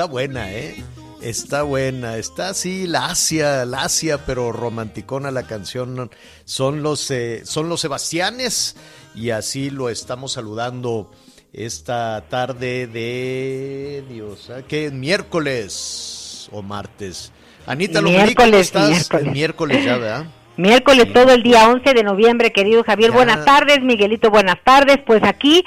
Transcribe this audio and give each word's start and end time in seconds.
Está 0.00 0.10
buena, 0.10 0.50
¿eh? 0.50 0.82
Está 1.20 1.62
buena, 1.62 2.16
está 2.16 2.48
así 2.48 2.86
lacia, 2.86 3.66
lacia, 3.66 4.24
pero 4.24 4.50
romanticona 4.50 5.30
la 5.30 5.42
canción. 5.42 6.10
Son 6.46 6.82
los, 6.82 7.10
eh, 7.10 7.42
son 7.44 7.68
los 7.68 7.82
Sebastianes 7.82 8.76
y 9.14 9.28
así 9.28 9.68
lo 9.68 9.90
estamos 9.90 10.32
saludando 10.32 11.10
esta 11.52 12.24
tarde 12.30 12.86
de 12.86 14.02
Dios, 14.08 14.48
¿eh? 14.48 14.64
¿qué? 14.66 14.90
Miércoles 14.90 16.48
o 16.50 16.62
martes. 16.62 17.30
Anita 17.66 18.00
Lomelic, 18.00 18.38
¿cómo 18.38 18.48
Miércoles, 18.48 18.72
estás? 18.74 19.24
miércoles. 19.30 19.84
Ya, 19.84 19.98
¿verdad? 19.98 20.24
Miércoles 20.56 21.12
todo 21.12 21.30
el 21.34 21.42
día 21.42 21.68
11 21.68 21.92
de 21.92 22.02
noviembre, 22.04 22.54
querido 22.54 22.82
Javier. 22.84 23.10
Ya. 23.10 23.16
Buenas 23.16 23.44
tardes, 23.44 23.82
Miguelito, 23.82 24.30
buenas 24.30 24.64
tardes. 24.64 24.96
Pues 25.06 25.22
aquí 25.24 25.62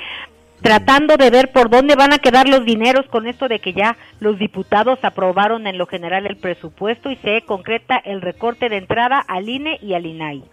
tratando 0.64 1.18
de 1.18 1.30
ver 1.30 1.52
por 1.52 1.70
dónde 1.70 1.96
van 1.96 2.14
a 2.14 2.20
quedar 2.20 2.48
los 2.48 2.66
dineros 2.66 3.06
con 3.08 3.28
esto 3.28 3.48
de 3.48 3.60
que 3.60 3.74
ya 3.74 3.98
los 4.20 4.40
diputados 4.40 4.98
aprobaron 5.04 5.68
en 5.68 5.78
lo 5.78 5.86
general 5.86 6.26
el 6.26 6.38
presupuesto 6.38 7.12
y 7.12 7.18
se 7.18 7.44
concreta 7.46 7.98
el 7.98 8.22
recorte 8.22 8.70
de 8.70 8.78
entrada 8.78 9.20
al 9.20 9.50
INE 9.50 9.78
y 9.82 9.94
al 9.94 10.06
INAI. 10.06 10.44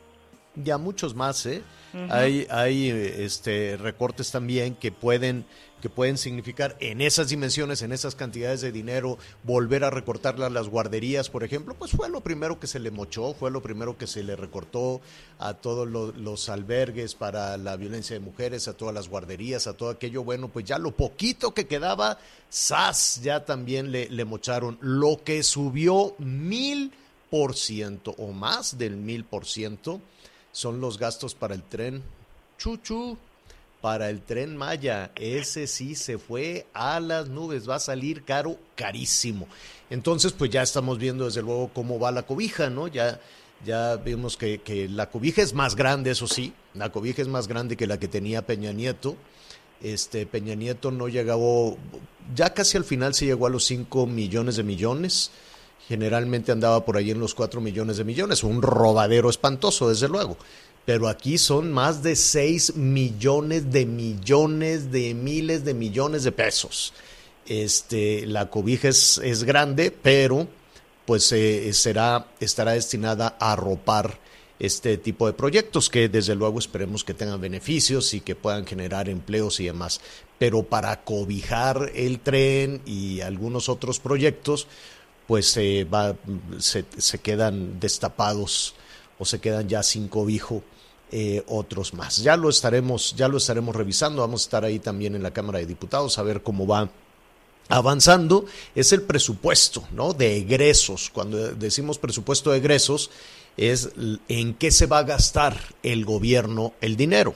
Ya 0.57 0.79
muchos 0.79 1.15
más, 1.15 1.47
¿eh? 1.47 1.63
Hay, 2.09 2.47
hay 2.51 2.89
este, 2.91 3.77
recortes 3.77 4.31
también 4.31 4.75
que 4.75 4.93
pueden, 4.93 5.45
que 5.81 5.89
pueden 5.89 6.19
significar 6.19 6.77
en 6.81 7.01
esas 7.01 7.29
dimensiones, 7.29 7.83
en 7.83 7.93
esas 7.93 8.15
cantidades 8.15 8.61
de 8.61 8.73
dinero, 8.73 9.19
volver 9.43 9.85
a 9.85 9.91
recortarle 9.91 10.45
a 10.45 10.51
las 10.51 10.69
guarderías, 10.69 11.31
por 11.31 11.43
ejemplo, 11.45 11.75
pues 11.75 11.93
fue 11.93 12.09
lo 12.09 12.21
primero 12.21 12.61
que 12.61 12.67
se 12.67 12.79
le 12.79 12.91
mochó, 12.91 13.35
fue 13.35 13.51
lo 13.51 13.63
primero 13.63 13.97
que 13.99 14.07
se 14.07 14.23
le 14.23 14.37
recortó 14.37 15.01
a 15.39 15.55
todos 15.55 15.89
lo- 15.89 16.13
los 16.13 16.49
albergues 16.49 17.15
para 17.15 17.57
la 17.57 17.77
violencia 17.77 18.15
de 18.15 18.21
mujeres, 18.21 18.69
a 18.69 18.75
todas 18.77 18.95
las 18.95 19.09
guarderías, 19.09 19.67
a 19.67 19.73
todo 19.73 19.91
aquello. 19.91 20.23
Bueno, 20.23 20.49
pues 20.49 20.65
ya 20.67 20.79
lo 20.79 20.91
poquito 20.93 21.53
que 21.55 21.67
quedaba, 21.67 22.19
SAS 22.49 23.21
ya 23.23 23.45
también 23.45 23.91
le, 23.93 24.09
le 24.11 24.25
mocharon. 24.25 24.77
Lo 24.81 25.21
que 25.25 25.43
subió 25.43 26.15
mil 26.19 26.93
por 27.31 27.55
ciento 27.57 28.15
o 28.19 28.33
más 28.33 28.77
del 28.77 28.97
mil 28.97 29.25
por 29.25 29.47
ciento 29.47 30.01
son 30.53 30.81
los 30.81 30.99
gastos 30.99 31.35
para 31.35 31.55
el 31.55 31.63
tren 31.63 32.03
Chuchu, 32.59 33.17
para 33.81 34.11
el 34.11 34.23
tren 34.23 34.57
Maya. 34.57 35.11
Ese 35.17 35.67
sí 35.67 35.95
se 35.95 36.19
fue 36.19 36.67
a 36.73 37.01
las 37.01 37.29
nubes, 37.29 37.69
va 37.69 37.77
a 37.77 37.81
salir 37.81 38.25
caro, 38.25 38.59
carísimo. 38.75 39.49
Entonces, 39.89 40.33
pues 40.33 40.51
ya 40.51 40.63
estamos 40.63 40.99
viendo 40.99 41.25
desde 41.25 41.43
luego 41.43 41.71
cómo 41.73 41.99
va 41.99 42.13
la 42.13 42.23
cobija, 42.23 42.71
¿no? 42.71 42.89
Ya, 42.89 43.21
ya 43.65 43.97
vimos 43.97 44.37
que, 44.37 44.59
que 44.59 44.89
la 44.89 45.11
cobija 45.11 45.43
es 45.43 45.55
más 45.55 45.75
grande, 45.75 46.11
eso 46.11 46.27
sí, 46.27 46.53
la 46.75 46.91
cobija 46.91 47.23
es 47.23 47.29
más 47.29 47.49
grande 47.49 47.77
que 47.77 47.87
la 47.87 47.99
que 47.99 48.09
tenía 48.09 48.47
Peña 48.47 48.73
Nieto. 48.73 49.17
Este 49.83 50.27
Peña 50.27 50.55
Nieto 50.55 50.91
no 50.91 51.09
llegó, 51.09 51.79
ya 52.35 52.53
casi 52.53 52.77
al 52.77 52.85
final 52.85 53.15
se 53.15 53.25
llegó 53.25 53.47
a 53.47 53.51
los 53.51 53.65
5 53.65 54.07
millones 54.07 54.57
de 54.57 54.63
millones. 54.63 55.31
Generalmente 55.89 56.53
andaba 56.53 56.85
por 56.85 56.97
ahí 56.97 57.11
en 57.11 57.19
los 57.19 57.35
4 57.35 57.61
millones 57.61 57.97
de 57.97 58.05
millones, 58.05 58.45
un 58.45 58.63
robadero 58.63 59.31
espantoso, 59.31 59.89
desde 59.89 60.09
luego. 60.09 60.37
Pero 60.85 61.09
aquí 61.09 61.39
son 61.39 61.73
más 61.73 62.03
de 62.03 62.17
6 62.17 62.77
millones 62.77 63.71
de 63.71 63.87
millones 63.87 64.91
de 64.91 65.15
miles 65.15 65.65
de 65.65 65.75
millones 65.75 66.25
de 66.25 66.33
pesos. 66.33 66.93
Este, 67.47 68.27
la 68.27 68.49
cobija 68.51 68.89
es, 68.89 69.19
es 69.23 69.45
grande, 69.45 69.91
pero 69.91 70.49
pues 71.05 71.33
eh, 71.33 71.73
será, 71.73 72.29
estará 72.39 72.73
destinada 72.73 73.37
a 73.41 73.53
arropar 73.53 74.19
este 74.61 74.99
tipo 74.99 75.27
de 75.27 75.33
proyectos 75.33 75.89
que 75.89 76.09
desde 76.09 76.35
luego 76.35 76.59
esperemos 76.59 77.03
que 77.03 77.15
tengan 77.15 77.41
beneficios 77.41 78.13
y 78.15 78.21
que 78.21 78.37
puedan 78.37 78.67
generar 78.67 79.09
empleos 79.09 79.59
y 79.59 79.65
demás. 79.65 80.01
Pero 80.39 80.63
para 80.63 81.03
cobijar 81.03 81.91
el 81.95 82.21
tren 82.21 82.83
y 82.85 83.23
algunos 83.23 83.69
otros 83.69 83.99
proyectos, 83.99 84.69
pues 85.27 85.57
eh, 85.57 85.85
va, 85.93 86.15
se, 86.59 86.85
se 86.97 87.19
quedan 87.19 87.81
destapados 87.81 88.75
o 89.21 89.25
se 89.25 89.39
quedan 89.39 89.69
ya 89.69 89.85
sin 89.85 90.09
cobijo 90.09 90.65
eh, 91.13 91.45
otros 91.47 91.95
más. 91.95 92.17
Ya 92.17 92.37
lo 92.37 92.49
estaremos, 92.49 93.15
ya 93.15 93.29
lo 93.29 93.37
estaremos 93.37 93.77
revisando. 93.77 94.23
Vamos 94.23 94.43
a 94.43 94.45
estar 94.47 94.65
ahí 94.65 94.79
también 94.79 95.15
en 95.15 95.23
la 95.23 95.33
Cámara 95.33 95.59
de 95.59 95.67
Diputados 95.67 96.19
a 96.19 96.23
ver 96.23 96.43
cómo 96.43 96.67
va 96.67 96.91
avanzando 97.69 98.47
es 98.75 98.93
el 98.93 99.03
presupuesto, 99.03 99.85
¿no? 99.93 100.13
De 100.13 100.37
egresos. 100.39 101.11
Cuando 101.13 101.53
decimos 101.55 101.99
presupuesto 101.99 102.51
de 102.51 102.59
egresos 102.59 103.11
es 103.57 103.91
en 104.29 104.55
qué 104.55 104.71
se 104.71 104.87
va 104.87 104.99
a 104.99 105.05
gastar 105.05 105.57
el 105.83 106.05
gobierno 106.05 106.73
el 106.81 106.97
dinero. 106.97 107.35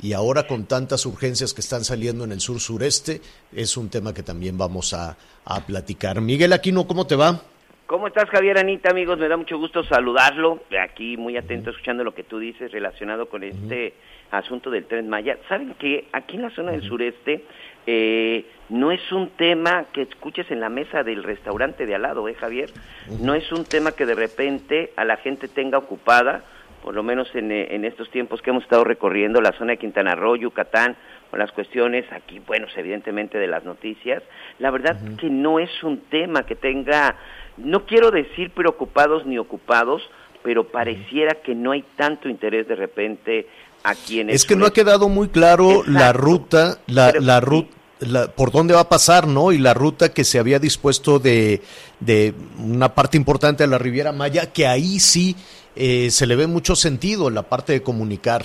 Y 0.00 0.14
ahora 0.14 0.46
con 0.46 0.66
tantas 0.66 1.06
urgencias 1.06 1.54
que 1.54 1.60
están 1.60 1.84
saliendo 1.84 2.24
en 2.24 2.32
el 2.32 2.40
sur 2.40 2.60
sureste, 2.60 3.20
es 3.52 3.76
un 3.76 3.88
tema 3.88 4.12
que 4.12 4.22
también 4.22 4.58
vamos 4.58 4.92
a, 4.94 5.16
a 5.44 5.64
platicar. 5.64 6.20
Miguel 6.20 6.52
Aquino, 6.52 6.86
¿cómo 6.86 7.06
te 7.06 7.14
va? 7.14 7.42
¿Cómo 7.92 8.06
estás, 8.06 8.30
Javier 8.30 8.56
Anita, 8.56 8.88
amigos? 8.88 9.18
Me 9.18 9.28
da 9.28 9.36
mucho 9.36 9.58
gusto 9.58 9.84
saludarlo. 9.84 10.62
Aquí 10.82 11.18
muy 11.18 11.36
atento 11.36 11.68
escuchando 11.68 12.02
lo 12.02 12.14
que 12.14 12.22
tú 12.22 12.38
dices 12.38 12.72
relacionado 12.72 13.28
con 13.28 13.44
este 13.44 13.92
asunto 14.30 14.70
del 14.70 14.86
Tren 14.86 15.10
Maya. 15.10 15.36
¿Saben 15.46 15.74
que 15.74 16.06
aquí 16.10 16.36
en 16.36 16.42
la 16.42 16.48
zona 16.52 16.72
del 16.72 16.80
sureste 16.80 17.44
eh, 17.86 18.46
no 18.70 18.92
es 18.92 19.12
un 19.12 19.28
tema 19.36 19.84
que 19.92 20.00
escuches 20.00 20.50
en 20.50 20.60
la 20.60 20.70
mesa 20.70 21.02
del 21.02 21.22
restaurante 21.22 21.84
de 21.84 21.94
al 21.94 22.00
lado, 22.00 22.26
¿eh, 22.28 22.34
Javier? 22.34 22.70
No 23.20 23.34
es 23.34 23.52
un 23.52 23.66
tema 23.66 23.92
que 23.92 24.06
de 24.06 24.14
repente 24.14 24.94
a 24.96 25.04
la 25.04 25.18
gente 25.18 25.46
tenga 25.46 25.76
ocupada, 25.76 26.44
por 26.82 26.94
lo 26.94 27.02
menos 27.02 27.28
en, 27.34 27.52
eh, 27.52 27.74
en 27.74 27.84
estos 27.84 28.10
tiempos 28.10 28.40
que 28.40 28.48
hemos 28.48 28.62
estado 28.62 28.84
recorriendo 28.84 29.42
la 29.42 29.52
zona 29.52 29.72
de 29.72 29.78
Quintana 29.78 30.14
Roo, 30.14 30.36
Yucatán, 30.36 30.96
con 31.32 31.38
las 31.38 31.50
cuestiones 31.52 32.04
aquí, 32.12 32.40
bueno, 32.46 32.66
evidentemente 32.76 33.38
de 33.38 33.46
las 33.46 33.64
noticias. 33.64 34.22
La 34.58 34.70
verdad 34.70 34.98
que 35.18 35.30
no 35.30 35.58
es 35.58 35.82
un 35.82 36.02
tema 36.10 36.44
que 36.44 36.56
tenga, 36.56 37.16
no 37.56 37.86
quiero 37.86 38.10
decir 38.10 38.50
preocupados 38.50 39.26
ni 39.26 39.38
ocupados, 39.38 40.02
pero 40.42 40.68
pareciera 40.68 41.36
que 41.42 41.54
no 41.54 41.72
hay 41.72 41.84
tanto 41.96 42.28
interés 42.28 42.66
de 42.68 42.74
repente 42.74 43.46
aquí 43.84 44.20
en 44.20 44.30
el 44.30 44.34
Es 44.34 44.44
que 44.44 44.56
no 44.56 44.66
ha 44.66 44.72
quedado 44.72 45.08
muy 45.08 45.28
claro 45.28 45.82
la 45.86 46.12
ruta, 46.12 46.78
la, 46.86 47.12
Pero 47.12 47.20
la 47.24 47.40
ruta, 47.40 47.70
por 48.34 48.50
dónde 48.50 48.74
va 48.74 48.80
a 48.80 48.88
pasar, 48.88 49.26
¿no? 49.28 49.52
Y 49.52 49.58
la 49.58 49.74
ruta 49.74 50.12
que 50.12 50.24
se 50.24 50.38
había 50.38 50.58
dispuesto 50.58 51.18
de, 51.18 51.62
de 52.00 52.34
una 52.58 52.94
parte 52.94 53.16
importante 53.16 53.62
de 53.62 53.68
la 53.68 53.78
Riviera 53.78 54.12
Maya, 54.12 54.52
que 54.52 54.66
ahí 54.66 54.98
sí 54.98 55.36
eh, 55.76 56.10
se 56.10 56.26
le 56.26 56.34
ve 56.36 56.46
mucho 56.46 56.74
sentido 56.74 57.30
la 57.30 57.42
parte 57.42 57.72
de 57.72 57.82
comunicar 57.82 58.44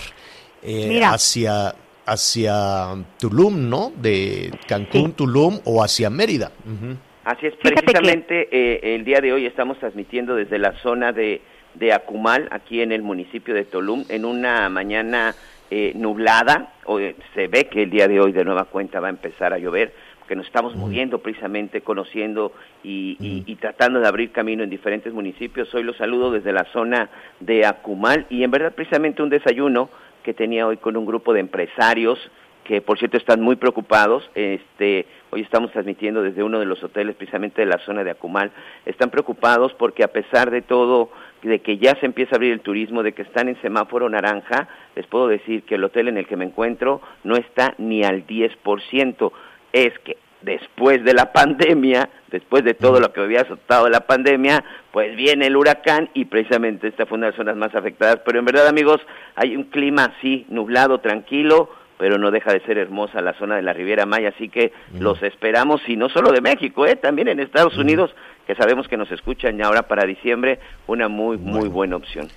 eh, 0.61 0.87
Mira. 0.89 1.11
hacia 1.13 1.75
hacia 2.05 2.95
Tulum, 3.19 3.69
¿no? 3.69 3.91
De 3.97 4.57
Cancún, 4.67 5.07
Sí. 5.07 5.13
Tulum 5.17 5.59
o 5.65 5.83
hacia 5.83 6.09
Mérida. 6.09 6.51
Ujú. 6.65 6.95
Así 7.27 7.45
es, 7.47 7.55
Fíjate 7.55 7.83
precisamente 7.83 8.47
eh, 8.51 8.95
el 8.95 9.03
día 9.03 9.19
de 9.19 9.33
hoy 9.33 9.45
estamos 9.45 9.77
transmitiendo 9.79 10.33
desde 10.33 10.57
la 10.59 10.71
zona 10.79 11.11
de, 11.11 11.41
de 11.73 11.91
Acumal, 11.91 12.47
aquí 12.51 12.81
en 12.81 12.93
el 12.93 13.01
municipio 13.01 13.53
de 13.53 13.65
Tolum, 13.65 14.05
en 14.07 14.23
una 14.23 14.69
mañana 14.69 15.35
eh, 15.69 15.91
nublada. 15.95 16.71
Eh, 16.87 17.15
se 17.35 17.49
ve 17.49 17.65
que 17.65 17.83
el 17.83 17.89
día 17.89 18.07
de 18.07 18.21
hoy 18.21 18.31
de 18.31 18.45
nueva 18.45 18.63
cuenta 18.63 19.01
va 19.01 19.07
a 19.07 19.09
empezar 19.09 19.51
a 19.51 19.57
llover 19.57 19.91
que 20.25 20.37
nos 20.37 20.45
estamos 20.45 20.73
moviendo 20.75 21.19
precisamente, 21.19 21.81
conociendo 21.81 22.53
y, 22.83 23.17
y- 23.19 23.43
y 23.45 23.55
tratando 23.55 23.99
de 23.99 24.07
abrir 24.07 24.31
camino 24.31 24.63
en 24.63 24.69
diferentes 24.69 25.11
municipios. 25.13 25.73
Hoy 25.73 25.83
los 25.83 25.97
saludo 25.97 26.31
desde 26.31 26.51
la 26.53 26.63
zona 26.71 27.09
de 27.41 27.65
Acumal 27.65 28.25
y 28.29 28.43
en 28.43 28.51
verdad 28.51 28.73
precisamente 28.73 29.21
un 29.21 29.29
desayuno 29.29 29.89
que 30.23 30.33
tenía 30.33 30.65
hoy 30.67 30.77
con 30.77 30.95
un 30.97 31.05
grupo 31.05 31.33
de 31.33 31.39
empresarios 31.41 32.19
que 32.67 32.81
por 32.81 32.99
cierto 32.99 33.17
están 33.17 33.41
muy 33.41 33.55
preocupados. 33.55 34.29
Este, 34.35 35.05
hoy 35.31 35.41
estamos 35.41 35.71
transmitiendo 35.71 36.21
desde 36.21 36.43
uno 36.43 36.59
de 36.59 36.65
los 36.65 36.83
hoteles 36.83 37.15
precisamente 37.15 37.61
de 37.61 37.67
la 37.67 37.79
zona 37.79 38.03
de 38.03 38.11
Acumal. 38.11 38.51
Están 38.85 39.09
preocupados 39.09 39.73
porque 39.75 40.03
a 40.03 40.09
pesar 40.09 40.51
de 40.51 40.61
todo, 40.61 41.09
de 41.43 41.59
que 41.59 41.77
ya 41.77 41.95
se 41.99 42.05
empieza 42.05 42.35
a 42.35 42.35
abrir 42.35 42.51
el 42.51 42.59
turismo, 42.59 43.03
de 43.03 43.13
que 43.13 43.21
están 43.21 43.47
en 43.47 43.59
semáforo 43.61 44.09
naranja, 44.09 44.67
les 44.95 45.07
puedo 45.07 45.29
decir 45.29 45.63
que 45.63 45.75
el 45.75 45.83
hotel 45.85 46.09
en 46.09 46.17
el 46.17 46.27
que 46.27 46.35
me 46.35 46.43
encuentro 46.43 47.01
no 47.23 47.37
está 47.37 47.73
ni 47.77 48.03
al 48.03 48.27
10%. 48.27 49.31
Es 49.71 49.97
que 49.99 50.17
después 50.41 51.05
de 51.05 51.13
la 51.13 51.31
pandemia, 51.31 52.09
después 52.29 52.65
de 52.65 52.73
todo 52.73 52.99
lo 52.99 53.13
que 53.13 53.21
había 53.21 53.41
azotado 53.41 53.87
la 53.87 54.01
pandemia, 54.01 54.61
pues 54.91 55.15
viene 55.15 55.47
el 55.47 55.55
huracán 55.55 56.09
y 56.13 56.25
precisamente 56.25 56.89
esta 56.89 57.05
fue 57.05 57.17
una 57.17 57.27
de 57.27 57.31
las 57.31 57.37
zonas 57.37 57.55
más 57.55 57.73
afectadas. 57.73 58.19
Pero 58.25 58.39
en 58.39 58.45
verdad, 58.45 58.67
amigos, 58.67 58.99
hay 59.35 59.55
un 59.55 59.63
clima 59.63 60.13
así, 60.17 60.45
nublado, 60.49 60.99
tranquilo, 60.99 61.69
pero 61.97 62.17
no 62.17 62.31
deja 62.31 62.53
de 62.53 62.59
ser 62.61 62.77
hermosa 62.77 63.21
la 63.21 63.33
zona 63.33 63.55
de 63.55 63.61
la 63.63 63.73
Riviera 63.73 64.05
Maya, 64.05 64.29
así 64.29 64.49
que 64.49 64.71
los 64.99 65.21
esperamos, 65.23 65.81
y 65.87 65.95
no 65.95 66.09
solo 66.09 66.31
de 66.31 66.41
México, 66.41 66.85
¿eh? 66.85 66.95
también 66.95 67.27
en 67.27 67.39
Estados 67.39 67.77
Unidos, 67.77 68.11
que 68.45 68.55
sabemos 68.55 68.87
que 68.87 68.97
nos 68.97 69.11
escuchan 69.11 69.57
ya 69.57 69.65
ahora 69.65 69.83
para 69.83 70.05
diciembre, 70.05 70.59
una 70.85 71.07
muy, 71.07 71.37
muy 71.37 71.67
buena 71.67 71.95
opción. 71.95 72.29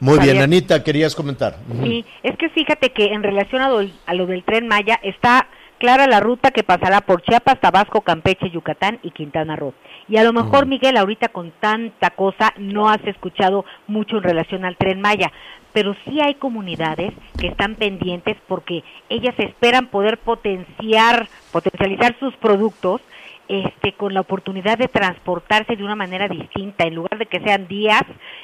Muy 0.00 0.18
bien. 0.18 0.42
Anita, 0.42 0.82
querías 0.82 1.14
comentar. 1.14 1.56
Sí, 1.82 2.04
es 2.24 2.36
que 2.36 2.48
fíjate 2.48 2.90
que 2.90 3.06
en 3.12 3.22
relación 3.22 3.62
a 3.62 3.68
lo, 3.68 3.88
a 4.04 4.14
lo 4.14 4.26
del 4.26 4.42
tren 4.42 4.66
Maya 4.66 4.98
está 5.02 5.46
clara 5.78 6.06
la 6.06 6.20
ruta 6.20 6.52
que 6.52 6.62
pasará 6.62 7.00
por 7.00 7.22
Chiapas, 7.22 7.60
Tabasco, 7.60 8.02
Campeche, 8.02 8.50
Yucatán 8.50 9.00
y 9.02 9.10
Quintana 9.10 9.56
Roo. 9.56 9.74
Y 10.08 10.16
a 10.16 10.24
lo 10.24 10.32
mejor, 10.32 10.66
Miguel, 10.66 10.96
ahorita 10.96 11.28
con 11.28 11.52
tanta 11.58 12.10
cosa 12.10 12.52
no 12.56 12.88
has 12.88 13.04
escuchado 13.04 13.64
mucho 13.86 14.18
en 14.18 14.22
relación 14.22 14.64
al 14.64 14.76
tren 14.76 15.00
Maya, 15.00 15.32
pero 15.72 15.94
sí 16.04 16.20
hay 16.20 16.34
comunidades 16.34 17.12
que 17.38 17.48
están 17.48 17.74
pendientes 17.76 18.36
porque 18.46 18.84
ellas 19.08 19.34
esperan 19.38 19.86
poder 19.86 20.18
potenciar, 20.18 21.28
potencializar 21.50 22.16
sus 22.18 22.34
productos 22.36 23.00
este 23.48 23.92
con 23.92 24.14
la 24.14 24.20
oportunidad 24.20 24.78
de 24.78 24.88
transportarse 24.88 25.76
de 25.76 25.84
una 25.84 25.96
manera 25.96 26.28
distinta. 26.28 26.84
En 26.84 26.94
lugar 26.94 27.18
de 27.18 27.26
que 27.26 27.40
sean 27.40 27.66
días 27.66 28.02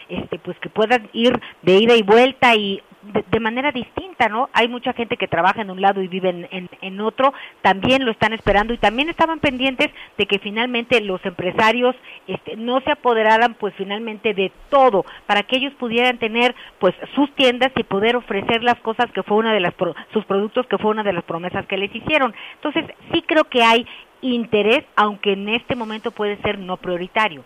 este 0.09 0.39
pues 0.39 0.59
que 0.59 0.69
puedan 0.69 1.09
ir 1.13 1.39
de 1.63 1.77
ida 1.77 1.95
y 1.95 2.03
vuelta 2.03 2.55
y 2.55 2.83
de, 3.03 3.41
manera 3.41 3.71
distinta 3.71 4.29
no 4.29 4.51
hay 4.53 4.67
mucha 4.67 4.93
gente 4.93 5.17
que 5.17 5.29
trabaja 5.29 5.63
en 5.63 5.71
un 5.71 5.81
lado 5.81 6.03
y 6.03 6.09
vive 6.09 6.31
en, 6.51 6.69
en, 6.81 7.01
otro 7.01 7.33
también 7.63 8.05
lo 8.05 8.11
están 8.11 8.33
esperando 8.33 8.73
y 8.75 8.79
también 8.79 9.09
estaban 9.09 9.39
pendientes 9.39 9.89
de 10.17 10.27
que 10.27 10.41
finalmente 10.41 11.01
los 11.01 11.25
empresarios 11.25 11.95
este 12.27 12.57
no 12.57 12.81
se 12.81 12.91
apoderaran 12.91 13.55
pues 13.55 13.73
finalmente 13.77 14.35
de 14.35 14.51
todo 14.69 15.05
para 15.27 15.45
que 15.45 15.57
ellos 15.57 15.73
pudieran 15.79 16.19
tener 16.19 16.55
pues 16.81 16.95
sus 17.15 17.33
tiendas 17.37 17.71
y 17.77 17.85
poder 17.85 18.17
ofrecer 18.17 18.65
las 18.65 18.79
cosas 18.81 19.11
que 19.13 19.23
fue 19.23 19.37
una 19.37 19.53
de 19.53 19.61
las 19.61 19.75
pro- 19.75 19.95
sus 20.13 20.25
productos 20.25 20.67
que 20.67 20.79
fue 20.79 20.91
una 20.91 21.05
de 21.05 21.13
las 21.13 21.25
promesas 21.25 21.67
que 21.67 21.77
les 21.77 21.95
hicieron 21.95 22.35
entonces 22.57 22.85
sí 23.13 23.23
creo 23.23 23.45
que 23.45 23.63
hay 23.63 23.87
interés, 24.21 24.85
aunque 24.97 25.33
en 25.33 25.49
este 25.49 25.77
momento 25.77 26.11
puede 26.11 26.41
ser 26.43 26.59
no 26.59 26.77
prioritario. 26.77 27.45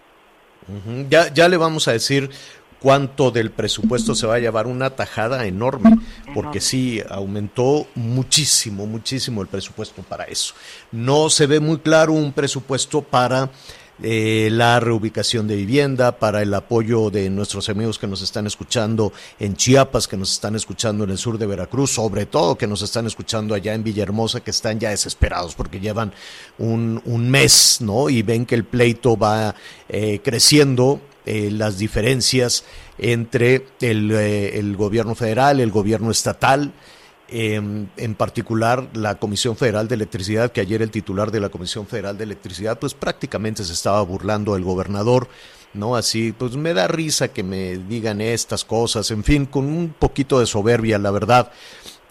Ya, 1.09 1.33
ya 1.33 1.49
le 1.49 1.57
vamos 1.57 1.89
a 1.89 1.93
decir 1.93 2.31
cuánto 2.83 3.31
del 3.31 3.53
presupuesto 3.53 4.15
se 4.15 4.27
va 4.27 4.35
a 4.35 4.41
llevar 4.41 4.67
una 4.67 4.91
tajada 4.91 5.47
enorme, 5.47 5.97
porque 6.35 6.61
sí, 6.61 7.01
aumentó 7.09 7.87
muchísimo, 7.95 8.87
muchísimo 8.87 9.41
el 9.41 9.49
presupuesto 9.49 10.03
para 10.03 10.25
eso. 10.25 10.55
No 10.91 11.31
se 11.31 11.47
ve 11.47 11.61
muy 11.61 11.79
claro 11.79 12.13
un 12.13 12.33
presupuesto 12.33 13.03
para 13.03 13.51
eh, 14.03 14.49
la 14.51 14.81
reubicación 14.81 15.47
de 15.47 15.55
vivienda, 15.55 16.19
para 16.19 16.43
el 16.43 16.53
apoyo 16.55 17.11
de 17.11 17.31
nuestros 17.31 17.69
amigos 17.69 18.01
que 18.01 18.09
nos 18.09 18.21
están 18.21 18.49
escuchando 18.49 19.13
en 19.39 19.55
Chiapas, 19.55 20.09
que 20.09 20.17
nos 20.17 20.33
están 20.33 20.57
escuchando 20.57 21.05
en 21.05 21.11
el 21.11 21.19
sur 21.19 21.39
de 21.39 21.47
Veracruz, 21.47 21.93
sobre 21.93 22.27
todo 22.27 22.59
que 22.59 22.67
nos 22.67 22.83
están 22.83 23.07
escuchando 23.07 23.55
allá 23.55 23.75
en 23.75 23.85
Villahermosa, 23.85 24.41
que 24.41 24.51
están 24.51 24.81
ya 24.81 24.91
desesperados 24.91 25.55
porque 25.55 25.79
llevan 25.79 26.13
un, 26.59 27.01
un 27.05 27.31
mes, 27.31 27.79
¿no? 27.81 28.11
Y 28.11 28.23
ven 28.23 28.45
que 28.45 28.57
el 28.57 28.65
pleito 28.65 29.17
va 29.17 29.55
eh, 29.89 30.21
creciendo, 30.25 31.01
eh, 31.25 31.51
las 31.51 31.79
diferencias 31.79 32.65
entre 32.99 33.67
el, 33.81 34.11
eh, 34.11 34.59
el 34.59 34.77
gobierno 34.77 35.15
federal, 35.15 35.61
el 35.61 35.71
gobierno 35.71 36.11
estatal, 36.11 36.73
eh, 37.29 37.55
en 37.55 38.15
particular 38.15 38.91
la 38.93 39.15
Comisión 39.15 39.57
Federal 39.57 39.89
de 39.89 39.95
Electricidad, 39.95 40.53
que 40.53 40.61
ayer 40.61 40.83
el 40.83 40.91
titular 40.91 41.31
de 41.31 41.41
la 41.41 41.49
Comisión 41.49 41.87
Federal 41.87 42.19
de 42.19 42.25
Electricidad, 42.25 42.79
pues 42.79 42.93
prácticamente 42.93 43.65
se 43.65 43.73
estaba 43.73 44.03
burlando 44.03 44.53
del 44.53 44.65
gobernador, 44.65 45.29
¿no? 45.73 45.97
Así, 45.97 46.33
pues 46.33 46.57
me 46.57 46.75
da 46.75 46.89
risa 46.89 47.29
que 47.29 47.43
me 47.43 47.79
digan 47.79 48.21
estas 48.21 48.65
cosas, 48.67 49.11
en 49.11 49.25
fin, 49.25 49.47
con 49.47 49.65
un 49.65 49.95
poquito 49.99 50.41
de 50.41 50.47
soberbia, 50.47 50.99
la 50.99 51.11
verdad. 51.11 51.51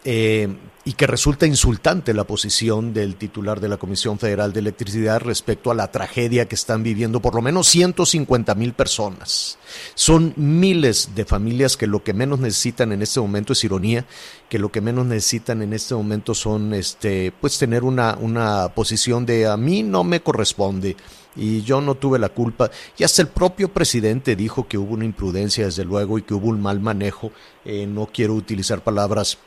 Eh, 0.04 0.48
y 0.84 0.94
que 0.94 1.06
resulta 1.06 1.46
insultante 1.46 2.14
la 2.14 2.24
posición 2.24 2.92
del 2.94 3.16
titular 3.16 3.60
de 3.60 3.70
la 3.70 3.78
Comisión 3.78 4.18
Federal 4.18 4.52
de 4.52 4.62
Electricidad 4.62 5.20
respecto 5.20 5.70
a 5.70 5.76
la 5.76 5.92
tragedia 5.92 6.48
que 6.48 6.56
están 6.56 6.82
viviendo 6.82 7.22
por 7.22 7.36
lo 7.36 7.42
menos 7.44 7.68
150 7.68 8.56
mil 8.56 8.74
personas. 8.74 9.60
Son 9.94 10.34
miles 10.38 11.12
de 11.14 11.26
familias 11.26 11.78
que 11.78 11.86
lo 11.86 12.04
que 12.04 12.14
menos 12.14 12.40
necesitan 12.40 12.92
en 12.94 13.04
este 13.04 13.20
momento 13.20 13.54
es 13.54 13.64
ironía, 13.64 14.08
que 14.50 14.58
lo 14.58 14.72
que 14.72 14.82
menos 14.82 15.06
necesitan 15.06 15.62
en 15.62 15.74
este 15.74 15.94
momento 15.94 16.34
son 16.34 16.74
este 16.74 17.32
pues 17.40 17.60
tener 17.60 17.84
una, 17.84 18.18
una 18.20 18.70
posición 18.74 19.26
de 19.28 19.46
a 19.46 19.58
mí 19.58 19.84
no 19.84 20.04
me 20.04 20.22
corresponde 20.22 20.96
y 21.36 21.62
yo 21.62 21.80
no 21.80 21.94
tuve 21.96 22.18
la 22.18 22.30
culpa. 22.30 22.72
Y 22.98 23.04
hasta 23.04 23.22
el 23.22 23.28
propio 23.28 23.72
presidente 23.72 24.36
dijo 24.36 24.68
que 24.68 24.78
hubo 24.78 24.96
una 24.96 25.06
imprudencia, 25.06 25.66
desde 25.66 25.86
luego, 25.86 26.18
y 26.18 26.24
que 26.24 26.34
hubo 26.34 26.48
un 26.48 26.62
mal 26.62 26.80
manejo. 26.80 27.32
Eh, 27.64 27.86
no 27.88 28.10
quiero 28.12 28.34
utilizar 28.34 28.84
palabras 28.84 29.38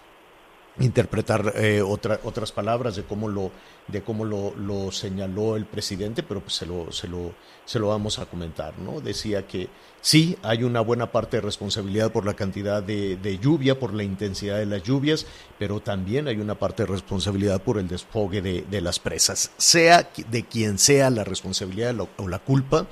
interpretar 0.79 1.53
eh, 1.57 1.83
otra, 1.83 2.21
otras 2.25 2.51
palabras 2.51 2.97
de 2.97 3.05
cómo 3.05 3.29
lo 3.29 3.53
de 3.87 4.03
cómo 4.03 4.25
lo, 4.25 4.55
lo 4.57 4.91
señaló 4.91 5.57
el 5.57 5.67
presidente, 5.67 6.23
pero 6.23 6.41
pues 6.41 6.55
se 6.55 6.65
lo, 6.65 6.91
se 6.91 7.07
lo 7.07 7.35
se 7.67 7.79
lo 7.79 7.89
vamos 7.89 8.19
a 8.19 8.27
comentar, 8.27 8.79
¿no? 8.79 9.01
Decía 9.01 9.47
que 9.47 9.69
sí 10.01 10.37
hay 10.43 10.65
una 10.65 10.81
buena 10.81 11.13
parte 11.13 11.37
de 11.37 11.43
responsabilidad 11.43 12.13
por 12.13 12.25
la 12.27 12.35
cantidad 12.35 12.83
de, 12.83 13.17
de 13.17 13.39
lluvia, 13.39 13.79
por 13.79 13.95
la 13.95 14.03
intensidad 14.03 14.59
de 14.59 14.67
las 14.67 14.83
lluvias, 14.83 15.27
pero 15.59 15.81
también 15.81 16.29
hay 16.29 16.37
una 16.37 16.59
parte 16.59 16.83
de 16.83 16.93
responsabilidad 16.93 17.63
por 17.63 17.79
el 17.79 17.89
desfogue 17.89 18.43
de, 18.43 18.63
de 18.63 18.81
las 18.81 18.99
presas. 18.99 19.51
Sea 19.59 20.11
de 20.31 20.45
quien 20.45 20.79
sea 20.79 21.11
la 21.11 21.25
responsabilidad 21.25 21.95
o 22.17 22.29
la 22.29 22.39
culpa, 22.39 22.87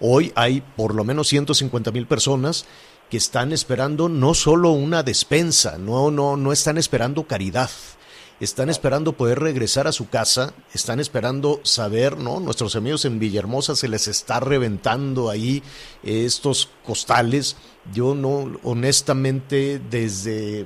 hoy 0.00 0.32
hay 0.34 0.60
por 0.60 0.94
lo 0.94 1.04
menos 1.04 1.28
150 1.28 1.90
mil 1.92 2.06
personas 2.06 2.66
que 3.12 3.18
están 3.18 3.52
esperando 3.52 4.08
no 4.08 4.32
solo 4.32 4.70
una 4.70 5.02
despensa, 5.02 5.76
no, 5.76 6.10
no, 6.10 6.38
no 6.38 6.50
están 6.50 6.78
esperando 6.78 7.26
caridad, 7.26 7.68
están 8.40 8.70
esperando 8.70 9.12
poder 9.12 9.38
regresar 9.38 9.86
a 9.86 9.92
su 9.92 10.08
casa, 10.08 10.54
están 10.72 10.98
esperando 10.98 11.60
saber, 11.62 12.16
¿no? 12.16 12.40
Nuestros 12.40 12.74
amigos 12.74 13.04
en 13.04 13.18
Villahermosa 13.18 13.76
se 13.76 13.88
les 13.88 14.08
está 14.08 14.40
reventando 14.40 15.28
ahí 15.28 15.62
eh, 16.02 16.24
estos 16.24 16.70
costales. 16.86 17.56
Yo 17.92 18.14
no, 18.14 18.50
honestamente, 18.62 19.78
desde 19.90 20.64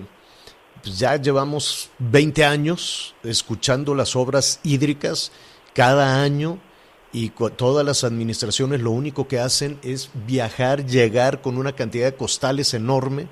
pues 0.84 1.00
ya 1.00 1.16
llevamos 1.16 1.90
20 1.98 2.44
años 2.44 3.16
escuchando 3.24 3.92
las 3.96 4.14
obras 4.14 4.60
hídricas 4.62 5.32
cada 5.74 6.22
año 6.22 6.60
y 7.16 7.30
todas 7.30 7.82
las 7.82 8.04
administraciones 8.04 8.82
lo 8.82 8.90
único 8.90 9.26
que 9.26 9.40
hacen 9.40 9.78
es 9.82 10.10
viajar, 10.26 10.84
llegar 10.84 11.40
con 11.40 11.56
una 11.56 11.72
cantidad 11.72 12.04
de 12.04 12.14
costales 12.14 12.74
enorme, 12.74 13.26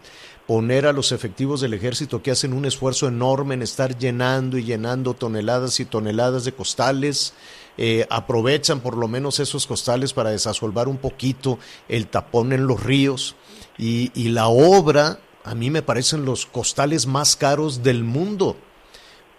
poner 0.46 0.86
a 0.86 0.94
los 0.94 1.12
efectivos 1.12 1.60
del 1.60 1.74
ejército 1.74 2.22
que 2.22 2.30
hacen 2.30 2.54
un 2.54 2.64
esfuerzo 2.64 3.08
enorme 3.08 3.52
en 3.52 3.60
estar 3.60 3.98
llenando 3.98 4.56
y 4.56 4.64
llenando 4.64 5.12
toneladas 5.12 5.80
y 5.80 5.84
toneladas 5.84 6.46
de 6.46 6.52
costales, 6.52 7.34
eh, 7.76 8.06
aprovechan 8.08 8.80
por 8.80 8.96
lo 8.96 9.06
menos 9.06 9.38
esos 9.38 9.66
costales 9.66 10.14
para 10.14 10.30
desasolvar 10.30 10.88
un 10.88 10.96
poquito 10.96 11.58
el 11.86 12.06
tapón 12.06 12.54
en 12.54 12.66
los 12.66 12.82
ríos 12.82 13.36
y, 13.76 14.10
y 14.14 14.30
la 14.30 14.48
obra, 14.48 15.18
a 15.44 15.54
mí 15.54 15.68
me 15.68 15.82
parecen 15.82 16.24
los 16.24 16.46
costales 16.46 17.06
más 17.06 17.36
caros 17.36 17.82
del 17.82 18.02
mundo 18.02 18.56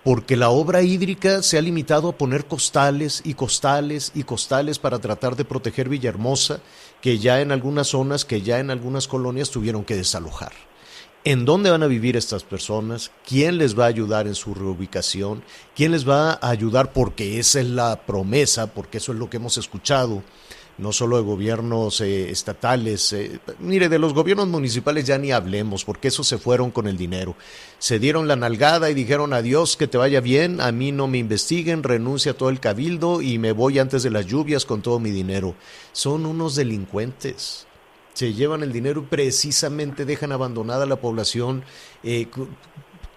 porque 0.06 0.38
la 0.38 0.52
obra 0.52 0.84
hídrica 0.84 1.42
se 1.42 1.58
ha 1.58 1.62
limitado 1.64 2.10
a 2.10 2.16
poner 2.16 2.46
costales 2.46 3.24
y 3.26 3.34
costales 3.34 4.12
y 4.14 4.22
costales 4.22 4.78
para 4.78 5.00
tratar 5.00 5.36
de 5.36 5.46
proteger 5.46 5.90
Villahermosa, 5.90 6.62
que 7.02 7.18
ya 7.18 7.42
en 7.42 7.52
algunas 7.52 7.88
zonas, 7.88 8.24
que 8.24 8.44
ya 8.44 8.60
en 8.60 8.70
algunas 8.70 9.08
colonias 9.08 9.50
tuvieron 9.50 9.84
que 9.84 9.96
desalojar. 9.96 10.54
en 11.28 11.44
dónde 11.44 11.72
van 11.72 11.82
a 11.82 11.88
vivir 11.88 12.16
estas 12.16 12.44
personas, 12.44 13.10
quién 13.28 13.58
les 13.58 13.78
va 13.78 13.86
a 13.86 13.88
ayudar 13.88 14.28
en 14.28 14.36
su 14.36 14.54
reubicación, 14.54 15.44
quién 15.76 15.92
les 15.92 16.08
va 16.08 16.34
a 16.34 16.50
ayudar 16.52 16.94
porque 16.94 17.40
esa 17.40 17.60
es 17.62 17.66
la 17.66 18.06
promesa, 18.06 18.68
porque 18.68 19.00
eso 19.00 19.12
es 19.12 19.18
lo 19.18 19.28
que 19.28 19.38
hemos 19.38 19.58
escuchado, 19.58 20.22
no 20.78 20.92
solo 20.92 21.18
de 21.18 21.24
gobiernos 21.24 22.02
eh, 22.02 22.30
estatales, 22.30 23.14
eh, 23.14 23.40
mire, 23.60 23.90
de 23.90 24.00
los 24.00 24.14
gobiernos 24.14 24.48
municipales 24.48 25.06
ya 25.06 25.18
ni 25.18 25.32
hablemos, 25.32 25.86
porque 25.86 26.10
esos 26.10 26.28
se 26.28 26.38
fueron 26.38 26.72
con 26.72 26.88
el 26.88 26.98
dinero. 26.98 27.36
Se 27.80 28.00
dieron 28.00 28.28
la 28.28 28.36
nalgada 28.36 28.90
y 28.90 28.94
dijeron 28.94 29.34
adiós, 29.34 29.78
que 29.78 29.88
te 29.88 29.98
vaya 29.98 30.22
bien, 30.22 30.62
a 30.62 30.72
mí 30.72 30.92
no 30.92 31.08
me 31.08 31.18
investiguen, 31.18 31.84
renuncia 31.84 32.34
a 32.34 32.36
todo 32.36 32.50
el 32.50 32.60
cabildo 32.60 33.22
y 33.22 33.38
me 33.38 33.52
voy 33.52 33.80
antes 33.80 34.04
de 34.04 34.12
las 34.12 34.26
lluvias 34.26 34.66
con 34.66 34.82
todo 34.82 35.00
mi 35.00 35.12
dinero. 35.12 35.56
Son 35.94 36.26
unos 36.26 36.56
delincuentes 36.56 37.68
se 38.16 38.34
llevan 38.34 38.64
el 38.64 38.72
dinero 38.72 39.02
y 39.02 39.06
precisamente 39.08 40.06
dejan 40.06 40.32
abandonada 40.32 40.86
la 40.86 40.96
población 40.96 41.66
eh, 42.02 42.28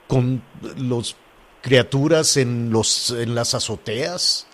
con 0.08 0.42
los 0.76 1.16
criaturas 1.62 2.36
en 2.36 2.70
los 2.70 3.10
en 3.10 3.34
las 3.34 3.54
azoteas. 3.54 4.46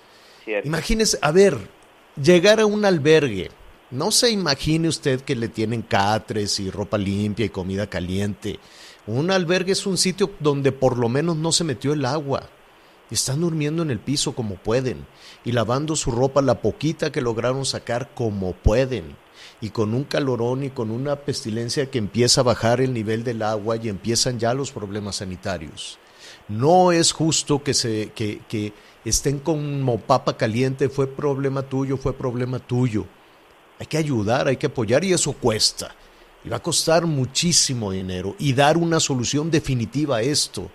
Imagínese, 0.64 1.18
a 1.22 1.32
ver, 1.32 1.56
llegar 2.20 2.60
a 2.60 2.66
un 2.66 2.84
albergue. 2.84 3.50
No 3.90 4.10
se 4.10 4.30
imagine 4.30 4.88
usted 4.88 5.20
que 5.20 5.36
le 5.36 5.48
tienen 5.48 5.82
catres 5.82 6.58
y 6.60 6.70
ropa 6.70 6.98
limpia 6.98 7.46
y 7.46 7.50
comida 7.50 7.88
caliente. 7.88 8.58
Un 9.06 9.30
albergue 9.30 9.72
es 9.72 9.86
un 9.86 9.98
sitio 9.98 10.30
donde 10.40 10.72
por 10.72 10.98
lo 10.98 11.08
menos 11.08 11.36
no 11.36 11.52
se 11.52 11.64
metió 11.64 11.92
el 11.92 12.04
agua. 12.04 12.48
Están 13.10 13.42
durmiendo 13.42 13.82
en 13.82 13.90
el 13.90 14.00
piso 14.00 14.34
como 14.34 14.56
pueden 14.56 15.06
y 15.44 15.52
lavando 15.52 15.94
su 15.94 16.10
ropa 16.10 16.40
la 16.40 16.60
poquita 16.60 17.12
que 17.12 17.20
lograron 17.20 17.64
sacar 17.64 18.10
como 18.14 18.54
pueden 18.54 19.16
y 19.60 19.70
con 19.70 19.94
un 19.94 20.04
calorón 20.04 20.64
y 20.64 20.70
con 20.70 20.90
una 20.90 21.16
pestilencia 21.16 21.90
que 21.90 21.98
empieza 21.98 22.40
a 22.40 22.44
bajar 22.44 22.80
el 22.80 22.94
nivel 22.94 23.22
del 23.22 23.42
agua 23.42 23.76
y 23.76 23.88
empiezan 23.88 24.38
ya 24.38 24.54
los 24.54 24.72
problemas 24.72 25.16
sanitarios. 25.16 25.98
No 26.48 26.92
es 26.92 27.12
justo 27.12 27.62
que, 27.62 27.74
se, 27.74 28.12
que, 28.14 28.72
estén 29.10 29.38
como 29.38 29.98
papa 29.98 30.36
caliente, 30.36 30.88
fue 30.88 31.06
problema 31.06 31.62
tuyo, 31.62 31.96
fue 31.96 32.12
problema 32.14 32.58
tuyo. 32.58 33.06
Hay 33.78 33.86
que 33.86 33.98
ayudar, 33.98 34.48
hay 34.48 34.56
que 34.56 34.66
apoyar 34.66 35.04
y 35.04 35.12
eso 35.12 35.32
cuesta. 35.32 35.94
Y 36.44 36.48
va 36.48 36.56
a 36.56 36.62
costar 36.62 37.06
muchísimo 37.06 37.90
dinero 37.90 38.36
y 38.38 38.52
dar 38.52 38.76
una 38.76 39.00
solución 39.00 39.50
definitiva 39.50 40.18
a 40.18 40.22
esto. 40.22 40.70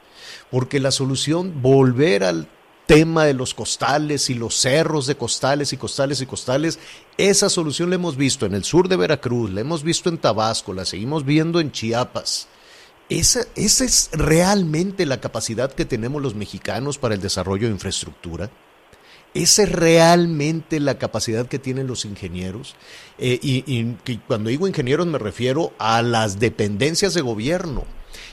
Porque 0.52 0.80
la 0.80 0.92
solución, 0.92 1.62
volver 1.62 2.24
al 2.24 2.48
tema 2.86 3.26
de 3.26 3.36
los 3.36 3.54
costales 3.54 4.32
y 4.32 4.34
los 4.34 4.56
cerros 4.56 5.06
de 5.06 5.16
costales 5.16 5.74
y 5.74 5.78
costales 5.78 6.22
y 6.22 6.26
costales, 6.26 6.80
esa 7.18 7.48
solución 7.48 7.90
la 7.90 7.96
hemos 7.96 8.18
visto 8.18 8.48
en 8.48 8.56
el 8.56 8.64
sur 8.64 8.90
de 8.90 8.96
Veracruz, 8.96 9.52
la 9.52 9.62
hemos 9.62 9.84
visto 9.84 10.10
en 10.10 10.18
Tabasco, 10.18 10.74
la 10.74 10.86
seguimos 10.86 11.24
viendo 11.24 11.60
en 11.60 11.72
Chiapas. 11.72 12.48
Esa, 13.10 13.42
esa 13.56 13.86
es 13.86 14.12
realmente 14.14 15.06
la 15.06 15.20
capacidad 15.20 15.74
que 15.74 15.86
tenemos 15.86 16.22
los 16.22 16.36
mexicanos 16.36 17.00
para 17.00 17.16
el 17.16 17.22
desarrollo 17.22 17.68
de 17.68 17.74
infraestructura. 17.74 18.52
Esa 19.34 19.64
es 19.64 19.72
realmente 19.72 20.80
la 20.80 20.98
capacidad 20.98 21.48
que 21.48 21.60
tienen 21.60 21.88
los 21.88 22.06
ingenieros. 22.06 22.76
Eh, 23.18 23.40
y, 23.42 24.18
cuando 24.28 24.50
digo 24.50 24.68
ingenieros 24.68 25.08
me 25.08 25.20
refiero 25.20 25.74
a 25.78 26.02
las 26.02 26.40
dependencias 26.40 27.14
de 27.14 27.22
gobierno 27.22 27.84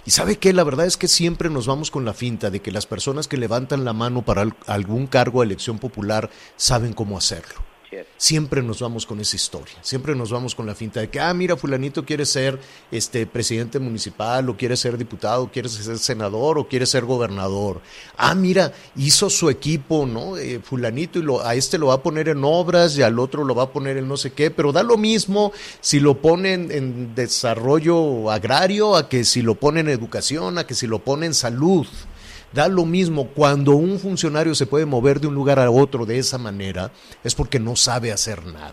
y 0.07 0.11
sabe 0.11 0.37
que 0.37 0.53
la 0.53 0.65
verdad 0.65 0.87
es 0.87 0.97
que 0.97 1.09
siempre 1.09 1.51
nos 1.51 1.67
vamos 1.67 1.91
con 1.91 2.05
la 2.05 2.15
finta 2.15 2.51
de 2.51 2.61
que 2.61 2.73
las 2.73 2.87
personas 2.87 3.29
que 3.29 3.37
levantan 3.37 3.85
la 3.85 3.93
mano 3.93 4.25
para 4.25 4.49
algún 4.67 5.07
cargo 5.07 5.41
de 5.41 5.47
elección 5.47 5.79
popular 5.79 6.31
saben 6.57 6.93
cómo 6.93 7.19
hacerlo. 7.19 7.76
Siempre 8.17 8.63
nos 8.63 8.81
vamos 8.81 9.07
con 9.07 9.21
esa 9.21 9.37
historia, 9.37 9.75
siempre 9.83 10.15
nos 10.15 10.31
vamos 10.31 10.55
con 10.55 10.67
la 10.67 10.75
finta 10.75 11.01
de 11.01 11.09
que, 11.09 11.21
ah, 11.21 11.33
mira, 11.35 11.57
fulanito 11.57 12.05
quiere 12.05 12.27
ser 12.27 12.59
este 12.91 13.27
presidente 13.27 13.79
municipal, 13.79 14.49
o 14.49 14.57
quiere 14.57 14.77
ser 14.77 14.99
diputado, 14.99 15.45
o 15.45 15.51
quiere 15.51 15.69
ser 15.69 15.99
senador, 15.99 16.59
o 16.59 16.69
quiere 16.69 16.87
ser 16.87 17.05
gobernador. 17.05 17.81
Ah, 18.17 18.35
mira, 18.35 18.73
hizo 18.97 19.31
su 19.31 19.51
equipo, 19.51 20.07
¿no? 20.07 20.37
Eh, 20.37 20.61
fulanito, 20.63 21.19
y 21.19 21.23
lo, 21.23 21.45
a 21.45 21.55
este 21.55 21.79
lo 21.79 21.89
va 21.89 21.95
a 21.95 22.03
poner 22.03 22.29
en 22.29 22.43
obras, 22.45 22.97
y 22.97 23.03
al 23.03 23.19
otro 23.19 23.45
lo 23.45 23.55
va 23.55 23.65
a 23.65 23.73
poner 23.73 23.97
en 23.97 24.09
no 24.09 24.17
sé 24.17 24.33
qué, 24.33 24.51
pero 24.51 24.73
da 24.73 24.83
lo 24.83 24.97
mismo 24.97 25.53
si 25.81 26.01
lo 26.01 26.21
ponen 26.21 26.71
en 26.71 27.15
desarrollo 27.15 28.31
agrario, 28.31 28.97
a 28.97 29.09
que 29.09 29.25
si 29.25 29.43
lo 29.43 29.55
pone 29.55 29.81
en 29.81 29.89
educación, 29.89 30.59
a 30.59 30.67
que 30.67 30.75
si 30.75 30.87
lo 30.87 31.01
pone 31.01 31.27
en 31.27 31.35
salud. 31.35 31.87
Da 32.57 32.69
lo 32.69 32.87
mismo 32.87 33.27
cuando 33.27 33.73
un 33.73 33.99
funcionario 33.99 34.55
se 34.55 34.65
puede 34.65 34.87
mover 34.87 35.21
de 35.21 35.27
un 35.27 35.35
lugar 35.35 35.59
a 35.59 35.71
otro 35.71 36.07
de 36.07 36.19
esa 36.19 36.39
manera, 36.39 36.91
es 37.23 37.35
porque 37.35 37.61
no 37.61 37.77
sabe 37.77 38.13
hacer 38.13 38.47
nada. 38.47 38.73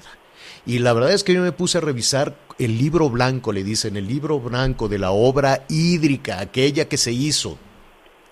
Y 0.66 0.80
la 0.80 0.94
verdad 0.94 1.12
es 1.12 1.26
que 1.26 1.34
yo 1.34 1.42
me 1.42 1.52
puse 1.52 1.80
a 1.80 1.82
revisar 1.82 2.34
el 2.58 2.78
libro 2.78 3.10
blanco, 3.10 3.52
le 3.52 3.62
dicen, 3.62 3.98
el 3.98 4.08
libro 4.08 4.40
blanco 4.40 4.88
de 4.88 5.00
la 5.00 5.12
obra 5.12 5.66
hídrica, 5.68 6.40
aquella 6.40 6.88
que 6.88 6.96
se 6.96 7.12
hizo 7.12 7.58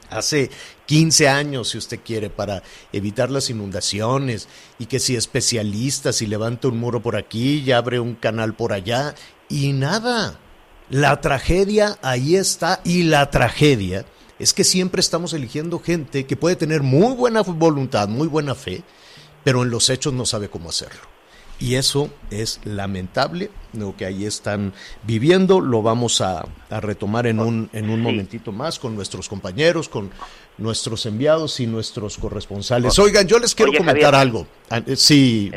hace 0.10 0.50
15 0.86 1.28
años, 1.28 1.68
si 1.68 1.80
usted 1.80 2.00
quiere, 2.00 2.30
para 2.30 2.64
evitar 2.94 3.30
las 3.30 3.50
inundaciones, 3.50 4.48
y 4.80 4.86
que 4.86 5.02
si 5.02 5.18
especialista, 5.18 6.14
si 6.14 6.28
levanta 6.28 6.70
un 6.70 6.80
muro 6.80 7.02
por 7.02 7.18
aquí 7.18 7.62
y 7.66 7.74
abre 7.74 8.00
un 8.00 8.16
canal 8.16 8.54
por 8.54 8.72
allá, 8.72 9.16
y 9.50 9.74
nada. 9.74 10.40
La 10.90 11.20
tragedia 11.20 12.00
ahí 12.02 12.38
está, 12.38 12.80
y 12.86 13.04
la 13.04 13.30
tragedia 13.30 14.06
es 14.42 14.56
que 14.56 14.64
siempre 14.64 15.02
estamos 15.02 15.34
eligiendo 15.34 15.78
gente 15.78 16.26
que 16.26 16.36
puede 16.36 16.56
tener 16.56 16.82
muy 16.82 17.14
buena 17.14 17.44
voluntad, 17.44 18.08
muy 18.08 18.28
buena 18.28 18.56
fe, 18.56 18.82
pero 19.44 19.62
en 19.62 19.70
los 19.70 19.90
hechos 19.92 20.14
no 20.14 20.26
sabe 20.26 20.50
cómo 20.50 20.70
hacerlo. 20.70 21.00
Y 21.60 21.76
eso 21.76 22.10
es 22.32 22.60
lamentable, 22.66 23.52
lo 23.78 23.96
que 23.96 24.06
ahí 24.06 24.26
están 24.26 24.74
viviendo. 25.04 25.62
Lo 25.62 25.84
vamos 25.84 26.20
a, 26.20 26.44
retomar 26.72 27.28
en 27.28 27.40
un, 27.40 27.70
en 27.72 27.92
un 27.92 28.02
momentito 28.02 28.52
más 28.52 28.80
con 28.80 28.96
nuestros 28.96 29.30
compañeros, 29.30 29.88
con 29.88 30.10
nuestros 30.58 31.06
enviados 31.06 31.60
y 31.60 31.68
nuestros 31.68 32.18
corresponsales. 32.18 32.98
Oigan, 32.98 33.28
yo 33.28 33.38
les 33.38 33.54
quiero 33.54 33.74
comentar 33.74 34.16
algo. 34.16 34.48
Ah, 34.72 34.82
eh, 34.88 34.96
sí, 34.96 35.52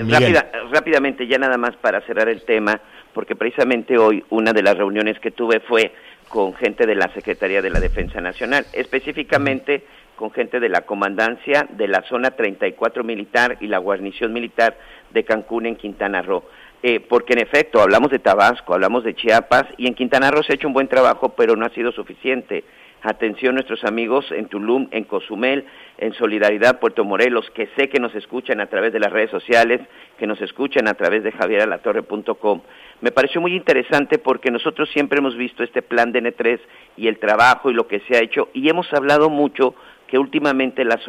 rápidamente, 0.70 1.26
ya 1.26 1.38
nada 1.38 1.56
más 1.56 1.74
para 1.76 2.04
cerrar 2.06 2.28
el 2.28 2.44
tema, 2.44 2.78
porque 3.14 3.34
precisamente 3.34 3.96
hoy 3.96 4.22
una 4.28 4.52
de 4.52 4.62
las 4.62 4.76
reuniones 4.76 5.18
que 5.20 5.30
tuve 5.30 5.60
fue 5.60 5.90
con 6.28 6.54
gente 6.54 6.86
de 6.86 6.94
la 6.94 7.12
Secretaría 7.14 7.62
de 7.62 7.70
la 7.70 7.80
Defensa 7.80 8.20
Nacional, 8.20 8.66
específicamente 8.72 9.84
con 10.16 10.30
gente 10.30 10.60
de 10.60 10.68
la 10.68 10.82
Comandancia 10.82 11.66
de 11.70 11.88
la 11.88 12.02
Zona 12.02 12.32
34 12.32 13.04
Militar 13.04 13.56
y 13.60 13.66
la 13.66 13.78
Guarnición 13.78 14.32
Militar 14.32 14.76
de 15.10 15.24
Cancún 15.24 15.66
en 15.66 15.76
Quintana 15.76 16.22
Roo. 16.22 16.44
Eh, 16.82 17.00
porque 17.00 17.32
en 17.32 17.40
efecto 17.40 17.80
hablamos 17.80 18.10
de 18.10 18.18
Tabasco, 18.18 18.74
hablamos 18.74 19.04
de 19.04 19.14
Chiapas 19.14 19.64
y 19.78 19.86
en 19.86 19.94
Quintana 19.94 20.30
Roo 20.30 20.42
se 20.42 20.52
ha 20.52 20.56
hecho 20.56 20.68
un 20.68 20.74
buen 20.74 20.88
trabajo, 20.88 21.30
pero 21.30 21.56
no 21.56 21.66
ha 21.66 21.70
sido 21.70 21.92
suficiente. 21.92 22.64
Atención 23.02 23.54
nuestros 23.54 23.84
amigos 23.84 24.26
en 24.30 24.46
Tulum, 24.46 24.88
en 24.90 25.04
Cozumel, 25.04 25.66
en 25.98 26.12
Solidaridad 26.14 26.80
Puerto 26.80 27.04
Morelos, 27.04 27.48
que 27.54 27.68
sé 27.76 27.88
que 27.88 28.00
nos 28.00 28.14
escuchan 28.14 28.60
a 28.60 28.66
través 28.66 28.92
de 28.92 29.00
las 29.00 29.12
redes 29.12 29.30
sociales, 29.30 29.80
que 30.18 30.26
nos 30.26 30.40
escuchan 30.40 30.88
a 30.88 30.94
través 30.94 31.22
de 31.22 31.32
javieralatorre.com. 31.32 32.62
Me 33.00 33.12
pareció 33.12 33.40
muy 33.40 33.54
interesante 33.54 34.18
porque 34.18 34.50
nosotros 34.50 34.90
siempre 34.92 35.18
hemos 35.18 35.36
visto 35.36 35.62
este 35.62 35.82
plan 35.82 36.12
de 36.12 36.22
N3 36.22 36.60
y 36.96 37.08
el 37.08 37.18
trabajo 37.18 37.70
y 37.70 37.74
lo 37.74 37.86
que 37.86 38.00
se 38.00 38.16
ha 38.16 38.22
hecho 38.22 38.48
y 38.52 38.68
hemos 38.68 38.92
hablado 38.92 39.30
mucho 39.30 39.74
que 40.06 40.18
últimamente 40.18 40.84
la, 40.84 41.00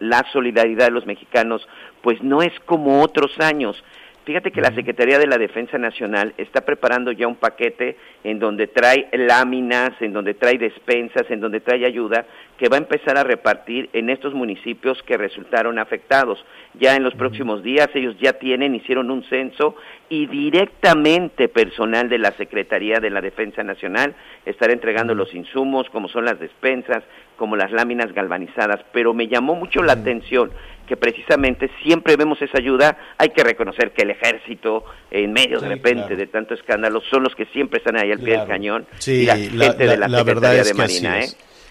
la 0.00 0.24
solidaridad 0.32 0.86
de 0.86 0.92
los 0.92 1.06
mexicanos 1.06 1.66
pues 2.02 2.22
no 2.22 2.42
es 2.42 2.52
como 2.66 3.02
otros 3.02 3.38
años. 3.40 3.82
Fíjate 4.24 4.52
que 4.52 4.60
la 4.60 4.72
Secretaría 4.72 5.18
de 5.18 5.26
la 5.26 5.36
Defensa 5.36 5.78
Nacional 5.78 6.32
está 6.38 6.60
preparando 6.60 7.10
ya 7.10 7.26
un 7.26 7.34
paquete 7.34 7.96
en 8.22 8.38
donde 8.38 8.68
trae 8.68 9.08
láminas, 9.12 10.00
en 10.00 10.12
donde 10.12 10.34
trae 10.34 10.58
despensas, 10.58 11.28
en 11.28 11.40
donde 11.40 11.58
trae 11.58 11.84
ayuda 11.84 12.24
que 12.56 12.68
va 12.68 12.76
a 12.76 12.80
empezar 12.80 13.18
a 13.18 13.24
repartir 13.24 13.90
en 13.92 14.10
estos 14.10 14.32
municipios 14.32 15.02
que 15.02 15.16
resultaron 15.16 15.80
afectados. 15.80 16.38
Ya 16.74 16.94
en 16.94 17.02
los 17.02 17.16
próximos 17.16 17.64
días 17.64 17.88
ellos 17.94 18.14
ya 18.20 18.34
tienen, 18.34 18.76
hicieron 18.76 19.10
un 19.10 19.24
censo 19.24 19.74
y 20.08 20.26
directamente 20.26 21.48
personal 21.48 22.08
de 22.08 22.18
la 22.18 22.30
Secretaría 22.32 23.00
de 23.00 23.10
la 23.10 23.20
Defensa 23.20 23.64
Nacional 23.64 24.14
estará 24.46 24.72
entregando 24.72 25.16
los 25.16 25.34
insumos 25.34 25.90
como 25.90 26.06
son 26.06 26.26
las 26.26 26.38
despensas, 26.38 27.02
como 27.36 27.56
las 27.56 27.72
láminas 27.72 28.12
galvanizadas, 28.12 28.84
pero 28.92 29.14
me 29.14 29.26
llamó 29.26 29.56
mucho 29.56 29.82
la 29.82 29.94
atención 29.94 30.52
que 30.92 30.96
precisamente 30.98 31.70
siempre 31.82 32.16
vemos 32.16 32.42
esa 32.42 32.58
ayuda, 32.58 32.98
hay 33.16 33.30
que 33.30 33.42
reconocer 33.42 33.92
que 33.92 34.02
el 34.02 34.10
ejército, 34.10 34.84
en 35.10 35.32
medio 35.32 35.58
de 35.58 35.68
repente 35.68 36.16
de 36.16 36.26
tanto 36.26 36.52
escándalo, 36.52 37.00
son 37.10 37.22
los 37.22 37.34
que 37.34 37.46
siempre 37.46 37.78
están 37.78 37.96
ahí 37.96 38.12
al 38.12 38.18
pie 38.18 38.36
del 38.36 38.46
cañón. 38.46 38.86
Sí, 38.98 39.24
la, 39.24 39.36
gente 39.38 39.86
de 39.86 39.96
la, 39.96 40.06
Secretaría 40.10 40.64
de 40.64 40.74
Marina, 40.74 41.20
¿eh? 41.20 41.28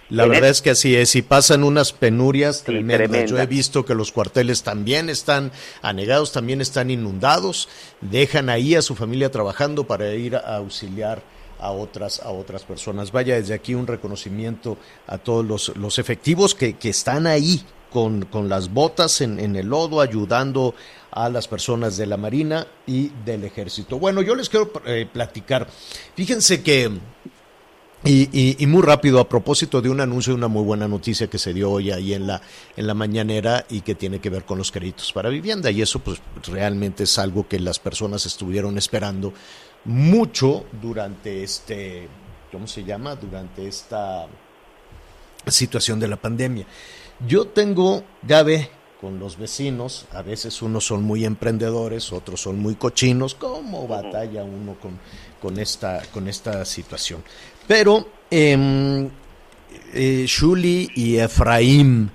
La 0.10 0.26
verdad 0.26 0.50
es 0.50 0.64
que 0.64 0.72
así 0.72 0.96
es, 0.96 1.16
y 1.16 1.22
pasan 1.22 1.64
unas 1.64 1.94
penurias 1.94 2.64
tremendas. 2.64 3.30
Yo 3.30 3.38
he 3.38 3.46
visto 3.46 3.86
que 3.86 3.94
los 3.94 4.12
cuarteles 4.12 4.64
también 4.64 5.08
están 5.08 5.52
anegados, 5.84 6.32
también 6.32 6.60
están 6.60 6.90
inundados, 6.90 7.70
dejan 8.02 8.50
ahí 8.50 8.74
a 8.74 8.82
su 8.82 8.96
familia 8.96 9.30
trabajando 9.30 9.84
para 9.84 10.12
ir 10.16 10.36
a 10.36 10.56
auxiliar 10.56 11.22
a 11.60 11.70
otras, 11.70 12.22
a 12.22 12.32
otras 12.32 12.64
personas. 12.64 13.12
Vaya 13.12 13.36
desde 13.36 13.54
aquí 13.54 13.76
un 13.76 13.86
reconocimiento 13.86 14.80
a 15.06 15.20
todos 15.20 15.46
los, 15.46 15.78
los 15.78 16.00
efectivos 16.00 16.56
que, 16.56 16.74
que 16.74 16.90
están 16.90 17.28
ahí 17.28 17.64
con, 17.92 18.26
con 18.26 18.50
las 18.50 18.74
botas 18.74 19.22
en, 19.22 19.40
en, 19.40 19.56
el 19.56 19.68
lodo, 19.68 20.02
ayudando 20.02 20.74
a 21.12 21.30
las 21.30 21.48
personas 21.48 21.98
de 21.98 22.06
la 22.06 22.18
Marina 22.18 22.66
y 22.88 23.10
del 23.26 23.44
Ejército. 23.44 24.00
Bueno, 24.00 24.22
yo 24.22 24.34
les 24.36 24.50
quiero 24.50 24.72
eh, 24.86 25.08
platicar. 25.12 25.68
Fíjense 26.16 26.64
que 26.64 26.92
Y, 28.04 28.56
y, 28.58 28.66
muy 28.66 28.82
rápido, 28.82 29.20
a 29.20 29.30
propósito 29.30 29.80
de 29.80 29.88
un 29.88 30.02
anuncio, 30.02 30.34
una 30.34 30.48
muy 30.48 30.64
buena 30.64 30.88
noticia 30.88 31.28
que 31.28 31.38
se 31.38 31.54
dio 31.54 31.70
hoy 31.70 31.92
ahí 31.92 32.16
en 32.16 32.26
la, 32.26 32.42
en 32.76 32.88
la 32.88 32.96
mañanera 32.96 33.68
y 33.70 33.82
que 33.82 33.94
tiene 33.94 34.20
que 34.20 34.32
ver 34.32 34.44
con 34.44 34.58
los 34.58 34.72
créditos 34.72 35.14
para 35.14 35.30
vivienda. 35.30 35.70
Y 35.70 35.84
eso 35.84 36.00
pues 36.00 36.20
realmente 36.48 37.04
es 37.04 37.20
algo 37.20 37.48
que 37.48 37.60
las 37.60 37.78
personas 37.78 38.26
estuvieron 38.26 38.76
esperando 38.80 39.34
mucho 39.86 40.66
durante 40.82 41.44
este, 41.44 42.08
¿cómo 42.52 42.66
se 42.66 42.84
llama? 42.84 43.16
Durante 43.16 43.68
esta 43.68 44.26
situación 45.46 46.00
de 46.00 46.08
la 46.08 46.18
pandemia. 46.18 46.66
Yo 47.28 47.46
tengo, 47.46 48.04
ya 48.28 48.44
ve, 48.44 48.70
con 49.00 49.20
los 49.20 49.38
vecinos, 49.38 50.06
a 50.12 50.22
veces 50.22 50.62
unos 50.62 50.86
son 50.86 51.04
muy 51.04 51.26
emprendedores, 51.26 52.14
otros 52.14 52.42
son 52.42 52.60
muy 52.60 52.76
cochinos, 52.76 53.34
¿cómo 53.36 53.88
batalla 53.88 54.44
uno 54.44 54.76
con, 54.80 55.00
con, 55.42 55.60
esta, 55.60 56.02
con 56.14 56.28
esta 56.28 56.64
situación? 56.66 57.24
Pero 57.68 58.08
eh, 58.30 59.10
eh, 59.94 60.26
Shuli 60.28 60.90
y 60.96 61.18
Efraín, 61.18 62.12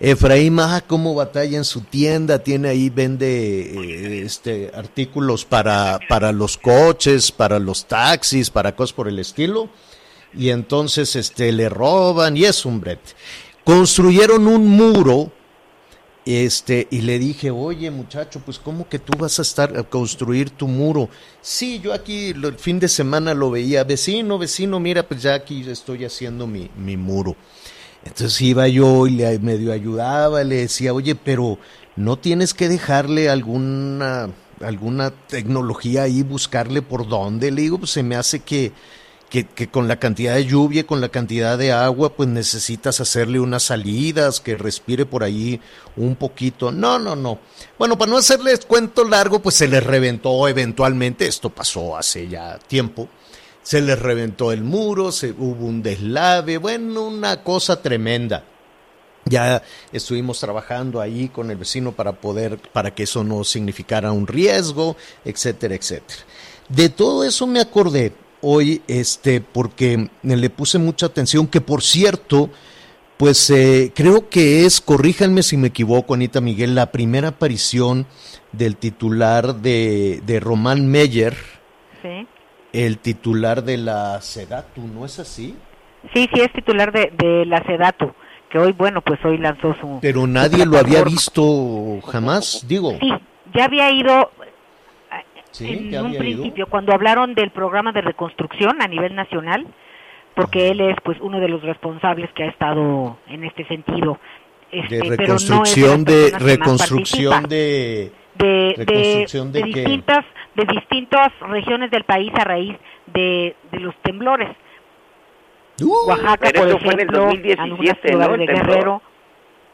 Efraín, 0.00 0.60
ah, 0.60 0.84
cómo 0.86 1.14
batalla 1.14 1.56
en 1.56 1.64
su 1.64 1.80
tienda, 1.80 2.38
tiene 2.38 2.68
ahí, 2.68 2.88
vende 2.88 3.60
eh, 3.60 4.22
este, 4.24 4.70
artículos 4.74 5.44
para, 5.44 5.98
para 6.08 6.30
los 6.30 6.56
coches, 6.56 7.32
para 7.32 7.58
los 7.58 7.86
taxis, 7.86 8.48
para 8.48 8.76
cosas 8.76 8.92
por 8.92 9.08
el 9.08 9.18
estilo, 9.18 9.68
y 10.34 10.50
entonces 10.50 11.16
este, 11.16 11.50
le 11.50 11.68
roban 11.68 12.36
y 12.36 12.44
es 12.44 12.64
un 12.64 12.80
brete. 12.80 13.10
Construyeron 13.68 14.46
un 14.46 14.66
muro 14.66 15.30
este, 16.24 16.88
y 16.90 17.02
le 17.02 17.18
dije, 17.18 17.50
oye 17.50 17.90
muchacho, 17.90 18.40
pues 18.42 18.58
¿cómo 18.58 18.88
que 18.88 18.98
tú 18.98 19.12
vas 19.18 19.38
a 19.38 19.42
estar 19.42 19.76
a 19.76 19.82
construir 19.82 20.48
tu 20.48 20.66
muro? 20.66 21.10
Sí, 21.42 21.78
yo 21.78 21.92
aquí 21.92 22.28
el 22.28 22.54
fin 22.54 22.80
de 22.80 22.88
semana 22.88 23.34
lo 23.34 23.50
veía, 23.50 23.84
vecino, 23.84 24.38
vecino, 24.38 24.80
mira, 24.80 25.06
pues 25.06 25.20
ya 25.20 25.34
aquí 25.34 25.68
estoy 25.68 26.06
haciendo 26.06 26.46
mi, 26.46 26.70
mi 26.78 26.96
muro. 26.96 27.36
Entonces 28.06 28.40
iba 28.40 28.66
yo 28.68 29.06
y 29.06 29.10
le 29.10 29.38
medio 29.38 29.70
ayudaba, 29.70 30.42
le 30.44 30.60
decía, 30.60 30.94
oye, 30.94 31.14
pero 31.14 31.58
no 31.94 32.18
tienes 32.18 32.54
que 32.54 32.70
dejarle 32.70 33.28
alguna, 33.28 34.30
alguna 34.62 35.10
tecnología 35.10 36.04
ahí, 36.04 36.22
buscarle 36.22 36.80
por 36.80 37.06
dónde. 37.06 37.50
Le 37.50 37.60
digo, 37.60 37.76
pues 37.76 37.90
se 37.90 38.02
me 38.02 38.16
hace 38.16 38.40
que, 38.40 38.72
que, 39.28 39.68
con 39.68 39.88
la 39.88 39.98
cantidad 39.98 40.34
de 40.34 40.46
lluvia, 40.46 40.86
con 40.86 41.00
la 41.00 41.10
cantidad 41.10 41.58
de 41.58 41.72
agua, 41.72 42.14
pues 42.14 42.28
necesitas 42.28 43.00
hacerle 43.00 43.40
unas 43.40 43.64
salidas, 43.64 44.40
que 44.40 44.56
respire 44.56 45.04
por 45.04 45.22
ahí 45.22 45.60
un 45.96 46.16
poquito. 46.16 46.72
No, 46.72 46.98
no, 46.98 47.14
no. 47.14 47.38
Bueno, 47.78 47.98
para 47.98 48.10
no 48.10 48.16
hacerles 48.16 48.64
cuento 48.64 49.04
largo, 49.04 49.40
pues 49.40 49.56
se 49.56 49.68
les 49.68 49.84
reventó 49.84 50.48
eventualmente, 50.48 51.26
esto 51.26 51.50
pasó 51.50 51.96
hace 51.96 52.28
ya 52.28 52.58
tiempo, 52.58 53.08
se 53.62 53.82
les 53.82 53.98
reventó 53.98 54.50
el 54.50 54.64
muro, 54.64 55.12
se, 55.12 55.32
hubo 55.32 55.66
un 55.66 55.82
deslave, 55.82 56.56
bueno, 56.56 57.04
una 57.04 57.42
cosa 57.42 57.82
tremenda. 57.82 58.44
Ya 59.26 59.62
estuvimos 59.92 60.40
trabajando 60.40 61.02
ahí 61.02 61.28
con 61.28 61.50
el 61.50 61.58
vecino 61.58 61.92
para 61.92 62.12
poder, 62.12 62.58
para 62.72 62.94
que 62.94 63.02
eso 63.02 63.22
no 63.24 63.44
significara 63.44 64.10
un 64.10 64.26
riesgo, 64.26 64.96
etcétera, 65.22 65.74
etcétera. 65.74 66.20
De 66.70 66.88
todo 66.88 67.24
eso 67.24 67.46
me 67.46 67.60
acordé 67.60 68.14
hoy, 68.42 68.82
este, 68.88 69.40
porque 69.40 70.08
le 70.22 70.50
puse 70.50 70.78
mucha 70.78 71.06
atención, 71.06 71.46
que 71.46 71.60
por 71.60 71.82
cierto, 71.82 72.50
pues 73.16 73.50
eh, 73.50 73.92
creo 73.94 74.28
que 74.28 74.64
es, 74.64 74.80
corríjanme 74.80 75.42
si 75.42 75.56
me 75.56 75.68
equivoco, 75.68 76.14
Anita 76.14 76.40
Miguel, 76.40 76.74
la 76.74 76.92
primera 76.92 77.28
aparición 77.28 78.06
del 78.52 78.76
titular 78.76 79.56
de, 79.56 80.22
de 80.24 80.40
Román 80.40 80.86
Meyer, 80.88 81.36
Sí. 82.02 82.26
el 82.72 82.98
titular 82.98 83.64
de 83.64 83.76
la 83.76 84.20
Sedatu, 84.20 84.82
¿no 84.82 85.04
es 85.04 85.18
así? 85.18 85.56
Sí, 86.14 86.28
sí, 86.32 86.40
es 86.40 86.52
titular 86.52 86.92
de, 86.92 87.12
de 87.18 87.44
la 87.44 87.60
Sedatu, 87.64 88.12
que 88.50 88.58
hoy, 88.58 88.72
bueno, 88.72 89.02
pues 89.02 89.18
hoy 89.24 89.36
lanzó 89.38 89.74
su... 89.80 89.98
Pero 90.00 90.20
su 90.20 90.26
nadie 90.28 90.64
lo 90.64 90.78
había 90.78 91.02
visto 91.02 91.98
jamás, 92.06 92.64
digo. 92.68 92.96
Sí, 93.00 93.10
ya 93.52 93.64
había 93.64 93.90
ido 93.90 94.30
Sí, 95.58 95.72
en 95.72 95.90
ya 95.90 96.00
un 96.00 96.06
había 96.08 96.24
ido. 96.24 96.38
principio 96.42 96.66
cuando 96.68 96.92
hablaron 96.92 97.34
del 97.34 97.50
programa 97.50 97.92
de 97.92 98.00
reconstrucción 98.00 98.80
a 98.82 98.88
nivel 98.88 99.14
nacional, 99.14 99.66
porque 100.34 100.68
él 100.70 100.80
es 100.80 100.96
pues 101.02 101.18
uno 101.20 101.40
de 101.40 101.48
los 101.48 101.62
responsables 101.62 102.30
que 102.32 102.44
ha 102.44 102.48
estado 102.48 103.18
en 103.28 103.44
este 103.44 103.66
sentido. 103.66 104.18
Este, 104.70 105.00
De 105.00 105.16
pero 105.16 105.36
no 105.48 105.62
es 105.64 105.74
de 105.74 105.82
reconstrucción 105.88 106.04
de 106.04 106.32
reconstrucción 106.38 107.44
de 107.48 108.12
de, 108.34 108.74
reconstrucción 108.76 109.50
de, 109.52 109.62
distintas 109.62 110.24
de 110.54 110.64
distintas 110.66 111.32
regiones 111.40 111.90
del 111.90 112.04
país 112.04 112.30
a 112.34 112.44
raíz 112.44 112.76
de, 113.06 113.56
de 113.72 113.80
los 113.80 113.94
temblores. 114.02 114.50
Uh, 115.80 116.08
Oaxaca, 116.08 116.50
por 116.54 116.68
eso 116.68 116.78
fue 116.78 116.92
en 116.94 117.00
el 117.00 117.08
ejemplo, 117.08 117.24
2017, 117.26 118.12
algunas 118.12 118.30
¿no? 118.30 118.36
de. 118.36 118.46
Guerrero. 118.46 119.02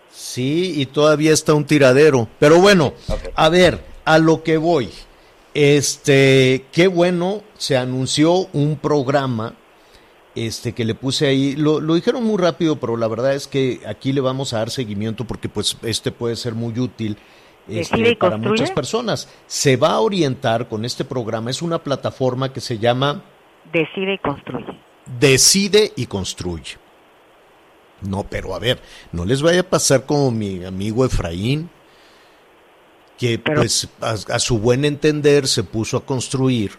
Sí, 0.09 0.81
y 0.81 0.87
todavía 0.87 1.33
está 1.33 1.55
un 1.55 1.65
tiradero. 1.67 2.29
Pero 2.39 2.61
bueno, 2.61 2.93
a 3.35 3.49
ver, 3.49 3.81
a 4.05 4.19
lo 4.19 4.43
que 4.43 4.59
voy. 4.59 4.91
Este, 5.55 6.67
qué 6.73 6.89
bueno, 6.89 7.43
se 7.57 7.77
anunció 7.77 8.49
un 8.53 8.77
programa 8.77 9.55
este 10.35 10.73
que 10.73 10.85
le 10.85 10.97
puse 10.97 11.29
ahí, 11.29 11.55
lo, 11.55 11.81
lo 11.81 11.95
dijeron 11.95 12.25
muy 12.25 12.39
rápido, 12.39 12.81
pero 12.81 12.97
la 12.97 13.07
verdad 13.07 13.35
es 13.35 13.47
que 13.47 13.81
aquí 13.87 14.13
le 14.13 14.21
vamos 14.21 14.53
a 14.53 14.59
dar 14.59 14.71
seguimiento 14.71 15.25
porque 15.25 15.49
pues 15.49 15.77
este 15.83 16.11
puede 16.11 16.35
ser 16.35 16.55
muy 16.55 16.77
útil 16.81 17.17
este, 17.69 18.17
para 18.17 18.33
construye. 18.33 18.51
muchas 18.51 18.71
personas. 18.73 19.29
Se 19.47 19.77
va 19.77 19.91
a 19.93 20.01
orientar 20.01 20.69
con 20.69 20.85
este 20.85 21.05
programa, 21.05 21.51
es 21.51 21.63
una 21.63 21.79
plataforma 21.79 22.53
que 22.53 22.61
se 22.61 22.79
llama 22.79 23.23
Decide 23.73 24.15
y 24.15 24.19
construye. 24.19 24.79
decide 25.21 25.93
y 25.97 26.07
construye. 26.07 26.79
No, 28.01 28.25
pero 28.25 28.55
a 28.55 28.59
ver, 28.59 28.81
no 29.13 29.25
les 29.25 29.41
vaya 29.41 29.61
a 29.61 29.71
pasar 29.71 30.05
como 30.05 30.31
mi 30.31 30.65
amigo 30.65 31.05
Efraín, 31.07 31.71
que 33.19 33.39
Pero- 33.39 33.61
pues 33.61 33.89
a, 34.01 34.13
a 34.13 34.39
su 34.39 34.59
buen 34.59 34.85
entender 34.85 35.47
se 35.49 35.63
puso 35.63 35.97
a 35.99 36.05
construir. 36.07 36.73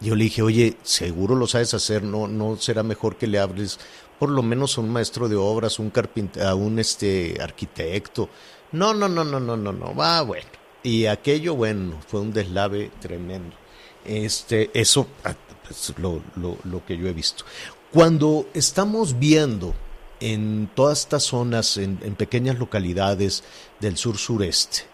Yo 0.00 0.14
le 0.16 0.24
dije, 0.24 0.40
oye, 0.42 0.76
seguro 0.82 1.34
lo 1.34 1.46
sabes 1.46 1.74
hacer, 1.74 2.02
no, 2.02 2.26
no 2.26 2.56
será 2.56 2.82
mejor 2.82 3.16
que 3.16 3.26
le 3.26 3.38
hables 3.38 3.78
por 4.18 4.30
lo 4.30 4.42
menos 4.42 4.76
a 4.76 4.82
un 4.82 4.90
maestro 4.90 5.28
de 5.28 5.36
obras, 5.36 5.78
un 5.78 5.90
carpintero, 5.90 6.48
a 6.48 6.54
un 6.54 6.78
este 6.78 7.38
arquitecto. 7.40 8.28
No, 8.72 8.94
no, 8.94 9.08
no, 9.08 9.24
no, 9.24 9.40
no, 9.40 9.56
no, 9.56 9.72
no, 9.72 9.94
va 9.94 10.22
bueno. 10.22 10.48
Y 10.82 11.06
aquello, 11.06 11.54
bueno, 11.54 12.00
fue 12.06 12.20
un 12.20 12.32
deslave 12.32 12.90
tremendo. 13.00 13.56
Este, 14.04 14.70
eso, 14.72 15.06
ah, 15.24 15.34
pues, 15.66 15.92
lo, 15.98 16.22
lo, 16.36 16.56
lo 16.64 16.84
que 16.86 16.96
yo 16.96 17.06
he 17.06 17.12
visto. 17.12 17.44
Cuando 17.92 18.46
estamos 18.54 19.18
viendo 19.18 19.74
en 20.20 20.70
todas 20.74 21.00
estas 21.00 21.24
zonas, 21.24 21.76
en, 21.76 21.98
en 22.02 22.14
pequeñas 22.14 22.58
localidades 22.58 23.42
del 23.80 23.96
sur 23.96 24.16
sureste, 24.16 24.84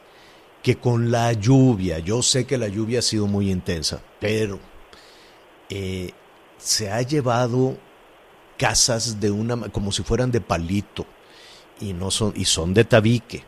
que 0.67 0.79
con 0.79 1.13
la 1.13 1.33
lluvia, 1.33 2.01
yo 2.01 2.23
sé 2.23 2.45
que 2.45 2.59
la 2.59 2.67
lluvia 2.67 2.99
ha 2.99 3.03
sido 3.03 3.29
muy 3.29 3.53
intensa, 3.53 4.03
pero 4.19 4.59
eh, 5.69 6.11
se 6.59 6.91
ha 6.91 7.01
llevado 7.03 7.79
casas 8.59 9.21
de 9.21 9.31
una 9.31 9.69
como 9.69 9.93
si 9.93 10.03
fueran 10.03 10.33
de 10.33 10.41
palito 10.41 11.07
y 11.79 11.93
no 11.93 12.11
son 12.11 12.33
y 12.35 12.47
son 12.47 12.75
de 12.75 12.83
tabique. 12.83 13.45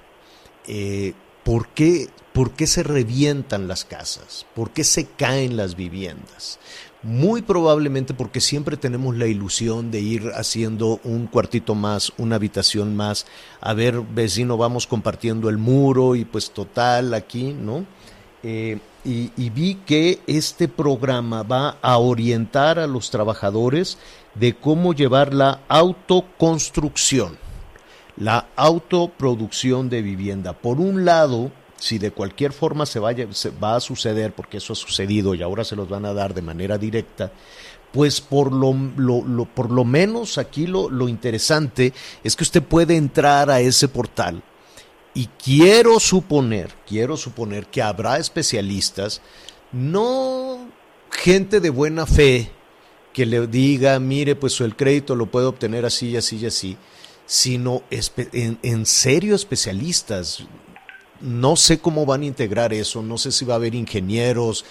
Eh, 0.69 1.13
¿por, 1.43 1.71
qué, 1.71 2.09
¿Por 2.33 2.53
qué 2.53 2.69
se 2.69 2.85
revientan 2.85 3.67
las 3.67 3.85
casas? 3.85 4.47
¿Por 4.55 4.71
qué 4.71 4.85
se 4.85 5.07
caen 5.07 5.57
las 5.57 5.75
viviendas? 5.75 6.61
Muy 7.03 7.43
probablemente 7.43 8.13
porque 8.13 8.41
siempre 8.41 8.77
tenemos 8.77 9.17
la 9.17 9.29
ilusión 9.29 9.93
de 9.93 10.01
ir 10.01 10.33
haciendo 10.35 10.99
un 11.05 11.29
cuartito 11.29 11.77
más, 11.77 12.13
una 12.19 12.37
habitación 12.37 12.97
más. 12.97 13.25
A 13.61 13.73
ver, 13.73 14.01
vecino, 14.01 14.57
vamos 14.57 14.89
compartiendo 14.89 15.49
el 15.49 15.59
muro 15.59 16.17
y 16.17 16.25
pues 16.25 16.51
total 16.51 17.15
aquí, 17.15 17.53
¿no? 17.53 17.87
Eh, 18.43 18.79
y, 19.05 19.31
y 19.37 19.51
vi 19.51 19.77
que 19.87 20.21
este 20.27 20.67
programa 20.67 21.45
va 21.45 21.77
a 21.83 21.99
orientar 21.99 22.81
a 22.81 22.89
los 22.89 23.11
trabajadores 23.11 23.99
de 24.35 24.57
cómo 24.57 24.93
llevar 24.93 25.33
la 25.33 25.61
autoconstrucción, 25.69 27.39
la 28.17 28.49
autoproducción 28.57 29.89
de 29.89 30.03
vivienda. 30.03 30.53
Por 30.53 30.81
un 30.81 31.05
lado, 31.05 31.53
si 31.79 31.99
de 31.99 32.11
cualquier 32.11 32.53
forma 32.53 32.87
se, 32.87 32.99
vaya, 32.99 33.27
se 33.33 33.51
va 33.51 33.77
a 33.77 33.81
suceder, 33.81 34.33
porque 34.35 34.59
eso 34.59 34.73
ha 34.73 34.77
sucedido 34.77 35.35
y 35.35 35.43
ahora 35.43 35.65
se 35.65 35.77
los 35.77 35.89
van 35.89 36.05
a 36.05 36.13
dar 36.13 36.35
de 36.35 36.43
manera 36.43 36.77
directa, 36.79 37.33
pues 37.93 38.21
por 38.21 38.53
lo, 38.53 38.75
lo- 38.97 39.45
por 39.47 39.71
lo 39.71 39.85
menos 39.85 40.39
aquí 40.39 40.67
lo, 40.67 40.91
lo 40.91 41.09
interesante 41.09 41.93
es 42.23 42.37
que 42.37 42.45
usted 42.45 42.63
puede 42.63 42.97
entrar 42.97 43.51
a 43.51 43.61
ese 43.61 43.89
portal 43.89 44.43
y 45.15 45.27
quiero 45.43 45.99
suponer, 46.01 46.75
quiero 46.87 47.17
suponer 47.17 47.67
que 47.67 47.81
habrá 47.83 48.19
especialistas, 48.19 49.21
no 49.73 50.69
gente 51.11 51.61
de 51.61 51.71
buena 51.71 52.07
fe 52.07 52.51
que 53.13 53.25
le 53.27 53.47
diga, 53.47 53.99
mire, 53.99 54.37
pues 54.37 54.61
el 54.61 54.77
crédito 54.77 55.17
lo 55.17 55.27
puede 55.27 55.47
obtener 55.47 55.85
así 55.87 56.11
y 56.11 56.17
así 56.17 56.37
y 56.37 56.47
así, 56.47 56.77
sino 57.27 57.83
en, 58.33 58.59
en 58.63 58.87
serio 58.87 59.35
especialistas. 59.35 60.47
No 61.21 61.57
sé 61.57 61.79
cómo 61.81 62.07
van 62.07 62.23
a 62.23 62.27
integrar 62.27 62.73
eso, 62.73 63.03
no 63.03 63.19
sé 63.19 63.33
si 63.33 63.45
va 63.45 63.55
a 63.55 63.57
haber 63.57 63.75
ingenieros, 63.75 64.65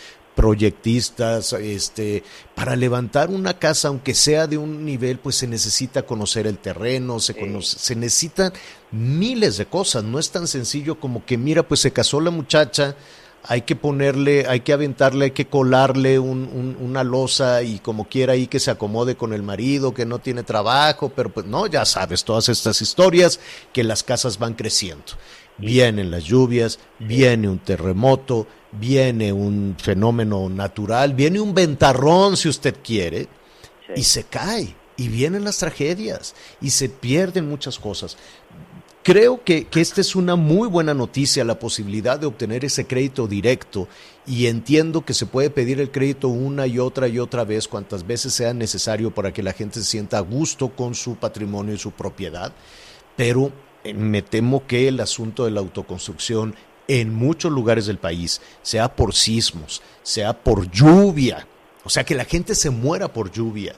proyectistas, 0.58 1.54
este, 1.54 2.24
para 2.56 2.76
levantar 2.76 3.30
una 3.30 3.60
casa, 3.60 3.90
aunque 3.90 4.14
sea 4.16 4.48
de 4.48 4.58
un 4.58 4.86
nivel, 4.86 5.20
pues 5.20 5.36
se 5.36 5.48
necesita 5.48 6.04
conocer 6.04 6.48
el 6.48 6.58
terreno, 6.58 7.20
se, 7.20 7.34
conoce, 7.36 7.78
se 7.80 7.96
necesitan 7.96 8.54
miles 8.92 9.58
de 9.58 9.66
cosas, 9.66 10.04
no 10.04 10.20
es 10.20 10.30
tan 10.32 10.48
sencillo 10.48 11.00
como 11.00 11.26
que, 11.26 11.38
mira, 11.38 11.68
pues 11.68 11.80
se 11.82 11.92
casó 11.92 12.22
la 12.22 12.32
muchacha, 12.32 12.96
hay 13.44 13.62
que 13.64 13.76
ponerle, 13.76 14.46
hay 14.48 14.62
que 14.62 14.74
aventarle, 14.74 15.26
hay 15.26 15.32
que 15.32 15.48
colarle 15.48 16.18
un- 16.20 16.50
un- 16.54 16.78
una 16.82 17.04
losa 17.04 17.62
y 17.64 17.80
como 17.80 18.08
quiera 18.08 18.34
ahí 18.34 18.48
que 18.48 18.60
se 18.60 18.72
acomode 18.72 19.16
con 19.16 19.34
el 19.34 19.44
marido, 19.44 19.94
que 19.94 20.06
no 20.06 20.20
tiene 20.20 20.44
trabajo, 20.44 21.12
pero 21.16 21.32
pues 21.34 21.46
no, 21.46 21.68
ya 21.68 21.86
sabes, 21.86 22.24
todas 22.24 22.50
estas 22.50 22.82
historias 22.82 23.40
que 23.74 23.84
las 23.84 24.04
casas 24.04 24.38
van 24.40 24.54
creciendo. 24.54 25.04
Vienen 25.58 26.12
las 26.12 26.24
lluvias, 26.24 26.80
viene 27.00 27.50
un 27.50 27.60
terremoto, 27.60 28.48
viene 28.72 29.34
un 29.34 29.76
fenómeno 29.82 30.50
natural, 30.50 31.14
viene 31.14 31.40
un 31.40 31.54
ventarrón 31.54 32.38
si 32.38 32.48
usted 32.48 32.76
quiere, 32.84 33.28
y 33.96 34.04
se 34.04 34.26
cae, 34.26 34.76
y 34.98 35.08
vienen 35.08 35.44
las 35.44 35.58
tragedias, 35.58 36.36
y 36.62 36.70
se 36.70 36.90
pierden 36.90 37.50
muchas 37.50 37.80
cosas. 37.80 38.18
Creo 39.02 39.42
que, 39.42 39.68
que 39.68 39.80
esta 39.80 40.02
es 40.02 40.18
una 40.18 40.36
muy 40.36 40.68
buena 40.68 40.94
noticia, 40.94 41.46
la 41.46 41.58
posibilidad 41.58 42.20
de 42.20 42.28
obtener 42.28 42.66
ese 42.66 42.86
crédito 42.86 43.26
directo 43.26 43.88
y 44.26 44.48
entiendo 44.48 45.06
que 45.06 45.14
se 45.14 45.26
puede 45.26 45.50
pedir 45.50 45.80
el 45.80 45.92
crédito 45.92 46.28
una 46.28 46.68
y 46.68 46.78
otra 46.78 47.08
y 47.08 47.18
otra 47.18 47.46
vez 47.46 47.70
cuantas 47.70 48.06
veces 48.06 48.34
sea 48.34 48.54
necesario 48.54 49.16
para 49.16 49.32
que 49.32 49.42
la 49.42 49.54
gente 49.54 49.80
se 49.80 49.86
sienta 49.86 50.18
a 50.18 50.22
gusto 50.22 50.76
con 50.76 50.94
su 50.94 51.16
patrimonio 51.16 51.74
y 51.74 51.78
su 51.78 51.92
propiedad, 51.92 52.52
pero 53.16 53.54
me 53.94 54.22
temo 54.22 54.66
que 54.68 54.88
el 54.88 55.00
asunto 55.00 55.46
de 55.46 55.52
la 55.52 55.60
autoconstrucción 55.60 56.56
en 56.88 57.14
muchos 57.14 57.52
lugares 57.52 57.86
del 57.86 57.98
país, 57.98 58.42
sea 58.62 58.96
por 58.96 59.14
sismos, 59.14 59.82
sea 60.04 60.34
por 60.34 60.70
lluvia, 60.72 61.46
o 61.84 61.90
sea 61.90 62.04
que 62.04 62.16
la 62.16 62.26
gente 62.26 62.56
se 62.56 62.70
muera 62.70 63.12
por 63.12 63.32
lluvia. 63.32 63.76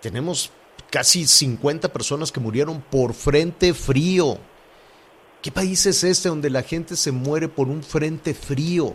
Tenemos 0.00 0.50
casi 0.90 1.26
50 1.26 1.92
personas 1.92 2.30
que 2.30 2.40
murieron 2.40 2.82
por 2.82 3.14
frente 3.14 3.74
frío. 3.74 4.38
¿Qué 5.42 5.50
país 5.50 5.84
es 5.86 6.02
este 6.04 6.28
donde 6.28 6.50
la 6.50 6.62
gente 6.62 6.96
se 6.96 7.12
muere 7.12 7.48
por 7.48 7.68
un 7.68 7.82
frente 7.82 8.34
frío? 8.34 8.94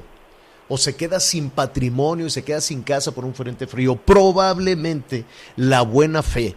O 0.68 0.78
se 0.78 0.96
queda 0.96 1.20
sin 1.20 1.50
patrimonio 1.50 2.26
y 2.26 2.30
se 2.30 2.44
queda 2.44 2.62
sin 2.62 2.82
casa 2.82 3.12
por 3.12 3.26
un 3.26 3.36
frente 3.36 3.68
frío. 3.68 3.96
Probablemente 3.96 5.26
la 5.56 5.82
buena 5.82 6.24
fe, 6.24 6.56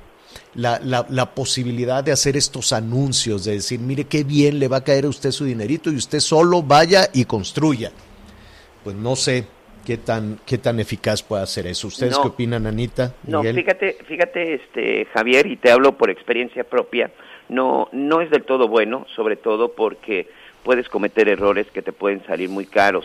la, 0.54 0.80
la, 0.82 1.06
la 1.08 1.34
posibilidad 1.34 2.02
de 2.04 2.12
hacer 2.12 2.36
estos 2.36 2.72
anuncios, 2.72 3.44
de 3.44 3.52
decir, 3.52 3.80
mire 3.80 4.04
qué 4.04 4.24
bien 4.24 4.58
le 4.58 4.68
va 4.68 4.78
a 4.78 4.84
caer 4.84 5.04
a 5.04 5.08
usted 5.08 5.30
su 5.30 5.44
dinerito 5.44 5.90
y 5.90 5.96
usted 5.96 6.20
solo 6.20 6.62
vaya 6.62 7.08
y 7.12 7.24
construya. 7.24 7.90
Pues 8.82 8.96
no 8.96 9.16
sé 9.16 9.46
qué 9.84 9.96
tan, 9.96 10.38
qué 10.46 10.58
tan 10.58 10.80
eficaz 10.80 11.22
puede 11.22 11.42
hacer 11.42 11.66
eso. 11.66 11.88
¿Ustedes 11.88 12.12
No. 12.16 12.22
qué 12.22 12.28
opinan, 12.28 12.66
Anita? 12.66 13.14
No, 13.26 13.42
fíjate, 13.42 13.98
fíjate, 14.06 14.54
este 14.54 15.06
Javier, 15.12 15.46
y 15.46 15.56
te 15.56 15.70
hablo 15.70 15.96
por 15.96 16.10
experiencia 16.10 16.64
propia. 16.64 17.10
No, 17.48 17.88
no 17.92 18.20
es 18.20 18.30
del 18.30 18.44
todo 18.44 18.68
bueno, 18.68 19.06
sobre 19.14 19.36
todo 19.36 19.72
porque 19.72 20.28
puedes 20.62 20.88
cometer 20.88 21.28
errores 21.28 21.66
que 21.72 21.82
te 21.82 21.92
pueden 21.92 22.24
salir 22.26 22.48
muy 22.48 22.64
caros. 22.66 23.04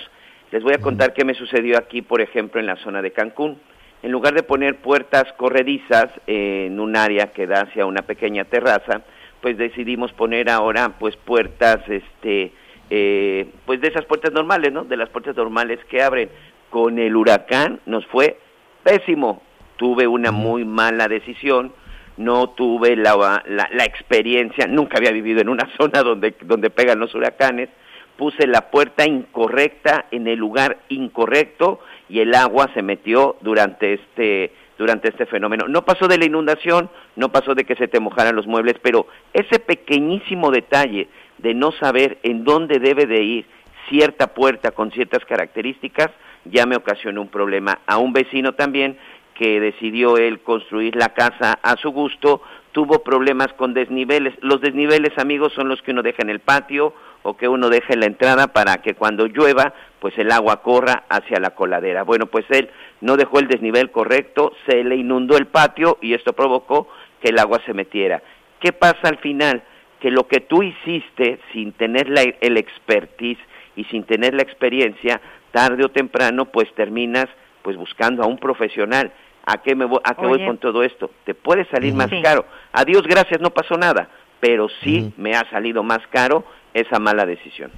Les 0.51 0.63
voy 0.63 0.73
a 0.73 0.79
contar 0.79 1.13
qué 1.13 1.25
me 1.25 1.35
sucedió 1.35 1.77
aquí, 1.77 2.01
por 2.01 2.21
ejemplo, 2.21 2.59
en 2.59 2.65
la 2.65 2.77
zona 2.77 3.01
de 3.01 3.11
Cancún. 3.11 3.59
En 4.01 4.11
lugar 4.11 4.33
de 4.33 4.43
poner 4.43 4.77
puertas 4.77 5.25
corredizas 5.35 6.07
en 6.25 6.79
un 6.79 6.95
área 6.95 7.31
que 7.33 7.47
da 7.47 7.61
hacia 7.63 7.85
una 7.85 8.01
pequeña 8.01 8.45
terraza, 8.45 9.01
pues 9.41 9.57
decidimos 9.57 10.13
poner 10.13 10.49
ahora 10.49 10.95
pues 10.99 11.17
puertas, 11.17 11.79
este, 11.89 12.53
eh, 12.89 13.47
pues 13.65 13.81
de 13.81 13.89
esas 13.89 14.05
puertas 14.05 14.31
normales, 14.31 14.71
¿no? 14.71 14.85
De 14.85 14.95
las 14.95 15.09
puertas 15.09 15.35
normales 15.35 15.79
que 15.89 16.01
abren. 16.01 16.29
Con 16.69 16.99
el 16.99 17.15
huracán 17.15 17.79
nos 17.85 18.05
fue 18.07 18.39
pésimo. 18.83 19.41
Tuve 19.75 20.07
una 20.07 20.31
muy 20.31 20.65
mala 20.65 21.07
decisión, 21.07 21.73
no 22.17 22.49
tuve 22.49 22.95
la, 22.95 23.43
la, 23.47 23.69
la 23.71 23.85
experiencia, 23.85 24.67
nunca 24.67 24.97
había 24.97 25.11
vivido 25.11 25.41
en 25.41 25.49
una 25.49 25.69
zona 25.77 26.03
donde, 26.03 26.35
donde 26.41 26.69
pegan 26.69 26.99
los 26.99 27.13
huracanes, 27.15 27.69
puse 28.17 28.47
la 28.47 28.69
puerta 28.69 29.05
incorrecta 29.05 30.05
en 30.11 30.27
el 30.27 30.37
lugar 30.37 30.77
incorrecto 30.89 31.79
y 32.09 32.19
el 32.19 32.33
agua 32.35 32.69
se 32.73 32.81
metió 32.81 33.37
durante 33.41 33.93
este 33.93 34.51
durante 34.77 35.09
este 35.09 35.25
fenómeno. 35.25 35.67
No 35.67 35.83
pasó 35.83 36.07
de 36.07 36.17
la 36.17 36.25
inundación, 36.25 36.89
no 37.17 37.29
pasó 37.29 37.53
de 37.53 37.65
que 37.65 37.75
se 37.75 37.89
te 37.89 37.99
mojaran 37.99 38.35
los 38.35 38.47
muebles, 38.47 38.75
pero 38.81 39.07
ese 39.33 39.59
pequeñísimo 39.59 40.51
detalle 40.51 41.09
de 41.37 41.53
no 41.53 41.73
saber 41.73 42.17
en 42.23 42.45
dónde 42.45 42.79
debe 42.79 43.05
de 43.05 43.21
ir 43.21 43.45
cierta 43.89 44.27
puerta 44.33 44.71
con 44.71 44.91
ciertas 44.91 45.25
características 45.25 46.11
ya 46.45 46.65
me 46.65 46.75
ocasionó 46.75 47.21
un 47.21 47.27
problema. 47.27 47.79
A 47.85 47.97
un 47.97 48.13
vecino 48.13 48.53
también 48.53 48.97
que 49.33 49.59
decidió 49.59 50.17
él 50.17 50.41
construir 50.41 50.95
la 50.95 51.09
casa 51.09 51.59
a 51.61 51.75
su 51.77 51.91
gusto, 51.91 52.41
tuvo 52.71 53.03
problemas 53.03 53.47
con 53.53 53.73
desniveles. 53.73 54.33
Los 54.41 54.61
desniveles, 54.61 55.17
amigos, 55.17 55.53
son 55.53 55.69
los 55.69 55.81
que 55.81 55.91
uno 55.91 56.03
deja 56.03 56.21
en 56.21 56.29
el 56.29 56.39
patio 56.39 56.93
o 57.29 57.37
que 57.37 57.47
uno 57.47 57.69
deja 57.69 57.93
en 57.93 57.99
la 57.99 58.07
entrada 58.07 58.47
para 58.47 58.77
que 58.77 58.95
cuando 58.95 59.27
llueva, 59.27 59.73
pues 59.99 60.17
el 60.17 60.31
agua 60.31 60.63
corra 60.63 61.03
hacia 61.09 61.39
la 61.39 61.51
coladera. 61.51 62.01
Bueno, 62.03 62.25
pues 62.25 62.45
él 62.49 62.69
no 63.01 63.17
dejó 63.17 63.37
el 63.39 63.47
desnivel 63.47 63.91
correcto, 63.91 64.51
se 64.67 64.83
le 64.83 64.95
inundó 64.95 65.37
el 65.37 65.45
patio 65.45 65.99
y 66.01 66.15
esto 66.15 66.33
provocó 66.33 66.87
que 67.21 67.29
el 67.29 67.37
agua 67.37 67.61
se 67.67 67.73
metiera. 67.75 68.23
¿Qué 68.59 68.73
pasa 68.73 69.09
al 69.09 69.19
final? 69.19 69.61
Que 69.99 70.09
lo 70.09 70.27
que 70.27 70.39
tú 70.39 70.63
hiciste 70.63 71.39
sin 71.53 71.71
tener 71.73 72.09
la, 72.09 72.23
el 72.23 72.57
expertise 72.57 73.37
y 73.75 73.83
sin 73.85 74.05
tener 74.05 74.33
la 74.33 74.41
experiencia, 74.41 75.21
tarde 75.51 75.85
o 75.85 75.89
temprano, 75.89 76.45
pues 76.45 76.73
terminas 76.73 77.27
pues 77.61 77.77
buscando 77.77 78.23
a 78.23 78.27
un 78.27 78.39
profesional. 78.39 79.11
¿A 79.45 79.61
qué, 79.61 79.75
me 79.75 79.85
voy, 79.85 79.99
a 80.03 80.15
qué 80.15 80.25
voy 80.25 80.43
con 80.45 80.57
todo 80.57 80.81
esto? 80.83 81.11
Te 81.25 81.35
puede 81.35 81.65
salir 81.65 81.93
más 81.93 82.09
Sí. 82.09 82.21
caro. 82.23 82.45
A 82.73 82.85
Dios 82.85 83.03
gracias, 83.03 83.39
no 83.39 83.51
pasó 83.51 83.77
nada, 83.77 84.09
pero 84.39 84.67
sí 84.83 85.13
me 85.17 85.35
ha 85.35 85.47
salido 85.51 85.83
más 85.83 85.99
caro 86.09 86.43
esa 86.81 86.99
mala 86.99 87.25
decisión. 87.25 87.71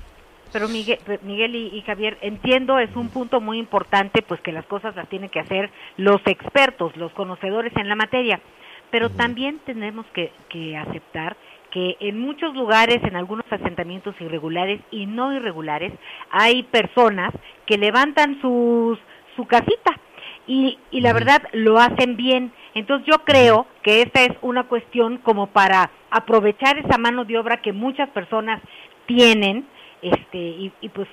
Pero 0.52 0.68
Miguel, 0.68 1.00
Miguel 1.24 1.56
y, 1.56 1.68
y 1.68 1.82
Javier, 1.82 2.18
entiendo, 2.22 2.78
es 2.80 2.94
un 2.96 3.10
punto 3.10 3.40
muy 3.40 3.58
importante, 3.58 4.22
pues 4.22 4.42
que 4.42 4.52
las 4.52 4.66
cosas 4.66 4.96
las 4.96 5.08
tienen 5.08 5.30
que 5.30 5.40
hacer 5.40 5.70
los 5.98 6.22
expertos, 6.26 6.96
los 6.98 7.14
conocedores 7.14 7.74
en 7.78 7.88
la 7.88 7.96
materia. 7.96 8.42
Pero 8.90 9.10
también 9.10 9.60
tenemos 9.66 10.06
que, 10.08 10.32
que 10.50 10.76
aceptar 10.76 11.38
que 11.72 11.96
en 12.02 12.20
muchos 12.20 12.54
lugares, 12.54 13.02
en 13.04 13.16
algunos 13.16 13.46
asentamientos 13.50 14.14
irregulares 14.20 14.82
y 14.92 15.06
no 15.06 15.34
irregulares, 15.34 15.94
hay 16.30 16.64
personas 16.64 17.32
que 17.66 17.78
levantan 17.78 18.42
sus, 18.42 19.00
su 19.38 19.46
casita 19.46 19.98
y, 20.48 20.78
y 20.92 21.00
la 21.00 21.14
verdad 21.14 21.42
lo 21.54 21.80
hacen 21.80 22.18
bien. 22.18 22.52
Entonces 22.76 23.08
yo 23.10 23.24
creo 23.24 23.66
que 23.84 24.02
esta 24.02 24.24
es 24.24 24.32
una 24.42 24.66
cuestión 24.66 25.18
como 25.20 25.48
para 25.48 25.92
aprovechar 26.10 26.78
esa 26.78 26.98
mano 26.98 27.24
de 27.24 27.38
obra 27.38 27.62
que 27.62 27.72
muchas 27.72 28.10
personas 28.10 28.62
tienen, 29.15 29.65
este, 30.02 30.38
y, 30.38 30.74
y 30.82 30.89
pues 30.89 31.08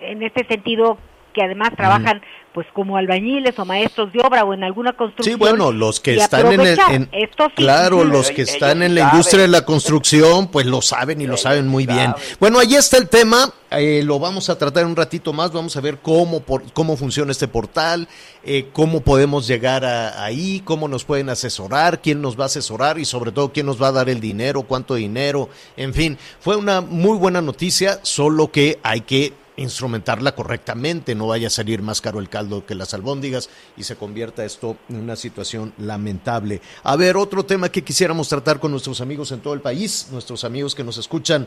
en 0.00 0.22
este 0.22 0.44
sentido 0.46 0.98
que 1.36 1.42
además 1.42 1.70
trabajan 1.76 2.22
pues 2.54 2.66
como 2.72 2.96
albañiles 2.96 3.58
o 3.58 3.66
maestros 3.66 4.10
de 4.14 4.20
obra 4.20 4.42
o 4.42 4.54
en 4.54 4.64
alguna 4.64 4.92
Sí, 4.92 4.96
construcción. 4.96 5.38
bueno, 5.38 5.72
los 5.72 6.00
que 6.00 6.16
están 6.16 6.46
en, 6.46 6.60
el, 6.60 6.80
aprovechar. 6.80 6.92
en- 6.94 7.08
Esto 7.12 7.44
sí. 7.48 7.52
claro, 7.56 8.02
los 8.02 8.30
que 8.30 8.40
están 8.42 8.82
en 8.82 8.94
la 8.94 9.02
saben. 9.02 9.14
industria 9.14 9.42
de 9.42 9.48
la 9.48 9.64
construcción, 9.66 10.48
pues 10.50 10.64
lo 10.64 10.80
saben 10.80 11.20
y 11.20 11.26
lo 11.26 11.36
saben 11.36 11.68
muy 11.68 11.84
bien. 11.84 12.14
Bueno, 12.40 12.58
ahí 12.58 12.74
está 12.74 12.96
el 12.96 13.10
tema, 13.10 13.52
eh, 13.70 14.00
lo 14.02 14.18
vamos 14.18 14.48
a 14.48 14.56
tratar 14.56 14.86
un 14.86 14.96
ratito 14.96 15.34
más, 15.34 15.52
vamos 15.52 15.76
a 15.76 15.82
ver 15.82 15.98
cómo 15.98 16.40
por, 16.40 16.62
cómo 16.72 16.96
funciona 16.96 17.30
este 17.30 17.46
portal, 17.46 18.08
eh, 18.42 18.68
cómo 18.72 19.00
podemos 19.02 19.46
llegar 19.46 19.84
a- 19.84 20.24
ahí, 20.24 20.62
cómo 20.64 20.88
nos 20.88 21.04
pueden 21.04 21.28
asesorar, 21.28 22.00
quién 22.00 22.22
nos 22.22 22.38
va 22.40 22.44
a 22.44 22.46
asesorar 22.46 22.98
y 22.98 23.04
sobre 23.04 23.32
todo 23.32 23.52
quién 23.52 23.66
nos 23.66 23.80
va 23.82 23.88
a 23.88 23.92
dar 23.92 24.08
el 24.08 24.18
dinero, 24.20 24.62
cuánto 24.62 24.94
dinero, 24.94 25.50
en 25.76 25.92
fin, 25.92 26.16
fue 26.40 26.56
una 26.56 26.80
muy 26.80 27.18
buena 27.18 27.42
noticia, 27.42 27.98
solo 28.02 28.50
que 28.50 28.78
hay 28.82 29.02
que 29.02 29.34
instrumentarla 29.56 30.34
correctamente, 30.34 31.14
no 31.14 31.28
vaya 31.28 31.48
a 31.48 31.50
salir 31.50 31.82
más 31.82 32.00
caro 32.00 32.20
el 32.20 32.28
caldo 32.28 32.66
que 32.66 32.74
las 32.74 32.94
albóndigas 32.94 33.48
y 33.76 33.84
se 33.84 33.96
convierta 33.96 34.44
esto 34.44 34.76
en 34.88 34.96
una 34.96 35.16
situación 35.16 35.72
lamentable. 35.78 36.60
A 36.82 36.96
ver, 36.96 37.16
otro 37.16 37.44
tema 37.44 37.70
que 37.70 37.82
quisiéramos 37.82 38.28
tratar 38.28 38.60
con 38.60 38.70
nuestros 38.70 39.00
amigos 39.00 39.32
en 39.32 39.40
todo 39.40 39.54
el 39.54 39.60
país, 39.60 40.08
nuestros 40.10 40.44
amigos 40.44 40.74
que 40.74 40.84
nos 40.84 40.98
escuchan 40.98 41.46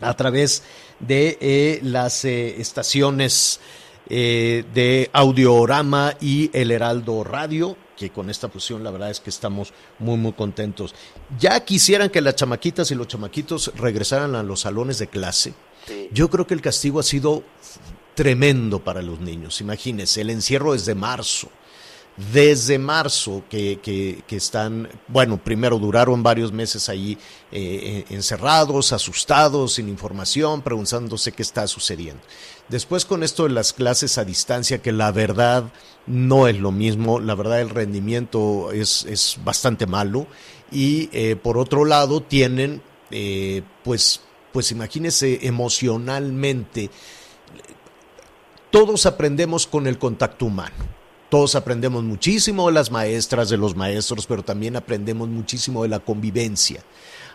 a 0.00 0.14
través 0.14 0.62
de 1.00 1.38
eh, 1.40 1.80
las 1.82 2.24
eh, 2.24 2.60
estaciones 2.60 3.60
eh, 4.10 4.64
de 4.74 5.08
Audiorama 5.12 6.14
y 6.20 6.50
El 6.52 6.70
Heraldo 6.70 7.24
Radio, 7.24 7.76
que 7.96 8.10
con 8.10 8.28
esta 8.28 8.48
fusión 8.48 8.84
la 8.84 8.90
verdad 8.90 9.10
es 9.10 9.20
que 9.20 9.30
estamos 9.30 9.72
muy 9.98 10.16
muy 10.18 10.32
contentos. 10.32 10.94
Ya 11.38 11.64
quisieran 11.64 12.10
que 12.10 12.20
las 12.20 12.36
chamaquitas 12.36 12.90
y 12.90 12.94
los 12.94 13.08
chamaquitos 13.08 13.72
regresaran 13.76 14.34
a 14.34 14.42
los 14.42 14.60
salones 14.60 14.98
de 14.98 15.06
clase. 15.06 15.54
Yo 16.12 16.30
creo 16.30 16.46
que 16.46 16.54
el 16.54 16.60
castigo 16.60 17.00
ha 17.00 17.02
sido 17.02 17.42
tremendo 18.14 18.82
para 18.82 19.02
los 19.02 19.20
niños. 19.20 19.60
Imagínense, 19.60 20.20
el 20.20 20.30
encierro 20.30 20.72
desde 20.72 20.94
marzo. 20.94 21.48
desde 22.32 22.78
marzo 22.78 23.42
que, 23.50 23.80
que, 23.82 24.36
están, 24.36 24.88
bueno, 25.08 25.36
primero 25.42 25.80
duraron 25.80 26.22
varios 26.22 26.52
meses 26.52 26.88
ahí 26.88 27.18
eh, 27.50 28.04
encerrados, 28.08 28.92
asustados, 28.92 29.74
sin 29.74 29.88
información, 29.88 30.62
preguntándose 30.62 31.32
qué 31.32 31.42
está 31.42 31.66
sucediendo. 31.66 32.22
Después 32.68 33.04
con 33.04 33.24
esto 33.24 33.42
de 33.42 33.50
las 33.50 33.72
clases 33.72 34.16
a 34.16 34.24
distancia, 34.24 34.80
que 34.80 34.92
la 34.92 35.10
verdad 35.10 35.64
no 36.06 36.48
es 36.48 36.58
lo 36.58 36.70
mismo, 36.70 37.18
la 37.18 37.34
verdad 37.34 37.60
el 37.60 37.70
rendimiento 37.70 38.70
es, 38.72 39.04
es 39.06 39.38
bastante 39.44 39.86
malo 39.86 40.26
y 40.70 41.08
eh, 41.12 41.36
por 41.36 41.58
otro 41.58 41.84
lado 41.84 42.22
tienen, 42.22 42.82
eh, 43.10 43.62
pues, 43.82 44.20
pues 44.54 44.70
imagínense 44.70 45.40
emocionalmente, 45.42 46.88
todos 48.70 49.04
aprendemos 49.04 49.66
con 49.66 49.86
el 49.86 49.98
contacto 49.98 50.46
humano 50.46 50.94
todos 51.34 51.56
aprendemos 51.56 52.04
muchísimo 52.04 52.68
de 52.68 52.74
las 52.74 52.92
maestras, 52.92 53.48
de 53.48 53.56
los 53.56 53.74
maestros, 53.74 54.24
pero 54.24 54.44
también 54.44 54.76
aprendemos 54.76 55.28
muchísimo 55.28 55.82
de 55.82 55.88
la 55.88 55.98
convivencia. 55.98 56.84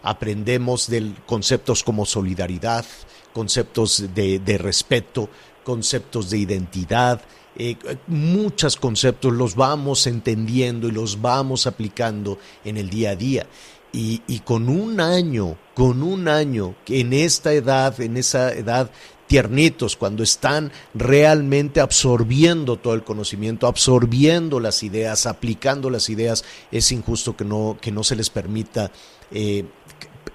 Aprendemos 0.04 0.88
de 0.88 1.12
conceptos 1.26 1.84
como 1.84 2.06
solidaridad, 2.06 2.86
conceptos 3.34 4.06
de, 4.16 4.40
de 4.40 4.58
respeto, 4.58 5.28
conceptos 5.66 6.30
de 6.30 6.38
identidad, 6.38 7.20
eh, 7.58 7.76
muchos 8.08 8.78
conceptos 8.78 9.34
los 9.34 9.54
vamos 9.54 10.08
entendiendo 10.08 10.88
y 10.88 10.92
los 10.94 11.20
vamos 11.20 11.68
aplicando 11.68 12.38
en 12.64 12.78
el 12.78 12.90
día 12.90 13.10
a 13.10 13.16
día. 13.18 13.48
Y, 13.92 14.40
con 14.46 14.70
un 14.70 15.00
año, 15.00 15.58
con 15.74 16.04
un 16.04 16.28
año, 16.28 16.76
en 16.88 17.12
esta 17.12 17.54
edad, 17.54 18.00
en 18.02 18.18
esa 18.18 18.54
edad 18.54 18.92
tiernitos, 19.26 19.96
cuando 19.96 20.24
están 20.24 20.72
realmente 20.94 21.82
absorbiendo 21.82 22.78
todo 22.78 22.94
el 22.94 23.04
conocimiento, 23.04 23.68
absorbiendo 23.68 24.60
las 24.60 24.84
ideas, 24.84 25.26
aplicando 25.26 25.90
las 25.90 26.10
ideas, 26.10 26.44
es 26.72 26.92
injusto 26.92 27.36
que 27.36 27.46
no, 27.46 27.78
que 27.80 27.92
no 27.92 28.04
se 28.04 28.16
les 28.16 28.30
permita 28.30 28.92
eh, 29.32 29.66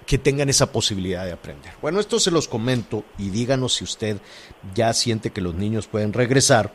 que 0.05 0.17
tengan 0.17 0.49
esa 0.49 0.71
posibilidad 0.71 1.25
de 1.25 1.31
aprender. 1.31 1.73
Bueno, 1.81 1.99
esto 1.99 2.19
se 2.19 2.31
los 2.31 2.47
comento 2.47 3.03
y 3.17 3.29
díganos 3.29 3.75
si 3.75 3.83
usted 3.83 4.17
ya 4.73 4.93
siente 4.93 5.31
que 5.31 5.41
los 5.41 5.55
niños 5.55 5.87
pueden 5.87 6.13
regresar, 6.13 6.73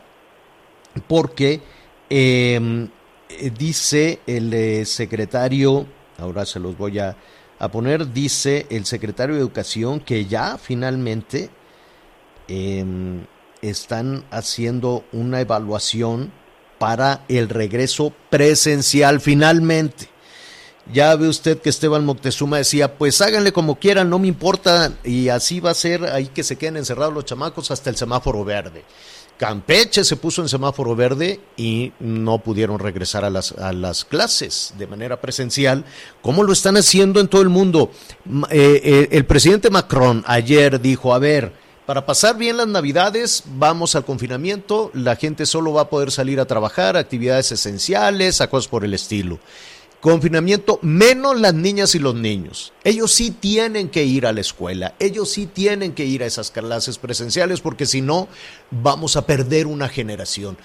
porque 1.07 1.61
em, 2.09 2.89
eh, 3.29 3.51
dice 3.57 4.19
el 4.27 4.53
eh, 4.53 4.85
secretario, 4.85 5.87
ahora 6.17 6.45
se 6.45 6.59
los 6.59 6.77
voy 6.77 6.99
a, 6.99 7.17
a 7.59 7.69
poner, 7.69 8.11
dice 8.11 8.65
el 8.69 8.85
secretario 8.85 9.35
de 9.35 9.41
Educación 9.41 9.99
que 9.99 10.25
ya 10.25 10.57
finalmente 10.57 11.49
Em, 12.53 13.27
están 13.61 14.25
haciendo 14.29 15.05
una 15.13 15.39
evaluación 15.39 16.33
para 16.79 17.23
el 17.29 17.47
regreso 17.47 18.11
presencial 18.29 19.21
finalmente. 19.21 20.09
Ya 20.91 21.15
ve 21.15 21.29
usted 21.29 21.61
que 21.61 21.69
Esteban 21.69 22.03
Moctezuma 22.03 22.57
decía, 22.57 22.97
pues 22.97 23.21
háganle 23.21 23.53
como 23.53 23.79
quieran, 23.79 24.09
no 24.09 24.19
me 24.19 24.27
importa, 24.27 24.91
y 25.05 25.29
así 25.29 25.61
va 25.61 25.69
a 25.69 25.75
ser 25.75 26.03
ahí 26.05 26.27
que 26.27 26.43
se 26.43 26.57
queden 26.57 26.75
encerrados 26.75 27.13
los 27.13 27.23
chamacos 27.23 27.71
hasta 27.71 27.89
el 27.89 27.95
semáforo 27.95 28.43
verde. 28.43 28.83
Campeche 29.41 30.03
se 30.03 30.17
puso 30.17 30.43
en 30.43 30.49
semáforo 30.49 30.95
verde 30.95 31.39
y 31.57 31.93
no 31.99 32.37
pudieron 32.43 32.77
regresar 32.77 33.25
a 33.25 33.31
las, 33.31 33.53
a 33.53 33.73
las 33.73 34.05
clases 34.05 34.75
de 34.77 34.85
manera 34.85 35.19
presencial, 35.19 35.83
como 36.21 36.43
lo 36.43 36.53
están 36.53 36.77
haciendo 36.77 37.19
en 37.19 37.27
todo 37.27 37.41
el 37.41 37.49
mundo. 37.49 37.89
Eh, 38.51 38.81
eh, 38.83 39.07
el 39.09 39.25
presidente 39.25 39.71
Macron 39.71 40.23
ayer 40.27 40.79
dijo, 40.79 41.11
a 41.11 41.17
ver, 41.17 41.53
para 41.87 42.05
pasar 42.05 42.37
bien 42.37 42.57
las 42.57 42.67
navidades, 42.67 43.43
vamos 43.57 43.95
al 43.95 44.05
confinamiento, 44.05 44.91
la 44.93 45.15
gente 45.15 45.47
solo 45.47 45.73
va 45.73 45.81
a 45.81 45.89
poder 45.89 46.11
salir 46.11 46.39
a 46.39 46.45
trabajar, 46.45 46.95
actividades 46.95 47.51
esenciales, 47.51 48.41
a 48.41 48.47
cosas 48.47 48.67
por 48.67 48.85
el 48.85 48.93
estilo. 48.93 49.39
Confinamiento 50.01 50.79
menos 50.81 51.39
las 51.39 51.53
niñas 51.53 51.93
y 51.93 51.99
los 51.99 52.15
niños. 52.15 52.73
Ellos 52.83 53.11
sí 53.11 53.31
tienen 53.31 53.89
que 53.89 54.03
ir 54.03 54.25
a 54.25 54.33
la 54.33 54.41
escuela, 54.41 54.95
ellos 54.99 55.29
sí 55.29 55.45
tienen 55.45 55.93
que 55.93 56.05
ir 56.05 56.23
a 56.23 56.25
esas 56.25 56.49
clases 56.49 56.97
presenciales 56.97 57.61
porque 57.61 57.85
si 57.85 58.01
no, 58.01 58.27
vamos 58.71 59.15
a 59.15 59.25
perder 59.27 59.67
una 59.67 59.87
generación. 59.87 60.57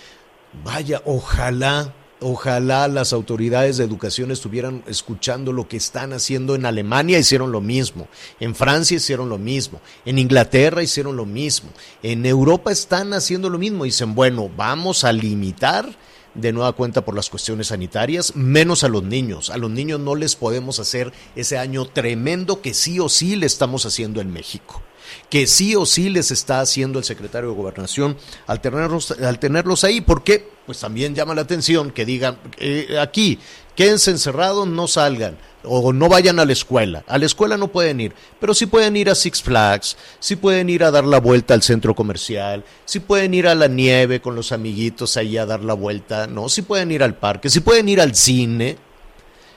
Vaya, 0.65 1.03
ojalá 1.05 1.95
Ojalá 2.21 2.89
las 2.89 3.13
autoridades 3.13 3.77
de 3.77 3.85
educación 3.85 4.31
estuvieran 4.31 4.83
escuchando 4.87 5.53
lo 5.53 5.69
que 5.69 5.77
están 5.77 6.15
haciendo 6.15 6.55
en 6.55 6.65
Alemania, 6.65 7.19
hicieron 7.19 7.53
lo 7.53 7.61
mismo, 7.61 8.09
en 8.41 8.55
Francia 8.55 8.97
hicieron 8.97 9.29
lo 9.29 9.37
mismo, 9.37 9.83
en 10.07 10.19
Inglaterra 10.19 10.83
hicieron 10.83 11.15
lo 11.15 11.27
mismo, 11.27 11.69
en 12.03 12.25
Europa 12.25 12.73
están 12.73 13.13
haciendo 13.13 13.51
lo 13.51 13.59
mismo. 13.59 13.85
Dicen, 13.85 14.15
bueno, 14.15 14.49
vamos 14.57 15.05
a 15.05 15.13
limitar 15.13 15.95
de 16.37 16.53
nueva 16.53 16.73
cuenta 16.73 17.05
por 17.05 17.15
las 17.15 17.31
cuestiones 17.31 17.69
sanitarias, 17.69 18.37
menos 18.37 18.85
a 18.85 18.89
los 18.89 19.03
niños. 19.03 19.51
A 19.51 19.57
los 19.57 19.71
niños 19.71 20.01
no 20.01 20.15
les 20.15 20.37
podemos 20.37 20.79
hacer 20.79 21.13
ese 21.35 21.59
año 21.59 21.87
tremendo 21.87 22.61
que 22.61 22.75
sí 22.75 23.01
o 23.01 23.09
sí 23.09 23.37
le 23.37 23.47
estamos 23.47 23.87
haciendo 23.87 24.21
en 24.21 24.33
México 24.33 24.83
que 25.29 25.47
sí 25.47 25.75
o 25.75 25.87
sí 25.87 26.09
les 26.09 26.31
está 26.31 26.61
haciendo 26.61 26.99
el 26.99 27.05
secretario 27.05 27.51
de 27.51 27.57
Gobernación 27.57 28.17
al 28.47 28.61
tenerlos, 28.61 29.13
al 29.13 29.39
tenerlos 29.39 29.85
ahí, 29.85 30.01
porque 30.01 30.49
pues 30.67 30.81
también 30.81 31.15
llama 31.15 31.35
la 31.35 31.43
atención 31.43 31.91
que 31.91 32.05
digan 32.05 32.39
eh, 32.59 32.99
aquí, 33.01 33.39
quédense 33.75 34.11
encerrados, 34.11 34.67
no 34.67 34.89
salgan 34.89 35.39
o 35.67 35.93
no 35.93 36.09
vayan 36.09 36.39
a 36.39 36.45
la 36.45 36.53
escuela. 36.53 37.05
A 37.07 37.19
la 37.19 37.27
escuela 37.27 37.57
no 37.57 37.69
pueden 37.69 38.01
ir, 38.01 38.15
pero 38.41 38.55
sí 38.55 38.67
pueden 38.67 38.97
ir 38.97 39.11
a 39.11 39.15
Six 39.15 39.43
Flags, 39.43 39.97
sí 40.21 40.37
pueden 40.37 40.71
ir 40.71 40.85
a 40.85 40.91
dar 40.91 41.05
la 41.05 41.21
vuelta 41.21 41.55
al 41.55 41.63
centro 41.63 41.95
comercial, 41.95 42.65
sí 42.85 43.01
pueden 43.01 43.35
ir 43.35 43.47
a 43.49 43.55
la 43.55 43.69
nieve 43.69 44.21
con 44.21 44.35
los 44.35 44.53
amiguitos 44.53 45.17
ahí 45.17 45.37
a 45.37 45.47
dar 45.47 45.63
la 45.63 45.75
vuelta, 45.75 46.27
no, 46.27 46.49
sí 46.49 46.63
pueden 46.63 46.91
ir 46.93 47.03
al 47.03 47.17
parque, 47.17 47.51
sí 47.51 47.61
pueden 47.61 47.89
ir 47.89 48.01
al 48.01 48.15
cine. 48.15 48.77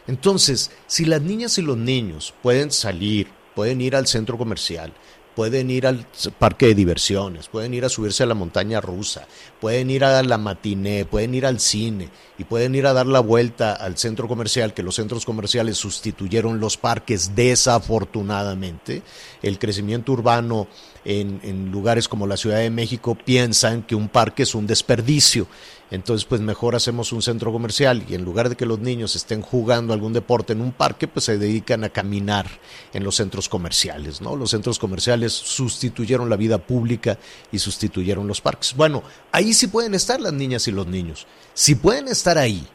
Entonces, 0.07 0.71
si 0.87 1.05
las 1.05 1.21
niñas 1.21 1.57
y 1.57 1.61
los 1.61 1.77
niños 1.77 2.33
pueden 2.41 2.71
salir, 2.71 3.27
pueden 3.53 3.81
ir 3.81 3.95
al 3.95 4.07
centro 4.07 4.37
comercial, 4.37 4.91
pueden 5.39 5.71
ir 5.71 5.87
al 5.87 6.05
parque 6.37 6.65
de 6.65 6.75
diversiones, 6.75 7.47
pueden 7.47 7.73
ir 7.73 7.85
a 7.85 7.89
subirse 7.89 8.23
a 8.23 8.25
la 8.25 8.33
montaña 8.33 8.81
rusa, 8.81 9.25
pueden 9.61 9.89
ir 9.89 10.03
a 10.03 10.21
la 10.21 10.37
matiné, 10.37 11.05
pueden 11.05 11.33
ir 11.33 11.45
al 11.45 11.61
cine 11.61 12.09
y 12.37 12.43
pueden 12.43 12.75
ir 12.75 12.85
a 12.85 12.91
dar 12.91 13.07
la 13.07 13.21
vuelta 13.21 13.71
al 13.71 13.97
centro 13.97 14.27
comercial, 14.27 14.73
que 14.73 14.83
los 14.83 14.95
centros 14.95 15.23
comerciales 15.23 15.77
sustituyeron 15.77 16.59
los 16.59 16.75
parques 16.75 17.37
desafortunadamente. 17.37 19.01
El 19.41 19.59
crecimiento 19.59 20.11
urbano 20.11 20.67
en, 21.05 21.71
lugares 21.71 22.09
como 22.09 22.27
la 22.27 22.35
Ciudad 22.35 22.57
de 22.57 22.69
México 22.69 23.15
piensan 23.15 23.83
que 23.83 23.95
un 23.95 24.09
parque 24.09 24.43
es 24.43 24.55
un 24.55 24.67
desperdicio 24.67 25.47
entonces, 25.91 26.25
pues 26.25 26.39
mejor 26.39 26.75
hacemos 26.75 27.11
un 27.11 27.23
centro 27.23 27.51
comercial 27.51 28.05
y 28.07 28.13
en 28.13 28.23
lugar 28.23 28.47
de 28.49 28.55
que 28.55 28.67
los 28.67 28.79
niños 28.79 29.15
estén 29.15 29.41
jugando 29.41 29.91
algún 29.91 30.13
deporte 30.13 30.53
en 30.53 30.61
un 30.61 30.71
parque, 30.71 31.07
pues 31.07 31.25
se 31.25 31.39
dedican 31.39 31.83
a 31.83 31.89
caminar 31.89 32.47
en 32.93 33.03
los 33.03 33.15
centros 33.15 33.49
comerciales, 33.49 34.21
¿no? 34.21 34.35
Los 34.35 34.51
centros 34.51 34.77
comerciales 34.77 35.33
sustituyeron 35.33 36.29
la 36.29 36.35
vida 36.35 36.59
pública 36.59 37.17
y 37.51 37.57
sustituyeron 37.57 38.27
los 38.27 38.39
parques. 38.39 38.75
Bueno, 38.75 39.01
ahí 39.31 39.53
sí 39.53 39.67
pueden 39.67 39.95
estar 39.95 40.21
las 40.21 40.33
niñas 40.33 40.67
y 40.67 40.71
los 40.71 40.85
niños. 40.85 41.25
Si 41.55 41.73
pueden 41.73 42.07
estar 42.07 42.37
ahí 42.37 42.67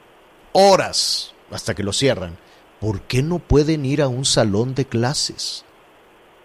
horas 0.53 1.33
hasta 1.53 1.75
que 1.75 1.85
lo 1.85 1.93
cierran, 1.93 2.37
¿por 2.81 3.03
qué 3.03 3.23
no 3.23 3.39
pueden 3.39 3.85
ir 3.85 4.03
a 4.03 4.09
un 4.09 4.25
salón 4.25 4.75
de 4.75 4.87
clases? 4.87 5.65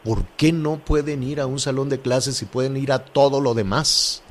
¿Por 0.04 0.26
qué 0.38 0.52
no 0.52 0.78
pueden 0.78 1.24
ir 1.24 1.42
a 1.42 1.48
un 1.48 1.60
salón 1.60 1.90
de 1.90 2.00
clases 2.00 2.42
y 2.44 2.46
pueden 2.46 2.78
ir 2.78 2.92
a 2.92 3.04
todo 3.04 3.42
lo 3.42 3.56
demás? 3.56 4.22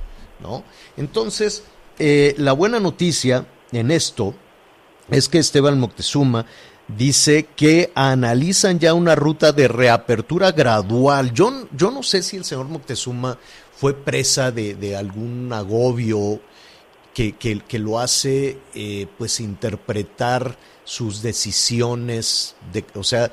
¿No? 0.40 0.62
Entonces, 0.96 1.64
eh, 1.98 2.34
la 2.38 2.52
buena 2.52 2.80
noticia 2.80 3.46
en 3.72 3.90
esto 3.90 4.34
es 5.11 5.28
que 5.28 5.38
Esteban 5.38 5.78
Moctezuma 5.78 6.46
dice 6.88 7.46
que 7.56 7.92
analizan 7.94 8.78
ya 8.78 8.94
una 8.94 9.14
ruta 9.14 9.52
de 9.52 9.68
reapertura 9.68 10.52
gradual. 10.52 11.32
Yo, 11.32 11.68
yo 11.76 11.90
no 11.90 12.02
sé 12.02 12.22
si 12.22 12.37
el 12.37 12.44
señor 12.44 12.66
Moctezuma 12.66 13.38
fue 13.76 13.94
presa 13.94 14.50
de, 14.50 14.96
algún 14.96 15.52
agobio 15.52 16.40
que, 17.14 17.32
que, 17.37 17.78
lo 17.78 17.98
hace 17.98 18.58
eh, 18.74 19.06
pues 19.18 19.40
interpretar 19.40 20.56
sus 20.84 21.20
decisiones, 21.20 22.56
de, 22.72 22.84
o 22.94 23.04
sea, 23.04 23.30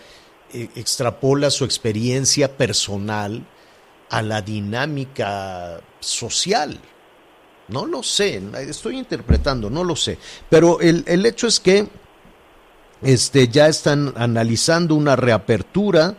e, 0.54 0.70
extrapola 0.76 1.50
su 1.50 1.66
experiencia 1.66 2.58
personal 2.58 3.46
a 4.10 4.22
la 4.22 4.42
dinámica 4.42 5.82
social. 6.00 6.80
No 7.68 7.86
lo 7.86 8.04
sé, 8.04 8.42
estoy 8.68 8.98
interpretando, 8.98 9.70
no 9.70 9.84
lo 9.84 9.96
sé. 9.96 10.18
Pero 10.50 10.80
el, 10.82 11.04
el 11.08 11.26
hecho 11.26 11.48
es 11.48 11.60
que 11.60 11.88
este, 13.02 13.48
ya 13.48 13.68
están 13.68 14.14
analizando 14.16 14.96
una 14.96 15.16
reapertura, 15.16 16.16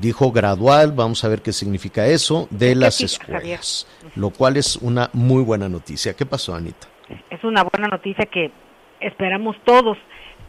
dijo 0.00 0.32
gradual, 0.32 0.92
vamos 0.92 1.24
a 1.24 1.28
ver 1.28 1.42
qué 1.42 1.52
significa 1.52 2.06
eso, 2.06 2.48
de 2.50 2.74
las 2.74 3.00
escuelas, 3.00 3.86
lo 4.14 4.30
cual 4.30 4.56
es 4.56 4.76
una 4.76 5.10
muy 5.12 5.42
buena 5.42 5.68
noticia. 5.68 6.14
¿Qué 6.14 6.26
pasó, 6.26 6.54
Anita? 6.54 6.88
Es 7.28 7.42
una 7.44 7.64
buena 7.64 7.88
noticia 7.88 8.26
que 8.26 8.52
esperamos 9.00 9.56
todos. 9.64 9.98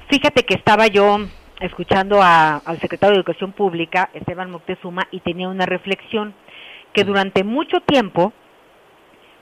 Fíjate 0.10 0.44
que 0.44 0.56
estaba 0.56 0.88
yo 0.88 1.18
escuchando 1.60 2.22
al 2.22 2.80
secretario 2.82 3.14
de 3.14 3.20
Educación 3.20 3.54
Pública, 3.54 4.10
Esteban 4.14 4.52
Moctezuma, 4.52 5.08
y 5.12 5.20
tenía 5.20 5.48
una 5.48 5.66
reflexión 5.66 6.34
que 6.94 7.04
durante 7.04 7.44
mucho 7.44 7.80
tiempo 7.82 8.34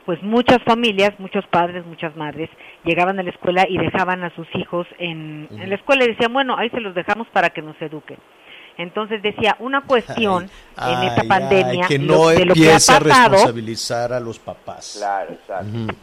pues 0.10 0.24
muchas 0.24 0.58
familias, 0.66 1.12
muchos 1.20 1.46
padres, 1.52 1.86
muchas 1.86 2.16
madres 2.16 2.50
llegaban 2.84 3.20
a 3.20 3.22
la 3.22 3.30
escuela 3.30 3.68
y 3.70 3.78
dejaban 3.78 4.24
a 4.24 4.34
sus 4.34 4.48
hijos 4.56 4.88
en, 4.98 5.48
en 5.52 5.70
la 5.70 5.76
escuela 5.76 6.04
y 6.04 6.08
decían, 6.08 6.34
bueno, 6.34 6.58
ahí 6.58 6.68
se 6.72 6.80
los 6.80 6.96
dejamos 6.96 7.28
para 7.28 7.52
que 7.52 7.62
nos 7.62 7.80
eduquen. 7.80 8.18
Entonces 8.80 9.22
decía, 9.22 9.56
una 9.60 9.82
cuestión 9.82 10.50
Ay, 10.76 10.94
en 10.96 11.04
esta 11.10 11.22
ay, 11.22 11.28
pandemia 11.28 11.88
que 11.88 12.00
lo- 12.00 12.16
no 12.16 12.28
de 12.30 12.46
lo 12.46 12.56
que 12.56 12.62
ha 12.62 12.72
empiece 12.72 12.92
a 12.92 13.00
pasado, 13.02 13.30
responsabilizar 13.34 14.12
a 14.14 14.20
los 14.20 14.40
papás. 14.40 14.96
Claro, 14.98 15.32
exacto. 15.34 15.94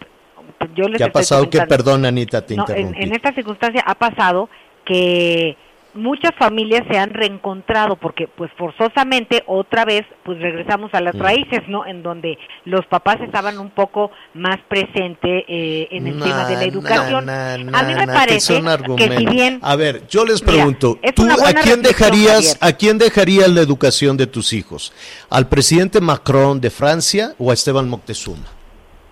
yo 0.77 0.85
les 0.85 0.99
¿Qué 0.99 1.05
ha 1.05 1.11
pasado? 1.11 1.51
Que 1.51 1.63
perdón, 1.63 2.07
Anita, 2.07 2.47
te 2.47 2.55
No, 2.55 2.65
en 2.69 3.13
esta 3.13 3.33
circunstancia 3.35 3.83
ha 3.85 3.97
pasado 3.97 4.49
que 4.85 5.57
muchas 5.97 6.33
familias 6.39 6.83
se 6.91 6.99
han 6.99 7.11
reencontrado 7.11 7.97
porque 7.97 8.29
pues 8.29 8.51
forzosamente 8.57 9.43
otra 9.47 9.85
vez 9.85 10.05
pues 10.25 10.39
regresamos 10.39 10.93
a 10.95 11.01
las 11.01 11.17
raíces 11.19 11.63
no 11.69 11.87
en 11.87 12.03
donde 12.03 12.39
los 12.65 12.87
papás 12.87 13.17
estaban 13.21 13.59
un 13.59 13.71
poco 13.71 14.11
más 14.35 14.59
presentes 14.69 15.45
eh, 15.49 15.89
en 15.91 16.07
el 16.07 16.19
tema 16.21 16.47
de 16.47 16.55
la 16.57 16.65
educación. 16.65 17.29
a 17.29 17.59
mí 17.59 17.95
me 17.95 18.07
parece 18.07 18.61
son 18.61 18.97
que 18.97 19.17
si 19.17 19.27
bien 19.27 19.59
A 19.63 19.77
ver, 19.77 20.07
yo 20.09 20.25
les 20.25 20.43
Mira, 20.43 20.55
pregunto, 20.55 20.99
es 21.03 21.15
¿tú 21.15 21.25
a 21.25 21.53
quién 21.63 21.83
dejarías, 21.83 22.59
a 22.61 22.73
quién 22.73 22.99
dejarías 22.99 23.49
la 23.49 23.61
educación 23.61 24.17
de 24.17 24.27
tus 24.27 24.53
hijos? 24.53 24.93
¿Al 25.31 25.49
presidente 25.49 26.01
Macron 26.01 26.61
de 26.61 26.71
Francia 26.71 27.35
o 27.39 27.51
a 27.51 27.55
Esteban 27.55 27.89
Moctezuma? 27.89 28.56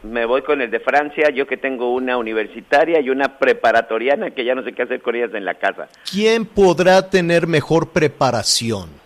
Me 0.05 0.27
voy 0.27 0.43
con 0.43 0.61
el 0.61 0.71
de 0.71 0.81
Francia, 0.81 1.31
yo 1.31 1.47
que 1.47 1.57
tengo 1.57 1.93
una 1.93 2.17
universitaria 2.17 3.01
y 3.01 3.11
una 3.11 3.39
preparatoriana 3.39 4.31
que 4.31 4.45
ya 4.45 4.55
no 4.55 4.63
sé 4.63 4.73
qué 4.73 4.83
hacer 4.83 5.01
con 5.01 5.17
ellas 5.17 5.31
en 5.35 5.45
la 5.45 5.55
casa. 5.55 5.89
¿Quién 6.11 6.45
podrá 6.45 7.09
tener 7.09 7.47
mejor 7.47 7.89
preparación? 7.91 9.05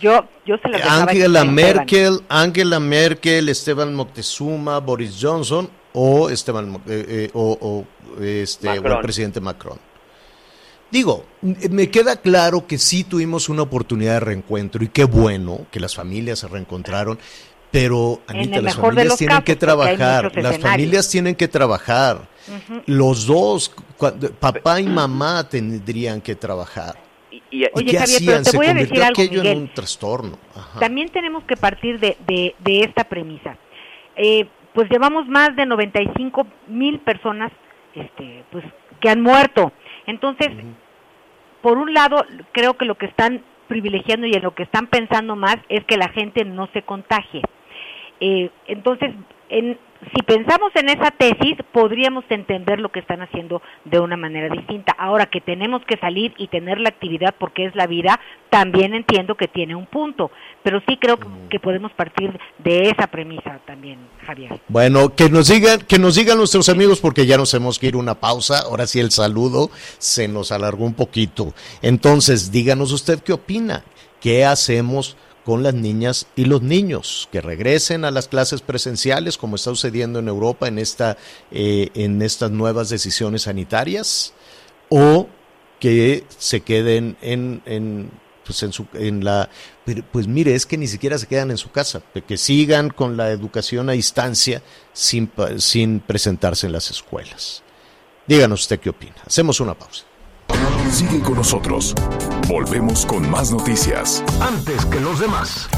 yo 0.00 0.24
yo 0.46 0.56
se 0.58 0.82
Angela. 0.82 1.44
Merkel, 1.44 2.20
Angela 2.28 2.80
Merkel, 2.80 3.48
Esteban 3.48 3.94
Moctezuma, 3.94 4.78
Boris 4.78 5.18
Johnson 5.20 5.68
o 5.92 6.30
Esteban 6.30 6.76
eh, 6.86 7.04
eh, 7.08 7.30
o, 7.34 7.58
o, 7.60 8.22
este 8.22 8.68
o 8.68 8.72
el 8.72 9.00
presidente 9.00 9.40
Macron. 9.40 9.78
Digo, 10.90 11.26
me 11.42 11.90
queda 11.90 12.16
claro 12.16 12.66
que 12.66 12.78
sí 12.78 13.04
tuvimos 13.04 13.50
una 13.50 13.62
oportunidad 13.62 14.14
de 14.14 14.20
reencuentro 14.20 14.82
y 14.82 14.88
qué 14.88 15.04
bueno 15.04 15.66
que 15.70 15.80
las 15.80 15.94
familias 15.94 16.38
se 16.38 16.48
reencontraron, 16.48 17.18
pero 17.70 18.20
Anita, 18.26 18.60
las 18.62 18.76
familias 18.76 19.16
tienen 19.18 19.36
casos, 19.36 19.44
que 19.44 19.56
trabajar, 19.56 20.32
las 20.42 20.58
familias 20.58 21.10
tienen 21.10 21.34
que 21.34 21.48
trabajar. 21.48 22.28
Los 22.86 23.26
dos, 23.26 23.74
cuando- 23.96 24.30
papá 24.32 24.80
y 24.80 24.86
mamá 24.86 25.46
tendrían 25.48 26.20
que 26.20 26.34
trabajar. 26.34 26.94
Y, 27.30 27.36
y- 27.50 27.64
¿Y 27.64 27.66
Oye, 27.74 27.84
qué 27.92 27.98
Javier, 27.98 28.16
hacían? 28.16 28.26
pero 28.26 28.42
te 28.44 28.50
Se 28.50 28.56
voy 28.56 28.66
a 28.66 28.74
decir 28.74 29.02
algo, 29.02 29.10
aquello 29.22 29.42
Miguel. 29.42 29.56
en 29.56 29.62
un 29.64 29.74
trastorno. 29.74 30.38
Ajá. 30.56 30.80
También 30.80 31.08
tenemos 31.10 31.44
que 31.44 31.56
partir 31.56 32.00
de, 32.00 32.16
de, 32.26 32.54
de 32.58 32.80
esta 32.84 33.04
premisa. 33.04 33.56
Eh, 34.16 34.46
pues 34.74 34.88
llevamos 34.90 35.26
más 35.28 35.54
de 35.56 35.66
95 35.66 36.46
mil 36.68 37.00
personas 37.00 37.52
este, 37.94 38.44
pues, 38.50 38.64
que 39.00 39.10
han 39.10 39.20
muerto. 39.20 39.72
Entonces, 40.06 40.48
por 41.62 41.76
un 41.78 41.92
lado, 41.92 42.24
creo 42.52 42.76
que 42.78 42.84
lo 42.86 42.96
que 42.96 43.06
están 43.06 43.42
privilegiando 43.66 44.26
y 44.26 44.32
en 44.32 44.42
lo 44.42 44.54
que 44.54 44.62
están 44.62 44.86
pensando 44.86 45.36
más 45.36 45.56
es 45.68 45.84
que 45.84 45.96
la 45.98 46.08
gente 46.08 46.44
no 46.44 46.68
se 46.72 46.82
contagie. 46.82 47.42
Eh, 48.20 48.50
entonces, 48.66 49.10
en, 49.48 49.78
si 50.14 50.22
pensamos 50.22 50.70
en 50.74 50.88
esa 50.90 51.10
tesis, 51.10 51.56
podríamos 51.72 52.24
entender 52.28 52.78
lo 52.80 52.90
que 52.90 53.00
están 53.00 53.22
haciendo 53.22 53.62
de 53.84 53.98
una 53.98 54.16
manera 54.16 54.48
distinta. 54.54 54.92
Ahora 54.98 55.26
que 55.26 55.40
tenemos 55.40 55.82
que 55.86 55.96
salir 55.96 56.34
y 56.36 56.48
tener 56.48 56.78
la 56.78 56.90
actividad 56.90 57.34
porque 57.38 57.64
es 57.64 57.74
la 57.74 57.86
vida, 57.86 58.20
también 58.50 58.94
entiendo 58.94 59.36
que 59.36 59.48
tiene 59.48 59.74
un 59.74 59.86
punto, 59.86 60.30
pero 60.62 60.80
sí 60.88 60.96
creo 61.00 61.18
que- 61.18 61.26
que 61.50 61.60
podemos 61.60 61.92
partir 61.92 62.38
de 62.58 62.90
esa 62.90 63.06
premisa 63.08 63.58
también, 63.66 63.98
Javier. 64.26 64.60
Bueno, 64.68 65.14
que 65.14 65.30
nos 65.30 65.48
digan, 65.48 65.80
que 65.80 65.98
nos 65.98 66.14
digan 66.14 66.38
nuestros 66.38 66.68
amigos 66.68 67.00
porque 67.00 67.26
ya 67.26 67.36
nos 67.36 67.52
hemos 67.54 67.78
que 67.78 67.86
ir 67.88 67.96
una 67.96 68.14
pausa. 68.14 68.60
Ahora 68.60 68.86
sí 68.86 69.00
el 69.00 69.10
saludo 69.10 69.70
se 69.98 70.28
nos 70.28 70.52
alargó 70.52 70.84
un 70.84 70.94
poquito. 70.94 71.54
Entonces, 71.82 72.52
díganos 72.52 72.92
usted 72.92 73.20
qué 73.20 73.32
opina. 73.32 73.82
¿Qué 74.20 74.44
hacemos 74.44 75.16
con 75.48 75.62
las 75.62 75.72
niñas 75.72 76.26
y 76.36 76.44
los 76.44 76.60
niños 76.60 77.26
que 77.32 77.40
regresen 77.40 78.04
a 78.04 78.10
las 78.10 78.28
clases 78.28 78.60
presenciales 78.60 79.38
como 79.38 79.56
está 79.56 79.70
sucediendo 79.70 80.18
en 80.18 80.28
Europa 80.28 80.68
en 80.68 80.78
esta 80.78 81.16
eh, 81.50 81.88
en 81.94 82.20
estas 82.20 82.50
nuevas 82.50 82.90
decisiones 82.90 83.44
sanitarias 83.44 84.34
o 84.90 85.26
que 85.80 86.26
se 86.36 86.60
queden 86.60 87.16
en, 87.22 87.62
en 87.64 88.10
pues 88.44 88.62
en 88.62 88.74
su 88.74 88.88
en 88.92 89.24
la 89.24 89.48
pues 90.12 90.26
mire 90.26 90.54
es 90.54 90.66
que 90.66 90.76
ni 90.76 90.86
siquiera 90.86 91.16
se 91.16 91.26
quedan 91.26 91.50
en 91.50 91.56
su 91.56 91.70
casa 91.70 92.02
que 92.26 92.36
sigan 92.36 92.90
con 92.90 93.16
la 93.16 93.30
educación 93.30 93.88
a 93.88 93.92
distancia 93.92 94.62
sin 94.92 95.32
sin 95.56 96.00
presentarse 96.00 96.66
en 96.66 96.74
las 96.74 96.90
escuelas. 96.90 97.62
Díganos 98.26 98.60
usted 98.60 98.80
qué 98.80 98.90
opina. 98.90 99.16
Hacemos 99.24 99.60
una 99.60 99.72
pausa 99.72 100.07
Sigue 100.90 101.20
con 101.20 101.36
nosotros. 101.36 101.94
Volvemos 102.48 103.06
con 103.06 103.28
más 103.30 103.50
noticias. 103.52 104.24
Antes 104.40 104.84
que 104.86 105.00
los 105.00 105.20
demás. 105.20 105.68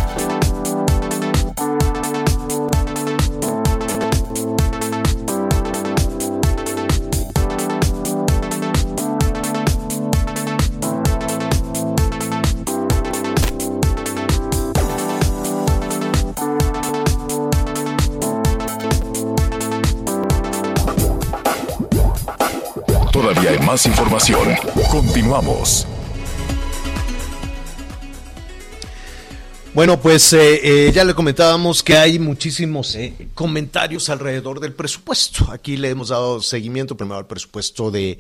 Más 23.70 23.87
información. 23.87 24.48
Continuamos. 24.90 25.87
Bueno, 29.72 30.00
pues 30.00 30.33
eh, 30.33 30.88
eh, 30.88 30.92
ya 30.92 31.04
le 31.04 31.14
comentábamos 31.14 31.85
que 31.85 31.96
hay 31.96 32.18
muchísimos 32.18 32.96
eh, 32.96 33.28
comentarios 33.33 34.09
alrededor 34.09 34.59
del 34.59 34.72
presupuesto. 34.72 35.52
Aquí 35.52 35.76
le 35.76 35.90
hemos 35.90 36.09
dado 36.09 36.42
seguimiento 36.42 36.96
primero 36.96 37.18
al 37.18 37.28
presupuesto 37.28 37.92
de, 37.92 38.18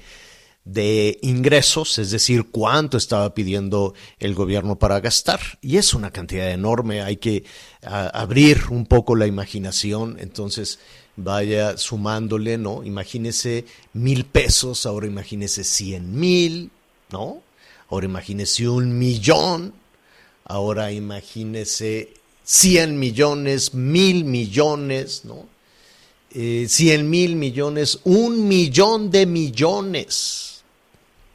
de 0.64 1.18
ingresos, 1.22 1.98
es 1.98 2.12
decir, 2.12 2.46
cuánto 2.52 2.96
estaba 2.96 3.34
pidiendo 3.34 3.94
el 4.20 4.36
gobierno 4.36 4.78
para 4.78 5.00
gastar. 5.00 5.40
Y 5.60 5.78
es 5.78 5.94
una 5.94 6.12
cantidad 6.12 6.48
enorme, 6.48 7.02
hay 7.02 7.16
que 7.16 7.42
abrir 7.82 8.66
un 8.70 8.86
poco 8.86 9.16
la 9.16 9.26
imaginación, 9.26 10.16
entonces 10.20 10.78
vaya 11.24 11.76
sumándole, 11.76 12.58
¿no? 12.58 12.84
Imagínese 12.84 13.64
mil 13.92 14.24
pesos, 14.24 14.86
ahora 14.86 15.06
imagínese 15.06 15.64
cien 15.64 16.18
mil, 16.18 16.70
¿no? 17.10 17.42
Ahora 17.88 18.06
imagínese 18.06 18.68
un 18.68 18.98
millón. 18.98 19.74
Ahora 20.44 20.90
imagínese 20.90 22.12
100 22.42 22.98
millones, 22.98 23.72
mil 23.72 24.24
millones, 24.24 25.24
¿no? 25.24 25.46
Eh, 26.32 26.66
100 26.68 27.08
mil 27.08 27.36
millones, 27.36 28.00
un 28.02 28.48
millón 28.48 29.12
de 29.12 29.26
millones. 29.26 30.64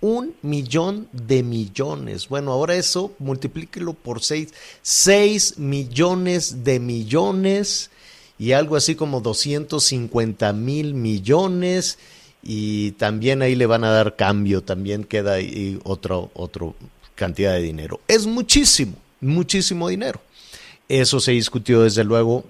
Un 0.01 0.35
millón 0.41 1.07
de 1.13 1.43
millones. 1.43 2.27
Bueno, 2.27 2.51
ahora 2.51 2.75
eso 2.75 3.13
multiplíquelo 3.19 3.93
por 3.93 4.21
seis. 4.21 4.53
Seis 4.81 5.57
millones 5.57 6.65
de 6.65 6.79
millones 6.81 7.89
y 8.37 8.51
algo 8.51 8.75
así 8.75 8.95
como 8.95 9.21
250 9.21 10.53
mil 10.53 10.93
millones. 10.93 11.97
Y 12.43 12.91
también 12.91 13.41
ahí 13.41 13.55
le 13.55 13.65
van 13.65 13.83
a 13.83 13.89
dar 13.89 14.15
cambio, 14.15 14.61
también 14.61 15.03
queda 15.03 15.33
ahí 15.33 15.79
otro, 15.83 16.29
otro 16.35 16.75
cantidad 17.15 17.53
de 17.53 17.61
dinero. 17.61 17.99
Es 18.07 18.27
muchísimo, 18.27 18.93
muchísimo 19.19 19.89
dinero. 19.89 20.21
Eso 20.87 21.19
se 21.19 21.31
discutió 21.31 21.81
desde 21.81 22.03
luego 22.03 22.45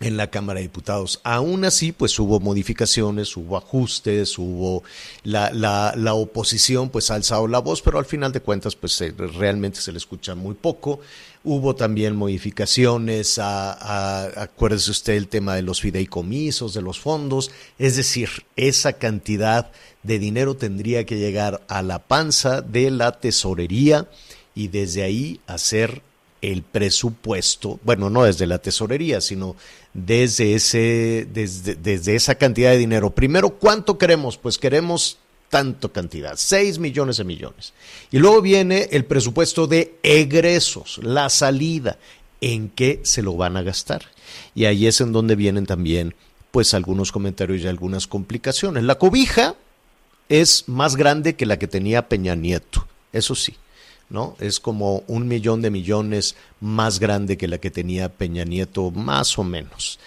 en 0.00 0.16
la 0.16 0.28
Cámara 0.30 0.58
de 0.60 0.64
Diputados. 0.66 1.20
Aún 1.24 1.64
así, 1.64 1.92
pues 1.92 2.18
hubo 2.18 2.38
modificaciones, 2.40 3.36
hubo 3.36 3.56
ajustes, 3.56 4.36
hubo 4.38 4.82
la, 5.24 5.50
la, 5.52 5.94
la 5.96 6.14
oposición, 6.14 6.90
pues 6.90 7.10
ha 7.10 7.14
alzado 7.14 7.48
la 7.48 7.60
voz, 7.60 7.80
pero 7.82 7.98
al 7.98 8.04
final 8.04 8.32
de 8.32 8.40
cuentas, 8.40 8.76
pues 8.76 9.00
eh, 9.00 9.14
realmente 9.16 9.80
se 9.80 9.92
le 9.92 9.98
escucha 9.98 10.34
muy 10.34 10.54
poco. 10.54 11.00
Hubo 11.44 11.76
también 11.76 12.14
modificaciones, 12.16 13.38
a, 13.38 13.72
a- 13.72 14.42
acuérdese 14.42 14.90
usted 14.90 15.14
el 15.14 15.28
tema 15.28 15.54
de 15.54 15.62
los 15.62 15.80
fideicomisos, 15.80 16.74
de 16.74 16.82
los 16.82 16.98
fondos, 17.00 17.50
es 17.78 17.96
decir, 17.96 18.28
esa 18.56 18.94
cantidad 18.94 19.70
de 20.02 20.18
dinero 20.18 20.56
tendría 20.56 21.04
que 21.06 21.16
llegar 21.18 21.62
a 21.68 21.82
la 21.82 22.00
panza 22.00 22.60
de 22.62 22.90
la 22.90 23.18
tesorería 23.18 24.08
y 24.54 24.68
desde 24.68 25.02
ahí 25.02 25.40
hacer 25.46 26.02
el 26.42 26.62
presupuesto, 26.62 27.80
bueno, 27.82 28.10
no 28.10 28.24
desde 28.24 28.46
la 28.46 28.58
tesorería, 28.58 29.20
sino 29.20 29.56
desde 29.94 30.54
ese, 30.54 31.26
desde, 31.32 31.74
desde 31.74 32.14
esa 32.14 32.34
cantidad 32.34 32.70
de 32.70 32.78
dinero. 32.78 33.10
Primero, 33.10 33.50
¿cuánto 33.50 33.98
queremos? 33.98 34.36
Pues 34.36 34.58
queremos 34.58 35.18
tanto 35.48 35.92
cantidad, 35.92 36.34
6 36.36 36.78
millones 36.78 37.18
de 37.18 37.24
millones. 37.24 37.72
Y 38.10 38.18
luego 38.18 38.42
viene 38.42 38.88
el 38.92 39.04
presupuesto 39.04 39.66
de 39.66 39.96
egresos, 40.02 40.98
la 41.02 41.28
salida, 41.30 41.98
en 42.40 42.68
qué 42.68 43.00
se 43.02 43.22
lo 43.22 43.36
van 43.36 43.56
a 43.56 43.62
gastar. 43.62 44.02
Y 44.54 44.66
ahí 44.66 44.86
es 44.86 45.00
en 45.00 45.12
donde 45.12 45.36
vienen 45.36 45.66
también 45.66 46.14
pues 46.50 46.74
algunos 46.74 47.12
comentarios 47.12 47.62
y 47.62 47.66
algunas 47.66 48.06
complicaciones. 48.06 48.84
La 48.84 48.98
cobija 48.98 49.56
es 50.28 50.64
más 50.68 50.96
grande 50.96 51.36
que 51.36 51.46
la 51.46 51.58
que 51.58 51.68
tenía 51.68 52.08
Peña 52.08 52.34
Nieto, 52.34 52.86
eso 53.12 53.34
sí. 53.34 53.56
¿No? 54.08 54.36
Es 54.40 54.60
como 54.60 55.02
un 55.06 55.28
millón 55.28 55.62
de 55.62 55.70
millones 55.70 56.36
más 56.60 57.00
grande 57.00 57.36
que 57.36 57.48
la 57.48 57.58
que 57.58 57.70
tenía 57.70 58.08
Peña 58.08 58.44
Nieto, 58.44 58.90
más 58.90 59.38
o 59.38 59.44
menos. 59.44 59.98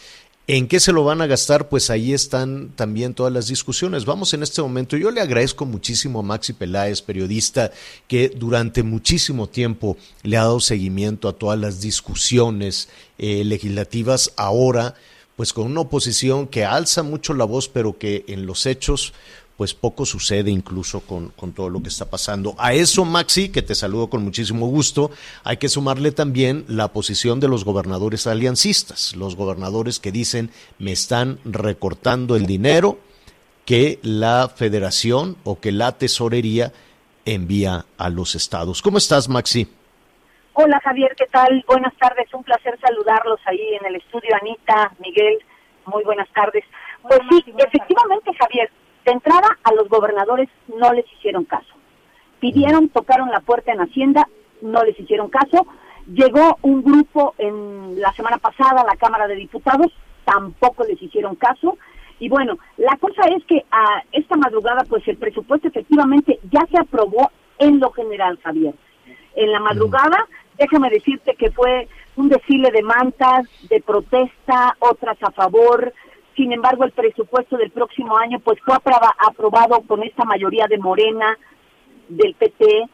¿En 0.52 0.68
qué 0.68 0.80
se 0.80 0.94
lo 0.94 1.04
van 1.04 1.22
a 1.22 1.28
gastar? 1.28 1.70
Pues 1.70 1.92
ahí 1.92 2.12
están 2.12 2.70
también 2.70 3.14
todas 3.14 3.32
las 3.32 3.48
discusiones. 3.48 4.06
Vamos 4.06 4.34
en 4.34 4.42
este 4.42 4.64
momento. 4.64 4.98
Yo 4.98 5.12
le 5.12 5.22
agradezco 5.22 5.64
muchísimo 5.64 6.22
a 6.22 6.24
Maxi 6.24 6.54
Peláez, 6.54 7.04
periodista, 7.04 7.72
que 8.08 8.30
durante 8.30 8.82
muchísimo 8.82 9.48
tiempo 9.48 9.96
le 10.24 10.38
ha 10.38 10.42
dado 10.42 10.60
seguimiento 10.60 11.30
a 11.30 11.34
todas 11.34 11.60
las 11.60 11.82
discusiones 11.82 12.90
eh, 13.20 13.44
legislativas. 13.44 14.34
Ahora, 14.38 14.96
pues 15.36 15.54
con 15.54 15.68
una 15.68 15.82
oposición 15.82 16.48
que 16.48 16.66
alza 16.66 17.04
mucho 17.04 17.36
la 17.36 17.46
voz, 17.46 17.70
pero 17.70 18.00
que 18.00 18.26
en 18.28 18.48
los 18.48 18.66
hechos 18.66 19.14
pues 19.60 19.74
poco 19.74 20.06
sucede 20.06 20.52
incluso 20.52 21.02
con, 21.02 21.32
con, 21.32 21.52
todo 21.52 21.70
lo 21.70 21.82
que 21.84 21.90
está 21.90 22.10
pasando. 22.10 22.56
A 22.58 22.72
eso, 22.72 23.04
Maxi, 23.04 23.52
que 23.52 23.62
te 23.62 23.76
saludo 23.76 24.10
con 24.10 24.24
muchísimo 24.24 24.68
gusto, 24.68 25.12
hay 25.44 25.58
que 25.58 25.68
sumarle 25.68 26.14
también 26.14 26.64
la 26.70 26.94
posición 26.94 27.42
de 27.42 27.50
los 27.50 27.66
gobernadores 27.66 28.26
aliancistas, 28.26 29.18
los 29.18 29.36
gobernadores 29.36 30.00
que 30.00 30.14
dicen 30.14 30.50
me 30.78 30.94
están 30.94 31.40
recortando 31.44 32.38
el 32.38 32.46
dinero 32.46 33.00
que 33.66 34.00
la 34.02 34.48
federación 34.48 35.36
o 35.44 35.60
que 35.60 35.74
la 35.74 35.92
tesorería 35.98 36.72
envía 37.26 37.84
a 37.98 38.10
los 38.10 38.36
estados. 38.36 38.82
¿Cómo 38.82 38.98
estás, 38.98 39.28
Maxi? 39.28 39.68
Hola, 40.54 40.80
Javier, 40.86 41.14
¿qué 41.18 41.26
tal? 41.26 41.66
Buenas 41.68 41.94
tardes, 41.98 42.34
un 42.34 42.46
placer 42.46 42.80
saludarlos 42.80 43.42
ahí 43.44 43.76
en 43.78 43.86
el 43.88 43.98
estudio, 43.98 44.30
Anita, 44.42 44.94
Miguel, 45.00 45.38
muy 45.86 46.06
buenas 46.06 46.30
tardes. 46.30 46.64
Pues 47.02 47.20
sí, 47.30 47.44
efectivamente, 47.58 48.32
Javier, 48.40 48.70
de 49.10 49.14
entrada, 49.14 49.58
a 49.64 49.74
los 49.74 49.90
gobernadores 49.90 50.50
no 50.68 50.94
les 50.94 51.06
hicieron 51.14 51.44
caso. 51.46 51.74
Pidieron, 52.40 52.90
tocaron 52.90 53.30
la 53.32 53.40
puerta 53.40 53.72
en 53.72 53.82
Hacienda, 53.82 54.28
no 54.62 54.84
les 54.84 54.98
hicieron 55.00 55.30
caso. 55.30 55.66
Llegó 56.14 56.58
un 56.62 56.84
grupo 56.84 57.34
en 57.40 58.00
la 58.00 58.14
semana 58.14 58.38
pasada 58.38 58.82
a 58.82 58.86
la 58.86 58.96
Cámara 58.98 59.28
de 59.28 59.36
Diputados, 59.36 59.92
tampoco 60.26 60.84
les 60.84 61.02
hicieron 61.02 61.36
caso. 61.36 61.78
Y 62.20 62.30
bueno, 62.30 62.58
la 62.78 62.98
cosa 62.98 63.24
es 63.36 63.44
que 63.46 63.66
a 63.72 64.04
esta 64.12 64.38
madrugada, 64.38 64.84
pues 64.88 65.08
el 65.08 65.18
presupuesto 65.18 65.68
efectivamente 65.68 66.40
ya 66.52 66.66
se 66.70 66.78
aprobó 66.78 67.32
en 67.58 67.80
lo 67.80 67.92
general, 67.92 68.40
Javier. 68.44 68.76
En 69.36 69.52
la 69.52 69.60
madrugada, 69.60 70.28
déjame 70.58 70.90
decirte 70.92 71.36
que 71.36 71.52
fue 71.52 71.88
un 72.16 72.30
desfile 72.30 72.70
de 72.72 72.84
mantas, 72.84 73.48
de 73.70 73.82
protesta, 73.82 74.76
otras 74.80 75.18
a 75.24 75.32
favor, 75.32 75.94
sin 76.36 76.54
embargo, 76.54 76.84
el 76.86 76.92
presupuesto 76.92 77.58
del 77.58 77.72
próximo 77.72 78.18
año 78.18 78.40
pues 78.40 78.60
fue 78.62 78.76
aprobado 78.76 79.82
con 79.82 80.04
esta 80.04 80.26
mayoría 80.26 80.68
de 80.68 80.78
Morena, 80.78 81.38
del 82.08 82.34
PT, 82.36 82.90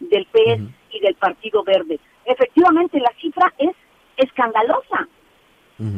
del 0.00 0.26
PS 0.26 0.62
y 0.90 1.00
del 1.00 1.14
Partido 1.14 1.62
Verde. 1.62 2.00
Efectivamente, 2.24 2.98
la 3.00 3.12
cifra 3.20 3.52
es 3.58 3.74
escandalosa, 4.16 5.08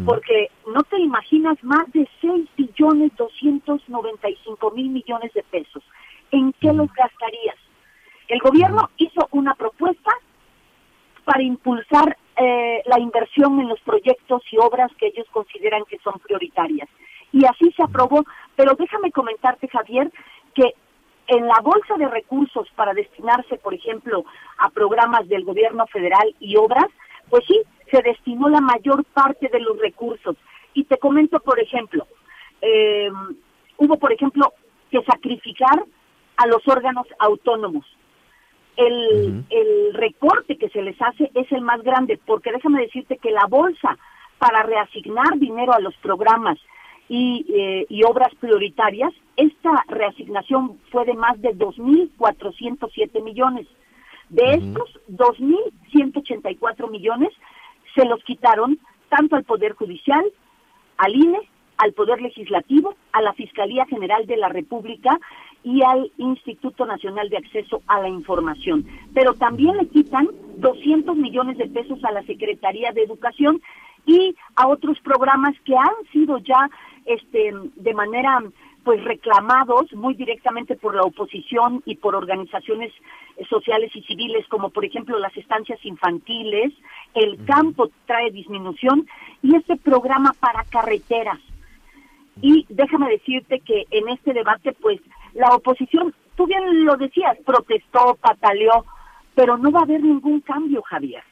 porque 0.04 0.48
no 0.72 0.84
te 0.84 0.96
imaginas 1.00 1.56
más 1.62 1.90
de 1.92 2.08
6 2.20 2.48
billones 2.56 3.10
295 3.16 4.70
mil 4.70 4.90
millones 4.90 5.32
de 5.34 5.42
pesos. 5.42 5.82
¿En 6.30 6.52
qué 6.60 6.72
los 6.72 6.86
gastarías? 6.92 7.56
El 8.28 8.38
gobierno 8.38 8.90
hizo 8.96 9.26
una 9.32 9.54
propuesta 9.54 10.12
para 11.24 11.42
impulsar 11.42 12.16
eh, 12.37 12.83
la 12.87 12.99
inversión 12.99 13.61
en 13.61 13.68
los 13.68 13.80
proyectos 13.80 14.43
y 14.51 14.57
obras 14.59 14.91
que 14.99 15.09
ellos 15.09 15.26
consideran 15.33 15.85
que 15.85 15.99
son 15.99 16.18
prioritarias. 16.20 16.89
Y 17.33 17.45
así 17.45 17.72
se 17.72 17.83
aprobó, 17.83 18.24
pero 18.57 18.74
déjame 18.74 19.11
comentarte, 19.12 19.68
Javier, 19.68 20.11
que 20.55 20.74
en 21.28 21.47
la 21.47 21.61
bolsa 21.62 21.97
de 21.97 22.09
recursos 22.09 22.68
para 22.74 22.95
destinarse, 22.95 23.57
por 23.59 23.74
ejemplo, 23.74 24.24
a 24.59 24.70
programas 24.70 25.28
del 25.28 25.45
gobierno 25.45 25.87
federal 25.87 26.35
y 26.41 26.57
obras, 26.57 26.87
pues 27.30 27.45
sí, 27.47 27.61
se 27.91 28.03
destinó 28.03 28.49
la 28.49 28.61
mayor 28.61 29.05
parte 29.05 29.49
de 29.49 29.61
los 29.61 29.78
recursos. 29.78 30.37
Y 30.74 30.85
te 30.85 30.99
comento, 30.99 31.41
por 31.41 31.61
ejemplo, 31.61 32.07
eh, 32.61 33.11
hubo, 33.76 33.99
por 33.99 34.12
ejemplo, 34.12 34.53
que 34.91 35.03
sacrificar 35.05 35.85
a 36.37 36.47
los 36.47 36.66
órganos 36.66 37.07
autónomos 37.18 37.85
el, 38.76 39.44
el 39.50 39.94
recorte 39.94 40.56
que 40.56 40.68
se 40.70 40.82
les 40.82 41.00
hace 41.00 41.30
es 41.34 41.50
el 41.52 41.60
más 41.60 41.82
grande, 41.82 42.18
porque 42.26 42.52
déjame 42.52 42.82
decirte 42.82 43.18
que 43.18 43.30
la 43.30 43.46
bolsa 43.48 43.98
para 44.38 44.62
reasignar 44.62 45.38
dinero 45.38 45.72
a 45.72 45.80
los 45.80 45.94
programas 45.96 46.58
y, 47.08 47.44
eh, 47.48 47.86
y 47.88 48.02
obras 48.04 48.34
prioritarias, 48.40 49.12
esta 49.36 49.84
reasignación 49.88 50.78
fue 50.90 51.04
de 51.04 51.14
más 51.14 51.40
de 51.40 51.50
2.407 51.50 53.22
millones. 53.22 53.66
De 54.30 54.54
estos, 54.54 54.98
2.184 55.10 56.90
millones 56.90 57.30
se 57.94 58.06
los 58.06 58.22
quitaron 58.24 58.78
tanto 59.08 59.36
al 59.36 59.44
Poder 59.44 59.74
Judicial, 59.74 60.24
al 60.96 61.14
INE, 61.14 61.40
al 61.76 61.92
Poder 61.92 62.22
Legislativo, 62.22 62.94
a 63.12 63.20
la 63.20 63.34
Fiscalía 63.34 63.84
General 63.86 64.26
de 64.26 64.38
la 64.38 64.48
República 64.48 65.18
y 65.64 65.82
al 65.82 66.10
Instituto 66.16 66.86
Nacional 66.86 67.28
de 67.28 67.38
Acceso 67.38 67.82
a 67.86 68.00
la 68.00 68.08
Información. 68.08 68.84
Pero 69.14 69.34
también 69.34 69.76
le 69.76 69.86
quitan 69.86 70.28
200 70.56 71.16
millones 71.16 71.58
de 71.58 71.68
pesos 71.68 72.02
a 72.04 72.12
la 72.12 72.22
Secretaría 72.24 72.92
de 72.92 73.02
Educación 73.02 73.60
y 74.06 74.34
a 74.56 74.66
otros 74.68 74.98
programas 75.00 75.54
que 75.64 75.76
han 75.76 76.10
sido 76.12 76.38
ya 76.38 76.68
este 77.06 77.52
de 77.76 77.94
manera 77.94 78.40
pues 78.84 79.02
reclamados 79.04 79.92
muy 79.92 80.14
directamente 80.14 80.74
por 80.74 80.94
la 80.94 81.02
oposición 81.02 81.82
y 81.86 81.96
por 81.96 82.16
organizaciones 82.16 82.92
sociales 83.48 83.92
y 83.94 84.02
civiles 84.02 84.46
como 84.48 84.70
por 84.70 84.84
ejemplo 84.84 85.18
las 85.18 85.36
estancias 85.36 85.78
infantiles, 85.84 86.72
el 87.14 87.44
campo 87.44 87.90
trae 88.06 88.30
disminución 88.30 89.06
y 89.40 89.54
este 89.54 89.76
programa 89.76 90.34
para 90.38 90.64
carreteras. 90.64 91.38
Y 92.40 92.66
déjame 92.70 93.08
decirte 93.10 93.60
que 93.60 93.86
en 93.90 94.08
este 94.08 94.32
debate 94.32 94.72
pues 94.72 95.00
la 95.35 95.49
oposición, 95.55 96.14
tú 96.37 96.47
bien 96.47 96.85
lo 96.85 96.97
decías, 96.97 97.37
protestó, 97.45 98.16
pataleó, 98.20 98.85
pero 99.35 99.57
no 99.57 99.70
va 99.70 99.80
a 99.80 99.85
haber 99.85 100.03
ningún 100.03 100.41
cambio, 100.41 100.83
Javier. 100.83 101.22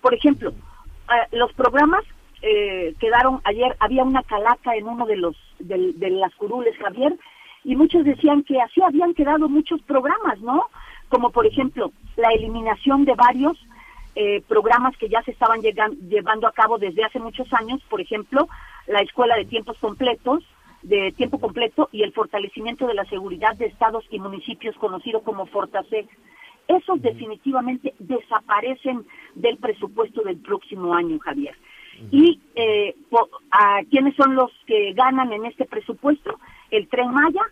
Por 0.00 0.14
ejemplo, 0.14 0.50
eh, 0.50 1.36
los 1.36 1.52
programas 1.52 2.04
eh, 2.42 2.94
quedaron 2.98 3.40
ayer, 3.44 3.76
había 3.80 4.04
una 4.04 4.22
calaca 4.22 4.74
en 4.74 4.86
uno 4.86 5.06
de 5.06 5.16
los 5.16 5.36
de, 5.58 5.92
de 5.94 6.10
las 6.10 6.34
curules, 6.36 6.76
Javier, 6.78 7.16
y 7.64 7.76
muchos 7.76 8.04
decían 8.04 8.42
que 8.42 8.60
así 8.60 8.80
habían 8.82 9.14
quedado 9.14 9.48
muchos 9.48 9.82
programas, 9.82 10.40
¿no? 10.40 10.66
Como 11.08 11.30
por 11.30 11.46
ejemplo 11.46 11.92
la 12.16 12.28
eliminación 12.30 13.04
de 13.04 13.14
varios 13.14 13.58
eh, 14.14 14.42
programas 14.48 14.96
que 14.96 15.08
ya 15.08 15.22
se 15.22 15.30
estaban 15.30 15.60
llevando 15.62 16.46
a 16.46 16.52
cabo 16.52 16.78
desde 16.78 17.04
hace 17.04 17.20
muchos 17.20 17.52
años, 17.52 17.80
por 17.88 18.00
ejemplo, 18.00 18.48
la 18.86 19.00
escuela 19.00 19.36
de 19.36 19.44
tiempos 19.44 19.76
completos, 19.78 20.42
de 20.82 21.12
tiempo 21.12 21.38
completo 21.38 21.88
y 21.92 22.02
el 22.02 22.12
fortalecimiento 22.12 22.86
de 22.86 22.94
la 22.94 23.04
seguridad 23.04 23.54
de 23.56 23.66
estados 23.66 24.04
y 24.10 24.18
municipios 24.18 24.74
conocido 24.76 25.22
como 25.22 25.46
Fortasec. 25.46 26.08
Esos 26.68 27.02
definitivamente 27.02 27.94
desaparecen 27.98 29.04
del 29.34 29.58
presupuesto 29.58 30.22
del 30.22 30.38
próximo 30.38 30.94
año, 30.94 31.18
Javier. 31.18 31.56
¿Y 32.10 32.40
eh, 32.54 32.94
a 33.50 33.82
quiénes 33.90 34.16
son 34.16 34.34
los 34.34 34.50
que 34.66 34.94
ganan 34.94 35.32
en 35.32 35.44
este 35.46 35.66
presupuesto? 35.66 36.38
El 36.70 36.88
Tren 36.88 37.12
Maya 37.12 37.42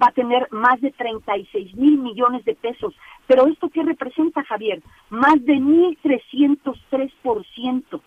va 0.00 0.06
a 0.08 0.12
tener 0.12 0.46
más 0.50 0.80
de 0.80 0.92
36 0.92 1.74
mil 1.74 1.98
millones 1.98 2.44
de 2.44 2.54
pesos. 2.54 2.94
Pero 3.26 3.46
¿esto 3.46 3.70
qué 3.70 3.82
representa, 3.82 4.44
Javier? 4.44 4.82
Más 5.10 5.44
de 5.44 5.54
1.303%. 5.54 8.00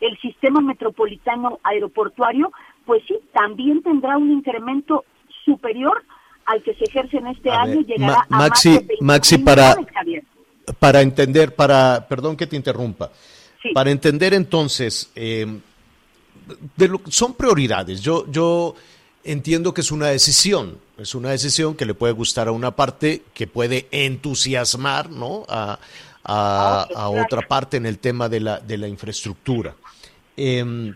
El 0.00 0.18
sistema 0.18 0.60
metropolitano 0.60 1.58
aeroportuario 1.62 2.52
pues 2.86 3.02
sí, 3.06 3.18
también 3.34 3.82
tendrá 3.82 4.16
un 4.16 4.30
incremento 4.30 5.04
superior 5.44 6.02
al 6.46 6.62
que 6.62 6.74
se 6.74 6.84
ejerce 6.84 7.18
en 7.18 7.26
este 7.26 7.50
año, 7.50 7.80
llegará 7.80 8.24
a 8.30 8.36
Maxi, 8.36 8.70
más 8.70 8.86
de 8.86 8.96
Maxi, 9.00 9.38
para, 9.38 9.76
para 10.78 11.02
entender, 11.02 11.54
para, 11.54 12.06
perdón 12.08 12.36
que 12.36 12.46
te 12.46 12.54
interrumpa, 12.54 13.10
para 13.74 13.90
entender 13.90 14.32
entonces, 14.32 15.10
eh, 15.16 15.58
de 16.76 16.88
lo, 16.88 17.00
son 17.08 17.34
prioridades. 17.34 18.00
Yo, 18.00 18.30
yo 18.30 18.76
entiendo 19.24 19.74
que 19.74 19.80
es 19.80 19.90
una 19.90 20.06
decisión, 20.06 20.78
es 20.96 21.16
una 21.16 21.30
decisión 21.30 21.74
que 21.74 21.84
le 21.84 21.94
puede 21.94 22.12
gustar 22.12 22.46
a 22.46 22.52
una 22.52 22.70
parte, 22.70 23.22
que 23.34 23.48
puede 23.48 23.88
entusiasmar, 23.90 25.10
¿no? 25.10 25.44
A, 25.48 25.80
a, 26.22 26.86
a 26.94 27.08
otra 27.08 27.42
parte 27.48 27.76
en 27.76 27.86
el 27.86 27.98
tema 27.98 28.28
de 28.28 28.40
la, 28.40 28.60
de 28.60 28.78
la 28.78 28.86
infraestructura. 28.86 29.74
Eh, 30.36 30.94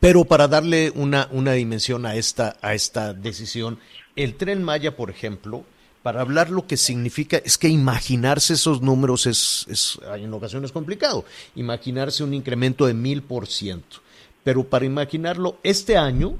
pero 0.00 0.24
para 0.24 0.48
darle 0.48 0.92
una, 0.94 1.28
una 1.30 1.52
dimensión 1.52 2.06
a 2.06 2.14
esta, 2.14 2.56
a 2.62 2.74
esta 2.74 3.12
decisión, 3.12 3.78
el 4.16 4.36
tren 4.36 4.62
Maya, 4.62 4.96
por 4.96 5.10
ejemplo, 5.10 5.64
para 6.02 6.20
hablar 6.20 6.50
lo 6.50 6.66
que 6.66 6.76
significa, 6.76 7.38
es 7.38 7.56
que 7.56 7.68
imaginarse 7.68 8.54
esos 8.54 8.82
números 8.82 9.26
es, 9.26 9.66
es 9.68 9.98
en 10.16 10.32
ocasiones 10.34 10.70
complicado. 10.70 11.24
Imaginarse 11.54 12.22
un 12.22 12.34
incremento 12.34 12.86
de 12.86 12.94
mil 12.94 13.22
por 13.22 13.46
ciento. 13.46 13.98
pero 14.42 14.64
para 14.64 14.84
imaginarlo, 14.84 15.56
este 15.62 15.96
año, 15.96 16.34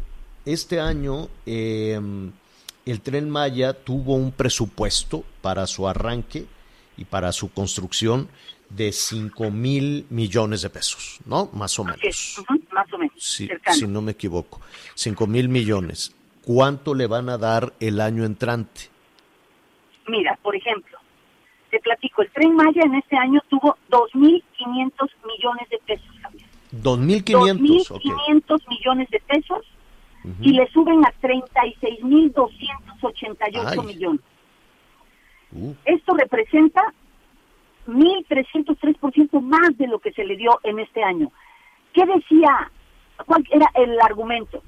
este 0.45 0.81
año, 0.81 1.29
eh, 1.47 1.99
el 2.85 3.01
tren 3.01 3.31
Maya 3.31 3.73
tuvo 3.73 4.15
un 4.15 4.33
presupuesto 4.33 5.25
para 5.41 5.67
su 5.67 5.89
arranque 5.89 6.45
y 6.99 7.07
para 7.07 7.33
su 7.33 7.51
construcción 7.51 8.29
de 8.71 8.93
5 8.93 9.51
mil 9.51 10.07
millones 10.11 10.63
de 10.63 10.71
pesos, 10.71 11.21
¿no? 11.27 11.51
Más 11.53 11.79
o 11.79 11.85
menos. 11.85 12.01
más 12.73 12.93
o 12.93 12.99
menos. 12.99 13.15
Si, 13.17 13.49
si 13.73 13.87
no 13.87 14.03
me 14.03 14.13
equivoco. 14.13 14.61
5 14.95 15.27
mil 15.27 15.49
millones. 15.49 16.15
¿Cuánto 16.43 16.95
le 16.95 17.07
van 17.07 17.29
a 17.29 17.39
dar 17.39 17.73
el 17.81 18.01
año 18.01 18.25
entrante? 18.25 18.83
Mira, 20.09 20.39
por 20.43 20.55
ejemplo, 20.55 20.99
te 21.71 21.81
platico, 21.81 22.21
el 22.23 22.31
Tren 22.31 22.55
Maya 22.55 22.83
en 22.85 22.95
este 22.97 23.17
año 23.17 23.41
tuvo 23.49 23.79
2.500 23.91 24.43
millones 25.25 25.71
de 25.71 25.79
pesos, 25.87 26.15
Javier. 26.21 26.47
2.500, 26.83 27.89
2.500 27.89 28.69
millones 28.69 29.09
de 29.11 29.21
pesos 29.21 29.65
y 30.41 30.53
le 30.53 30.67
suben 30.73 31.05
a 31.05 31.13
36.288 31.21 33.85
millones. 33.85 34.23
Uh. 35.53 35.75
Esto 35.85 36.15
representa 36.15 36.95
1.303% 37.87 39.41
más 39.41 39.77
de 39.77 39.87
lo 39.87 39.99
que 39.99 40.13
se 40.13 40.25
le 40.25 40.37
dio 40.37 40.59
en 40.63 40.79
este 40.79 41.03
año. 41.03 41.31
¿Qué 41.93 42.05
decía? 42.07 42.71
¿Cuál 43.27 43.45
era 43.51 43.71
el 43.75 44.01
argumento? 44.01 44.63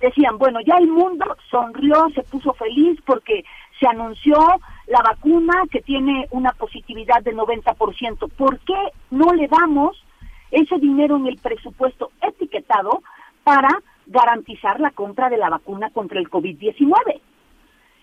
Decían, 0.00 0.38
bueno, 0.38 0.60
ya 0.64 0.76
el 0.76 0.86
mundo 0.86 1.24
sonrió, 1.50 2.08
se 2.14 2.22
puso 2.22 2.52
feliz 2.54 3.00
porque 3.04 3.44
se 3.80 3.86
anunció 3.88 4.38
la 4.86 5.02
vacuna 5.02 5.62
que 5.70 5.80
tiene 5.80 6.26
una 6.30 6.52
positividad 6.52 7.22
del 7.22 7.36
90%. 7.36 8.30
¿Por 8.36 8.58
qué 8.60 8.78
no 9.10 9.32
le 9.34 9.48
damos 9.48 10.02
ese 10.50 10.78
dinero 10.78 11.16
en 11.16 11.26
el 11.26 11.36
presupuesto 11.38 12.10
etiquetado 12.22 13.02
para 13.42 13.68
garantizar 14.06 14.80
la 14.80 14.90
compra 14.92 15.28
de 15.28 15.36
la 15.36 15.50
vacuna 15.50 15.90
contra 15.90 16.20
el 16.20 16.30
COVID-19? 16.30 17.20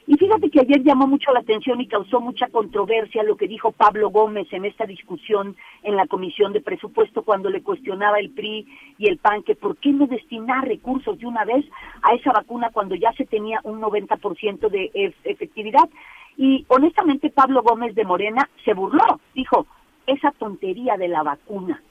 Y 0.07 0.17
fíjate 0.17 0.51
que 0.51 0.59
ayer 0.59 0.83
llamó 0.83 1.07
mucho 1.07 1.33
la 1.33 1.39
atención 1.39 1.81
y 1.81 1.87
causó 1.87 2.21
mucha 2.21 2.47
controversia 2.49 3.23
lo 3.23 3.37
que 3.37 3.47
dijo 3.47 3.71
Pablo 3.71 4.11
Gómez 4.11 4.47
en 4.51 4.65
esta 4.65 4.85
discusión 4.85 5.55
en 5.81 5.95
la 5.95 6.05
Comisión 6.05 6.53
de 6.53 6.61
Presupuesto 6.61 7.23
cuando 7.23 7.49
le 7.49 7.63
cuestionaba 7.63 8.19
el 8.19 8.29
PRI 8.29 8.67
y 8.99 9.09
el 9.09 9.17
PAN 9.17 9.41
que 9.41 9.55
por 9.55 9.77
qué 9.77 9.91
no 9.91 10.05
destinar 10.05 10.67
recursos 10.67 11.17
de 11.17 11.25
una 11.25 11.43
vez 11.43 11.65
a 12.03 12.13
esa 12.13 12.31
vacuna 12.31 12.69
cuando 12.71 12.93
ya 12.93 13.13
se 13.13 13.25
tenía 13.25 13.59
un 13.63 13.81
90% 13.81 14.69
de 14.69 14.91
efectividad. 15.23 15.89
Y 16.37 16.65
honestamente 16.67 17.31
Pablo 17.31 17.63
Gómez 17.63 17.95
de 17.95 18.05
Morena 18.05 18.47
se 18.63 18.75
burló, 18.75 19.19
dijo, 19.33 19.65
esa 20.05 20.29
tontería 20.31 20.97
de 20.97 21.07
la 21.07 21.23
vacuna, 21.23 21.81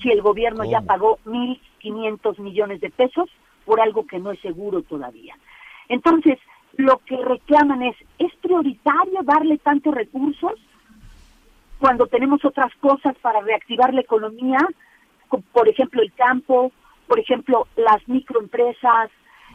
si 0.00 0.10
el 0.10 0.22
gobierno 0.22 0.64
ya 0.64 0.80
pagó 0.80 1.18
1.500 1.26 2.38
millones 2.38 2.80
de 2.80 2.88
pesos 2.88 3.28
por 3.66 3.82
algo 3.82 4.06
que 4.06 4.18
no 4.18 4.30
es 4.30 4.40
seguro 4.40 4.80
todavía. 4.82 5.36
Entonces, 5.90 6.38
lo 6.76 6.98
que 6.98 7.16
reclaman 7.16 7.82
es, 7.82 7.96
¿es 8.18 8.34
prioritario 8.36 9.22
darle 9.22 9.58
tantos 9.58 9.94
recursos 9.94 10.52
cuando 11.78 12.06
tenemos 12.06 12.44
otras 12.44 12.74
cosas 12.76 13.14
para 13.20 13.40
reactivar 13.40 13.92
la 13.92 14.00
economía? 14.00 14.58
Por 15.52 15.68
ejemplo, 15.68 16.02
el 16.02 16.12
campo, 16.12 16.72
por 17.06 17.18
ejemplo, 17.18 17.66
las 17.76 18.06
microempresas. 18.08 19.10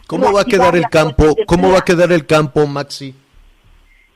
¿Cómo 0.07 0.31
va 0.31 0.41
a 0.41 0.45
quedar 0.45 0.75
el 0.75 0.87
campo? 0.89 1.35
¿Cómo 1.45 1.71
va 1.71 1.79
a 1.79 1.85
quedar 1.85 2.11
el 2.11 2.25
campo, 2.25 2.65
Maxi? 2.67 3.15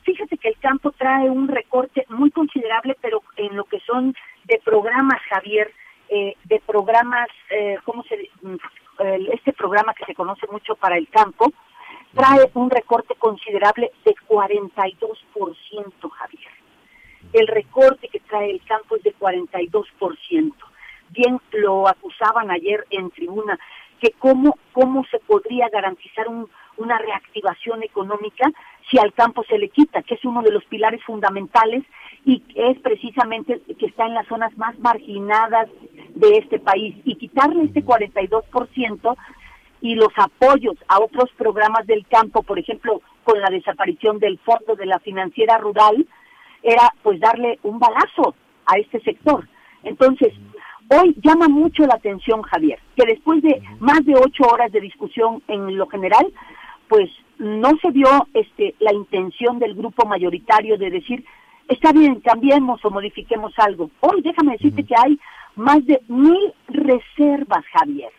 Fíjate 0.03 0.37
que 0.37 0.49
el 0.49 0.57
campo 0.59 0.91
trae 0.91 1.29
un 1.29 1.47
recorte 1.47 2.05
muy 2.09 2.31
considerable, 2.31 2.97
pero 3.01 3.21
en 3.37 3.55
lo 3.55 3.65
que 3.65 3.79
son 3.81 4.15
de 4.45 4.59
programas, 4.63 5.19
Javier, 5.29 5.71
eh, 6.09 6.35
de 6.45 6.61
programas, 6.65 7.27
eh, 7.51 7.77
¿cómo 7.85 8.03
se 8.03 8.29
Este 9.33 9.53
programa 9.53 9.93
que 9.93 10.05
se 10.05 10.15
conoce 10.15 10.47
mucho 10.51 10.75
para 10.75 10.97
el 10.97 11.07
campo, 11.09 11.53
trae 12.13 12.49
un 12.53 12.69
recorte 12.69 13.15
considerable 13.15 13.91
de 14.05 14.15
42%, 14.27 16.09
Javier. 16.09 16.51
El 17.33 17.47
recorte 17.47 18.07
que 18.07 18.19
trae 18.21 18.51
el 18.51 18.63
campo 18.63 18.95
es 18.95 19.03
de 19.03 19.15
42%. 19.15 20.53
Bien 21.09 21.39
lo 21.51 21.87
acusaban 21.87 22.51
ayer 22.51 22.85
en 22.89 23.09
tribuna, 23.11 23.59
que 23.99 24.11
cómo, 24.17 24.57
cómo 24.71 25.05
se 25.11 25.19
podría 25.19 25.67
garantizar 25.69 26.27
una 26.77 26.97
reactivación 26.97 27.83
económica 27.83 28.49
si 28.89 28.97
al 28.97 29.13
campo 29.13 29.43
se 29.43 29.57
le 29.57 29.69
quita, 29.69 30.01
que 30.01 30.15
es 30.15 30.25
uno 30.25 30.41
de 30.41 30.51
los 30.51 30.63
pilares 30.65 31.03
fundamentales 31.03 31.83
y 32.25 32.43
es 32.55 32.79
precisamente 32.79 33.61
que 33.77 33.85
está 33.85 34.05
en 34.05 34.13
las 34.13 34.27
zonas 34.27 34.55
más 34.57 34.77
marginadas 34.79 35.69
de 36.15 36.37
este 36.37 36.59
país. 36.59 36.95
Y 37.05 37.15
quitarle 37.15 37.63
este 37.63 37.83
42% 37.83 39.17
y 39.81 39.95
los 39.95 40.09
apoyos 40.17 40.75
a 40.87 40.99
otros 40.99 41.29
programas 41.37 41.85
del 41.87 42.05
campo, 42.07 42.43
por 42.43 42.59
ejemplo, 42.59 43.01
con 43.23 43.39
la 43.39 43.49
desaparición 43.49 44.19
del 44.19 44.39
fondo 44.39 44.75
de 44.75 44.85
la 44.85 44.99
financiera 44.99 45.57
rural, 45.57 46.05
era 46.63 46.93
pues 47.03 47.19
darle 47.19 47.59
un 47.63 47.79
balazo 47.79 48.35
a 48.65 48.77
este 48.77 48.99
sector. 49.01 49.47
Entonces, 49.83 50.33
hoy 50.89 51.15
llama 51.23 51.47
mucho 51.47 51.83
la 51.83 51.95
atención, 51.95 52.41
Javier, 52.41 52.79
que 52.95 53.05
después 53.05 53.41
de 53.41 53.61
más 53.79 54.03
de 54.05 54.15
ocho 54.15 54.43
horas 54.51 54.71
de 54.71 54.81
discusión 54.81 55.41
en 55.47 55.77
lo 55.77 55.87
general, 55.87 56.31
pues 56.87 57.09
no 57.37 57.69
se 57.81 57.91
vio 57.91 58.27
este, 58.33 58.75
la 58.79 58.93
intención 58.93 59.59
del 59.59 59.75
grupo 59.75 60.05
mayoritario 60.05 60.77
de 60.77 60.89
decir, 60.89 61.23
está 61.69 61.93
bien, 61.93 62.19
cambiemos 62.19 62.83
o 62.83 62.89
modifiquemos 62.89 63.53
algo. 63.57 63.89
Hoy 64.01 64.21
déjame 64.21 64.53
decirte 64.53 64.83
que 64.83 64.95
hay 64.97 65.17
más 65.55 65.85
de 65.85 66.01
mil 66.07 66.53
reservas, 66.67 67.63
Javier 67.71 68.11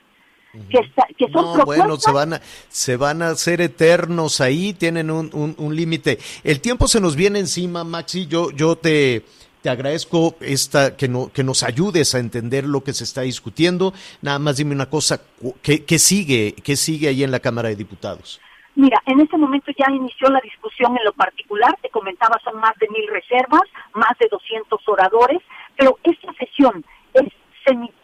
que, 0.52 1.28
son 1.32 1.58
no, 1.58 1.64
bueno, 1.64 1.96
se 1.96 2.10
van, 2.10 2.34
a, 2.34 2.40
se 2.68 2.96
van 2.96 3.22
a 3.22 3.28
hacer 3.28 3.60
eternos 3.60 4.40
ahí, 4.40 4.72
tienen 4.72 5.10
un, 5.10 5.30
un, 5.56 5.76
límite. 5.76 6.18
El 6.42 6.60
tiempo 6.60 6.88
se 6.88 7.00
nos 7.00 7.14
viene 7.14 7.38
encima, 7.38 7.84
Maxi, 7.84 8.26
yo, 8.26 8.50
yo 8.50 8.76
te, 8.76 9.24
te 9.62 9.70
agradezco 9.70 10.34
esta, 10.40 10.96
que, 10.96 11.08
no, 11.08 11.30
que 11.32 11.44
nos 11.44 11.62
ayudes 11.62 12.14
a 12.14 12.18
entender 12.18 12.64
lo 12.64 12.82
que 12.82 12.92
se 12.92 13.04
está 13.04 13.22
discutiendo. 13.22 13.92
Nada 14.22 14.38
más 14.38 14.56
dime 14.56 14.74
una 14.74 14.90
cosa, 14.90 15.20
¿qué, 15.62 15.84
qué 15.84 15.98
sigue, 15.98 16.54
qué 16.64 16.76
sigue 16.76 17.08
ahí 17.08 17.22
en 17.22 17.30
la 17.30 17.40
Cámara 17.40 17.68
de 17.68 17.76
Diputados? 17.76 18.40
Mira, 18.74 19.00
en 19.06 19.20
este 19.20 19.36
momento 19.36 19.70
ya 19.76 19.92
inició 19.92 20.30
la 20.30 20.40
discusión 20.40 20.96
en 20.96 21.04
lo 21.04 21.12
particular, 21.12 21.76
te 21.82 21.90
comentaba, 21.90 22.40
son 22.42 22.58
más 22.58 22.76
de 22.78 22.88
mil 22.88 23.06
reservas, 23.08 23.62
más 23.94 24.16
de 24.18 24.28
200 24.30 24.80
oradores, 24.88 25.38
pero 25.76 25.98
esta 26.02 26.32
sesión 26.34 26.84
es 27.14 27.28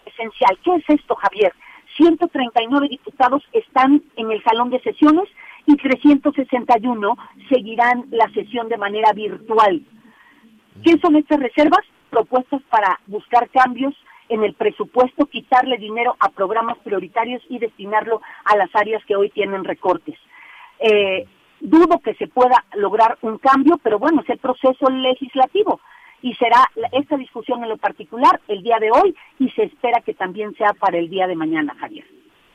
esencial. 0.06 0.58
¿Qué 0.62 0.74
es 0.74 0.84
esto, 0.88 1.14
Javier? 1.14 1.52
139 1.96 2.88
diputados 2.88 3.42
están 3.52 4.02
en 4.16 4.30
el 4.30 4.42
salón 4.42 4.70
de 4.70 4.80
sesiones 4.80 5.28
y 5.66 5.76
361 5.76 7.16
seguirán 7.48 8.06
la 8.10 8.28
sesión 8.32 8.68
de 8.68 8.76
manera 8.76 9.12
virtual. 9.12 9.82
¿Qué 10.84 10.98
son 10.98 11.16
estas 11.16 11.40
reservas? 11.40 11.80
Propuestas 12.10 12.62
para 12.70 13.00
buscar 13.06 13.48
cambios 13.50 13.94
en 14.28 14.44
el 14.44 14.54
presupuesto, 14.54 15.26
quitarle 15.26 15.78
dinero 15.78 16.16
a 16.20 16.28
programas 16.30 16.78
prioritarios 16.78 17.42
y 17.48 17.58
destinarlo 17.58 18.20
a 18.44 18.56
las 18.56 18.74
áreas 18.74 19.04
que 19.06 19.16
hoy 19.16 19.30
tienen 19.30 19.64
recortes. 19.64 20.16
Eh, 20.80 21.26
dudo 21.60 22.00
que 22.00 22.14
se 22.14 22.26
pueda 22.26 22.64
lograr 22.74 23.18
un 23.22 23.38
cambio, 23.38 23.78
pero 23.82 23.98
bueno, 23.98 24.22
es 24.22 24.30
el 24.30 24.38
proceso 24.38 24.90
legislativo 24.90 25.80
y 26.22 26.34
será 26.34 26.70
esta 26.92 27.16
discusión 27.16 27.62
en 27.62 27.68
lo 27.68 27.76
particular 27.76 28.40
el 28.48 28.62
día 28.62 28.78
de 28.78 28.90
hoy 28.90 29.14
y 29.38 29.50
se 29.50 29.64
espera 29.64 30.00
que 30.00 30.14
también 30.14 30.54
sea 30.56 30.72
para 30.74 30.98
el 30.98 31.08
día 31.08 31.26
de 31.26 31.36
mañana, 31.36 31.74
Javier. 31.78 32.04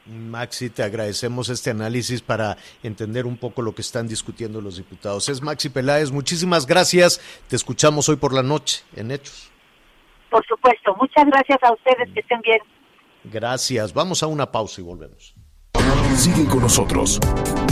Maxi, 0.06 0.70
te 0.70 0.84
agradecemos 0.84 1.50
este 1.50 1.70
análisis 1.70 2.22
para 2.22 2.58
entender 2.82 3.26
un 3.26 3.38
poco 3.38 3.62
lo 3.62 3.74
que 3.74 3.82
están 3.82 4.08
discutiendo 4.08 4.60
los 4.60 4.78
diputados. 4.78 5.30
Es 5.30 5.42
Maxi 5.42 5.70
Peláez, 5.70 6.12
muchísimas 6.12 6.66
gracias. 6.66 7.22
Te 7.48 7.56
escuchamos 7.56 8.10
hoy 8.10 8.16
por 8.16 8.34
la 8.34 8.44
noche 8.44 8.84
en 8.96 9.12
Hechos. 9.12 9.52
Por 10.30 10.46
supuesto, 10.46 10.96
muchas 11.00 11.26
gracias 11.26 11.60
a 11.62 11.74
ustedes, 11.74 12.10
que 12.14 12.22
estén 12.22 12.42
bien. 12.42 12.60
Gracias, 13.26 13.94
vamos 13.94 14.24
a 14.24 14.28
una 14.28 14.52
pausa 14.52 14.82
y 14.82 14.84
volvemos. 14.84 15.36
Sigue 16.16 16.46
con 16.46 16.62
nosotros. 16.62 17.20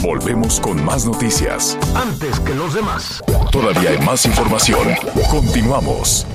Volvemos 0.02 0.60
con 0.60 0.84
más 0.84 1.06
noticias. 1.06 1.78
Antes 1.94 2.40
que 2.40 2.54
los 2.54 2.74
demás. 2.74 3.22
Todavía 3.52 3.90
hay 3.90 3.98
más 3.98 4.26
información. 4.26 4.88
Continuamos. 5.30 6.26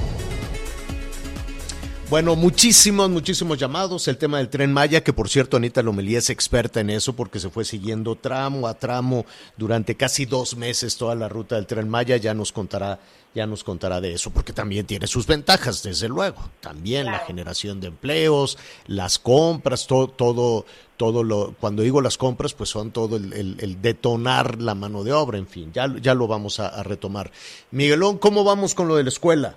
Bueno, 2.08 2.36
muchísimos, 2.36 3.10
muchísimos 3.10 3.58
llamados. 3.58 4.08
El 4.08 4.18
tema 4.18 4.38
del 4.38 4.50
tren 4.50 4.72
Maya, 4.72 5.04
que 5.04 5.12
por 5.12 5.28
cierto 5.28 5.58
Anita 5.58 5.82
Lomelía 5.82 6.20
es 6.20 6.30
experta 6.30 6.80
en 6.80 6.92
eso 6.92 7.16
porque 7.16 7.40
se 7.40 7.50
fue 7.50 7.66
siguiendo 7.66 8.16
tramo 8.16 8.68
a 8.68 8.76
tramo 8.76 9.26
durante 9.58 9.96
casi 9.96 10.26
dos 10.26 10.56
meses 10.56 10.98
toda 10.98 11.16
la 11.16 11.28
ruta 11.28 11.56
del 11.56 11.66
tren 11.66 11.90
Maya. 11.90 12.18
Ya 12.18 12.36
nos 12.36 12.52
contará, 12.52 13.00
ya 13.34 13.48
nos 13.48 13.64
contará 13.64 14.02
de 14.02 14.14
eso 14.14 14.30
porque 14.30 14.54
también 14.54 14.86
tiene 14.86 15.08
sus 15.08 15.26
ventajas, 15.26 15.82
desde 15.82 16.08
luego. 16.08 16.48
También 16.62 17.08
la 17.08 17.20
generación 17.20 17.82
de 17.82 17.88
empleos, 17.88 18.60
las 18.86 19.18
compras, 19.18 19.88
todo, 19.88 20.08
todo, 20.08 20.68
todo 20.98 21.24
lo. 21.24 21.56
Cuando 21.60 21.84
digo 21.84 22.02
las 22.02 22.18
compras, 22.18 22.54
pues 22.54 22.70
son 22.70 22.92
todo 22.92 23.18
el, 23.18 23.82
detonar 23.82 24.62
la 24.62 24.76
mano 24.76 25.04
de 25.04 25.14
obra. 25.14 25.38
En 25.38 25.48
fin, 25.48 25.72
ya, 25.74 25.94
ya 26.02 26.14
lo 26.14 26.28
vamos 26.28 26.60
a 26.60 26.84
retomar. 26.84 27.32
Miguelón, 27.72 28.18
¿cómo 28.18 28.44
vamos 28.44 28.76
con 28.76 28.88
lo 28.88 28.96
de 28.96 29.04
la 29.04 29.10
escuela? 29.10 29.56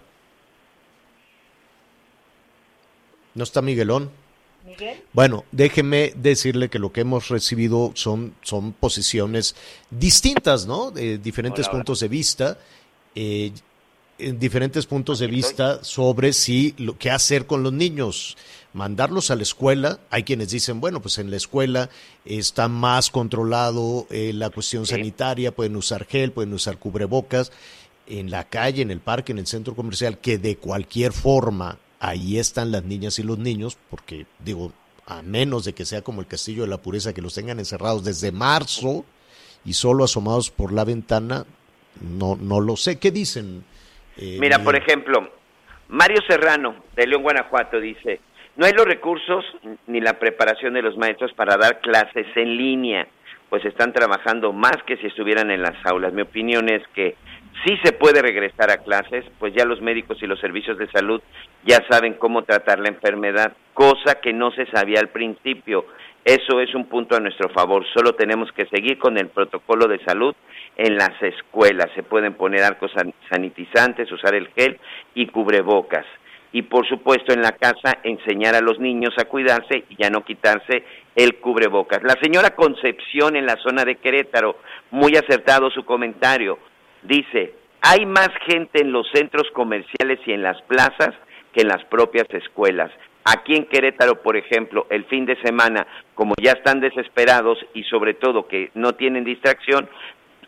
¿No 3.34 3.44
está 3.44 3.62
Miguelón? 3.62 4.10
Bueno, 5.12 5.44
déjeme 5.50 6.12
decirle 6.16 6.68
que 6.68 6.78
lo 6.78 6.92
que 6.92 7.00
hemos 7.00 7.28
recibido 7.28 7.92
son, 7.94 8.34
son 8.42 8.72
posiciones 8.72 9.54
distintas, 9.90 10.66
¿no? 10.66 10.90
De 10.90 11.18
diferentes 11.18 11.66
Hola, 11.66 11.70
hola. 11.70 11.78
puntos 11.84 12.00
de 12.00 12.08
vista. 12.08 12.58
eh, 13.14 13.52
diferentes 14.18 14.86
puntos 14.86 15.20
de 15.20 15.28
vista 15.28 15.82
sobre 15.84 16.32
si 16.32 16.74
lo 16.76 16.98
qué 16.98 17.10
hacer 17.10 17.46
con 17.46 17.62
los 17.62 17.72
niños, 17.72 18.36
mandarlos 18.72 19.30
a 19.30 19.36
la 19.36 19.42
escuela. 19.42 20.00
Hay 20.10 20.24
quienes 20.24 20.50
dicen, 20.50 20.80
bueno, 20.80 21.00
pues 21.00 21.18
en 21.18 21.30
la 21.30 21.36
escuela 21.36 21.88
está 22.24 22.68
más 22.68 23.10
controlado 23.10 24.06
eh, 24.10 24.32
la 24.34 24.50
cuestión 24.50 24.86
sanitaria, 24.86 25.54
pueden 25.54 25.76
usar 25.76 26.04
gel, 26.04 26.32
pueden 26.32 26.52
usar 26.52 26.78
cubrebocas. 26.78 27.52
En 28.06 28.30
la 28.30 28.44
calle, 28.44 28.82
en 28.82 28.90
el 28.90 29.00
parque, 29.00 29.32
en 29.32 29.38
el 29.38 29.46
centro 29.46 29.74
comercial, 29.74 30.18
que 30.18 30.38
de 30.38 30.56
cualquier 30.56 31.12
forma 31.12 31.78
ahí 32.00 32.38
están 32.38 32.72
las 32.72 32.84
niñas 32.84 33.18
y 33.18 33.22
los 33.22 33.38
niños, 33.38 33.76
porque 33.90 34.26
digo, 34.44 34.72
a 35.06 35.22
menos 35.22 35.64
de 35.64 35.74
que 35.74 35.84
sea 35.84 36.02
como 36.02 36.20
el 36.20 36.26
castillo 36.26 36.62
de 36.62 36.68
la 36.68 36.82
pureza, 36.82 37.12
que 37.12 37.22
los 37.22 37.34
tengan 37.34 37.58
encerrados 37.58 38.04
desde 38.04 38.32
marzo 38.32 39.04
y 39.64 39.74
solo 39.74 40.04
asomados 40.04 40.50
por 40.50 40.72
la 40.72 40.84
ventana, 40.84 41.46
no, 42.00 42.36
no 42.36 42.60
lo 42.60 42.76
sé. 42.76 42.98
¿Qué 42.98 43.10
dicen? 43.10 43.64
Eh, 44.18 44.36
Mira, 44.40 44.58
por 44.60 44.76
ejemplo, 44.76 45.30
Mario 45.88 46.20
Serrano, 46.28 46.76
de 46.94 47.06
León, 47.06 47.22
Guanajuato, 47.22 47.80
dice, 47.80 48.20
no 48.56 48.66
hay 48.66 48.72
los 48.72 48.86
recursos 48.86 49.44
ni 49.86 50.00
la 50.00 50.18
preparación 50.18 50.74
de 50.74 50.82
los 50.82 50.96
maestros 50.96 51.32
para 51.32 51.56
dar 51.56 51.80
clases 51.80 52.26
en 52.36 52.56
línea, 52.56 53.06
pues 53.48 53.64
están 53.64 53.92
trabajando 53.92 54.52
más 54.52 54.76
que 54.86 54.96
si 54.98 55.06
estuvieran 55.06 55.50
en 55.50 55.62
las 55.62 55.76
aulas. 55.86 56.12
Mi 56.12 56.22
opinión 56.22 56.68
es 56.68 56.82
que 56.88 57.16
sí 57.64 57.78
se 57.82 57.92
puede 57.92 58.22
regresar 58.22 58.70
a 58.70 58.78
clases, 58.78 59.24
pues 59.38 59.52
ya 59.54 59.64
los 59.64 59.80
médicos 59.80 60.18
y 60.22 60.26
los 60.26 60.40
servicios 60.40 60.78
de 60.78 60.90
salud 60.90 61.20
ya 61.64 61.78
saben 61.90 62.14
cómo 62.14 62.42
tratar 62.44 62.78
la 62.78 62.88
enfermedad, 62.88 63.52
cosa 63.74 64.20
que 64.20 64.32
no 64.32 64.50
se 64.52 64.66
sabía 64.66 65.00
al 65.00 65.08
principio. 65.08 65.86
Eso 66.24 66.60
es 66.60 66.74
un 66.74 66.86
punto 66.88 67.16
a 67.16 67.20
nuestro 67.20 67.48
favor. 67.50 67.84
Solo 67.94 68.12
tenemos 68.14 68.52
que 68.52 68.66
seguir 68.66 68.98
con 68.98 69.16
el 69.16 69.28
protocolo 69.28 69.86
de 69.86 69.98
salud 70.04 70.34
en 70.76 70.96
las 70.96 71.22
escuelas. 71.22 71.88
Se 71.94 72.02
pueden 72.02 72.34
poner 72.34 72.62
arcos 72.64 72.90
san- 72.94 73.14
sanitizantes, 73.30 74.10
usar 74.12 74.34
el 74.34 74.48
gel 74.48 74.78
y 75.14 75.26
cubrebocas. 75.26 76.04
Y 76.52 76.62
por 76.62 76.86
supuesto 76.88 77.32
en 77.32 77.42
la 77.42 77.52
casa 77.52 77.98
enseñar 78.02 78.54
a 78.54 78.60
los 78.60 78.78
niños 78.78 79.14
a 79.18 79.24
cuidarse 79.26 79.84
y 79.88 80.04
a 80.04 80.10
no 80.10 80.24
quitarse 80.24 80.84
el 81.14 81.36
cubrebocas. 81.36 82.02
La 82.02 82.16
señora 82.22 82.50
Concepción 82.50 83.36
en 83.36 83.46
la 83.46 83.56
zona 83.56 83.84
de 83.84 83.96
Querétaro, 83.96 84.56
muy 84.90 85.16
acertado 85.16 85.70
su 85.70 85.84
comentario, 85.84 86.58
dice, 87.08 87.54
hay 87.80 88.06
más 88.06 88.28
gente 88.46 88.82
en 88.82 88.92
los 88.92 89.08
centros 89.12 89.48
comerciales 89.52 90.20
y 90.26 90.32
en 90.32 90.42
las 90.42 90.60
plazas 90.62 91.14
que 91.52 91.62
en 91.62 91.68
las 91.68 91.84
propias 91.86 92.26
escuelas. 92.30 92.92
Aquí 93.24 93.56
en 93.56 93.66
Querétaro, 93.66 94.22
por 94.22 94.36
ejemplo, 94.36 94.86
el 94.90 95.04
fin 95.06 95.26
de 95.26 95.36
semana, 95.42 95.86
como 96.14 96.34
ya 96.40 96.52
están 96.52 96.80
desesperados 96.80 97.58
y 97.74 97.82
sobre 97.84 98.14
todo 98.14 98.46
que 98.46 98.70
no 98.74 98.92
tienen 98.92 99.24
distracción, 99.24 99.88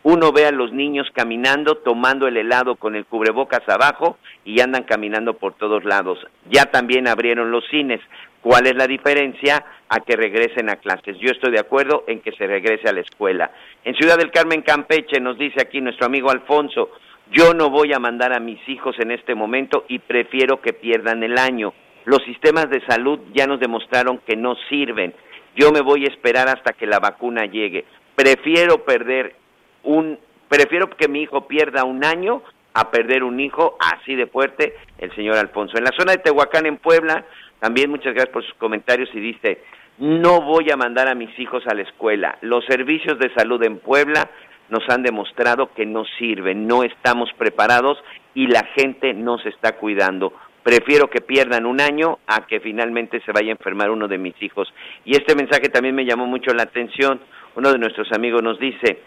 uno 0.03 0.33
ve 0.33 0.47
a 0.47 0.51
los 0.51 0.73
niños 0.73 1.07
caminando, 1.13 1.77
tomando 1.77 2.27
el 2.27 2.37
helado 2.37 2.77
con 2.77 2.97
el 2.97 3.05
cubrebocas 3.05 3.69
abajo 3.69 4.17
y 4.45 4.61
andan 4.61 4.85
caminando 4.85 5.35
por 5.35 5.55
todos 5.55 5.85
lados. 5.85 6.19
Ya 6.51 6.67
también 6.67 7.07
abrieron 7.07 7.51
los 7.51 7.67
cines. 7.69 8.01
¿Cuál 8.41 8.67
es 8.67 8.75
la 8.75 8.87
diferencia? 8.87 9.63
A 9.91 10.01
que 10.01 10.17
regresen 10.17 10.71
a 10.71 10.77
clases. 10.77 11.19
Yo 11.19 11.31
estoy 11.31 11.53
de 11.53 11.61
acuerdo 11.61 12.05
en 12.07 12.21
que 12.21 12.33
se 12.33 12.47
regrese 12.47 12.89
a 12.89 12.93
la 12.93 13.01
escuela. 13.01 13.51
En 13.85 13.95
Ciudad 13.95 14.17
del 14.17 14.31
Carmen, 14.31 14.63
Campeche, 14.63 15.21
nos 15.21 15.37
dice 15.37 15.61
aquí 15.61 15.83
nuestro 15.83 16.07
amigo 16.07 16.31
Alfonso, 16.31 16.91
yo 17.31 17.53
no 17.53 17.69
voy 17.69 17.93
a 17.93 17.99
mandar 17.99 18.33
a 18.33 18.41
mis 18.41 18.67
hijos 18.69 18.97
en 18.99 19.11
este 19.11 19.35
momento 19.35 19.85
y 19.89 19.99
prefiero 19.99 20.63
que 20.63 20.73
pierdan 20.73 21.23
el 21.23 21.37
año. 21.37 21.75
Los 22.07 22.23
sistemas 22.25 22.71
de 22.71 22.85
salud 22.87 23.21
ya 23.35 23.47
nos 23.47 23.61
demostraron 23.61 24.19
que 24.27 24.35
no 24.35 24.57
sirven. 24.71 25.15
Yo 25.55 25.71
me 25.71 25.83
voy 25.83 26.05
a 26.05 26.09
esperar 26.09 26.49
hasta 26.49 26.73
que 26.73 26.87
la 26.87 26.99
vacuna 26.99 27.45
llegue. 27.45 27.85
Prefiero 28.17 28.85
perder 28.85 29.37
un 29.83 30.19
prefiero 30.49 30.91
que 30.91 31.09
mi 31.09 31.23
hijo 31.23 31.47
pierda 31.47 31.85
un 31.85 32.05
año 32.05 32.43
a 32.75 32.91
perder 32.91 33.25
un 33.25 33.41
hijo 33.41 33.77
así 33.81 34.15
de 34.15 34.27
fuerte 34.27 34.75
el 34.99 35.15
señor 35.15 35.37
Alfonso. 35.37 35.79
En 35.79 35.85
la 35.85 35.93
zona 35.97 36.13
de 36.13 36.19
Tehuacán 36.19 36.67
en 36.67 36.77
Puebla, 36.77 37.25
también 37.59 37.91
muchas 37.91 38.15
gracias 38.15 38.33
por 38.33 38.45
sus 38.45 38.55
comentarios 38.55 39.09
y 39.15 39.21
dice, 39.21 39.63
no 39.99 40.41
voy 40.41 40.71
a 40.71 40.77
mandar 40.77 41.09
a 41.09 41.15
mis 41.15 41.37
hijos 41.39 41.67
a 41.67 41.75
la 41.75 41.83
escuela. 41.83 42.39
Los 42.41 42.65
servicios 42.65 43.19
de 43.19 43.33
salud 43.35 43.63
en 43.63 43.79
Puebla 43.79 44.31
nos 44.71 44.89
han 44.89 45.03
demostrado 45.03 45.73
que 45.75 45.85
no 45.85 46.05
sirven, 46.19 46.67
no 46.67 46.85
estamos 46.85 47.31
preparados 47.37 47.99
y 48.35 48.47
la 48.47 48.65
gente 48.77 49.13
no 49.15 49.39
se 49.39 49.51
está 49.51 49.77
cuidando. 49.77 50.33
Prefiero 50.63 51.09
que 51.09 51.21
pierdan 51.21 51.67
un 51.67 51.81
año 51.81 52.19
a 52.27 52.47
que 52.47 52.61
finalmente 52.61 53.21
se 53.25 53.33
vaya 53.33 53.49
a 53.49 53.57
enfermar 53.57 53.91
uno 53.91 54.09
de 54.09 54.19
mis 54.19 54.41
hijos. 54.43 54.73
Y 55.05 55.13
este 55.13 55.35
mensaje 55.35 55.69
también 55.69 55.95
me 55.95 56.05
llamó 56.05 56.27
mucho 56.27 56.53
la 56.53 56.65
atención. 56.65 57.21
Uno 57.57 57.73
de 57.73 57.79
nuestros 57.79 58.13
amigos 58.13 58.43
nos 58.43 58.59
dice, 58.59 59.01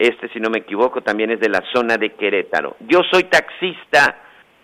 este 0.00 0.30
si 0.30 0.40
no 0.40 0.48
me 0.48 0.60
equivoco 0.60 1.02
también 1.02 1.30
es 1.30 1.40
de 1.40 1.50
la 1.50 1.62
zona 1.74 1.98
de 1.98 2.14
Querétaro. 2.14 2.74
Yo 2.88 3.02
soy 3.12 3.24
taxista, 3.24 4.16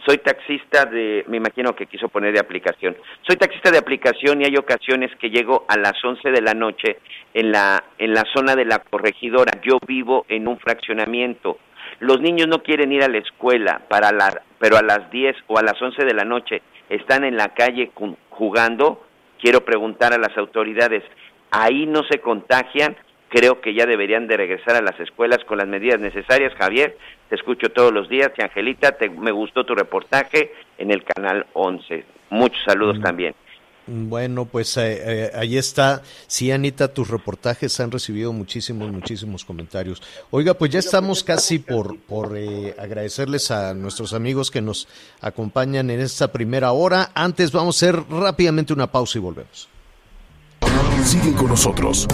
soy 0.06 0.16
taxista 0.18 0.86
de, 0.86 1.26
me 1.28 1.36
imagino 1.36 1.76
que 1.76 1.84
quiso 1.84 2.08
poner 2.08 2.32
de 2.32 2.40
aplicación. 2.40 2.96
Soy 3.20 3.36
taxista 3.36 3.70
de 3.70 3.76
aplicación 3.76 4.40
y 4.40 4.46
hay 4.46 4.56
ocasiones 4.56 5.14
que 5.16 5.28
llego 5.28 5.66
a 5.68 5.76
las 5.76 6.02
11 6.02 6.30
de 6.30 6.40
la 6.40 6.54
noche 6.54 7.00
en 7.34 7.52
la 7.52 7.84
en 7.98 8.14
la 8.14 8.24
zona 8.34 8.56
de 8.56 8.64
la 8.64 8.78
corregidora. 8.78 9.60
Yo 9.62 9.78
vivo 9.86 10.24
en 10.30 10.48
un 10.48 10.58
fraccionamiento. 10.58 11.58
Los 12.00 12.18
niños 12.22 12.48
no 12.48 12.62
quieren 12.62 12.90
ir 12.92 13.04
a 13.04 13.08
la 13.08 13.18
escuela 13.18 13.82
para 13.90 14.12
la, 14.12 14.40
pero 14.58 14.78
a 14.78 14.82
las 14.82 15.10
10 15.10 15.36
o 15.48 15.58
a 15.58 15.62
las 15.62 15.80
11 15.80 16.02
de 16.06 16.14
la 16.14 16.24
noche 16.24 16.62
están 16.88 17.24
en 17.24 17.36
la 17.36 17.48
calle 17.48 17.90
jugando. 18.30 19.04
Quiero 19.38 19.66
preguntar 19.66 20.14
a 20.14 20.18
las 20.18 20.34
autoridades, 20.38 21.04
ahí 21.50 21.84
no 21.84 22.04
se 22.10 22.20
contagian, 22.20 22.96
creo 23.28 23.60
que 23.60 23.74
ya 23.74 23.86
deberían 23.86 24.26
de 24.26 24.36
regresar 24.36 24.76
a 24.76 24.80
las 24.82 24.98
escuelas 25.00 25.44
con 25.44 25.58
las 25.58 25.66
medidas 25.68 26.00
necesarias. 26.00 26.52
Javier, 26.58 26.96
te 27.28 27.34
escucho 27.34 27.70
todos 27.70 27.92
los 27.92 28.08
días 28.08 28.30
y 28.36 28.42
Angelita, 28.42 28.92
te- 28.92 29.10
me 29.10 29.32
gustó 29.32 29.64
tu 29.64 29.74
reportaje 29.74 30.52
en 30.78 30.90
el 30.90 31.02
canal 31.04 31.46
11. 31.54 32.04
Muchos 32.30 32.62
saludos 32.64 33.00
también. 33.02 33.34
Bueno, 33.88 34.46
pues 34.46 34.76
eh, 34.78 34.98
eh, 35.26 35.30
ahí 35.32 35.56
está. 35.56 36.02
Sí, 36.26 36.50
Anita, 36.50 36.92
tus 36.92 37.08
reportajes 37.08 37.78
han 37.78 37.92
recibido 37.92 38.32
muchísimos, 38.32 38.90
muchísimos 38.90 39.44
comentarios. 39.44 40.02
Oiga, 40.32 40.54
pues 40.54 40.72
ya 40.72 40.80
estamos 40.80 41.22
casi 41.22 41.60
por, 41.60 41.96
por 42.00 42.36
eh, 42.36 42.74
agradecerles 42.80 43.52
a 43.52 43.74
nuestros 43.74 44.12
amigos 44.12 44.50
que 44.50 44.60
nos 44.60 44.88
acompañan 45.20 45.88
en 45.90 46.00
esta 46.00 46.32
primera 46.32 46.72
hora. 46.72 47.10
Antes 47.14 47.52
vamos 47.52 47.80
a 47.80 47.86
hacer 47.86 48.02
rápidamente 48.10 48.72
una 48.72 48.90
pausa 48.90 49.18
y 49.18 49.20
volvemos. 49.20 49.68
Sigue 51.04 51.32
con 51.36 51.46
nosotros. 51.50 52.08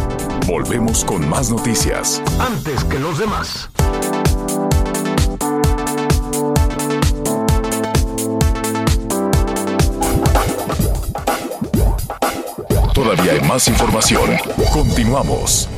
Volvemos 0.46 1.04
con 1.04 1.28
más 1.28 1.50
noticias. 1.50 2.22
Antes 2.38 2.84
que 2.84 2.98
los 2.98 3.18
demás. 3.18 3.70
Todavía 12.92 13.32
hay 13.32 13.40
más 13.48 13.68
información. 13.68 14.30
Continuamos. 14.72 15.68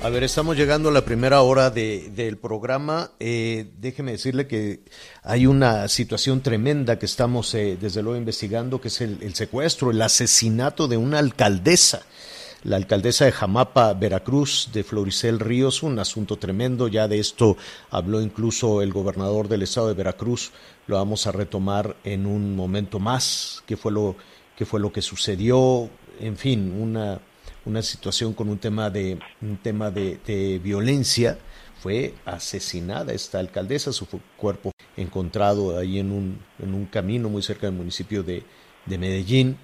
A 0.00 0.10
ver, 0.10 0.22
estamos 0.22 0.56
llegando 0.56 0.90
a 0.90 0.92
la 0.92 1.04
primera 1.04 1.42
hora 1.42 1.70
de, 1.70 2.12
del 2.14 2.36
programa. 2.36 3.10
Eh, 3.18 3.68
déjeme 3.80 4.12
decirle 4.12 4.46
que 4.46 4.84
hay 5.24 5.48
una 5.48 5.88
situación 5.88 6.40
tremenda 6.40 7.00
que 7.00 7.06
estamos 7.06 7.52
eh, 7.54 7.76
desde 7.80 8.04
luego 8.04 8.16
investigando, 8.16 8.80
que 8.80 8.88
es 8.88 9.00
el, 9.00 9.34
secuestro, 9.34 9.90
el 9.90 10.00
asesinato 10.00 10.86
de 10.86 10.96
una 10.96 11.18
alcaldesa. 11.18 12.02
La 12.62 12.76
alcaldesa 12.76 13.24
de 13.24 13.32
Jamapa, 13.32 13.92
Veracruz, 13.94 14.70
de 14.72 14.84
Floricel 14.84 15.40
Ríos, 15.40 15.82
un 15.82 15.98
asunto 15.98 16.36
tremendo. 16.36 16.86
Ya 16.86 17.08
de 17.08 17.18
esto 17.18 17.56
habló 17.90 18.20
incluso 18.20 18.82
el 18.82 18.92
gobernador 18.92 19.48
del 19.48 19.62
estado 19.62 19.88
de 19.88 19.94
Veracruz. 19.94 20.52
Lo 20.86 20.94
vamos 20.94 21.26
a 21.26 21.32
retomar 21.32 21.96
en 22.04 22.24
un 22.24 22.54
momento 22.54 23.00
más. 23.00 23.64
¿Qué 23.66 23.76
fue 23.76 23.90
lo, 23.90 24.14
qué 24.56 24.64
fue 24.64 24.78
lo 24.78 24.92
que 24.92 25.02
sucedió? 25.02 25.90
En 26.20 26.36
fin, 26.36 26.72
una, 26.80 27.20
una 27.68 27.82
situación 27.82 28.32
con 28.32 28.48
un 28.48 28.58
tema 28.58 28.88
de 28.88 29.18
un 29.42 29.58
tema 29.58 29.90
de, 29.90 30.60
violencia 30.62 31.38
fue 31.80 32.14
asesinada 32.24 33.12
esta 33.12 33.38
alcaldesa 33.38 33.92
su 33.92 34.06
cuerpo 34.36 34.72
encontrado 34.96 35.78
ahí 35.78 35.98
en 35.98 36.10
un 36.10 36.38
en 36.58 36.74
un 36.74 36.86
camino 36.86 37.28
muy 37.28 37.42
cerca 37.42 37.66
del 37.66 37.76
municipio 37.76 38.22
de, 38.22 38.42
de 38.86 38.98
Medellín. 38.98 39.58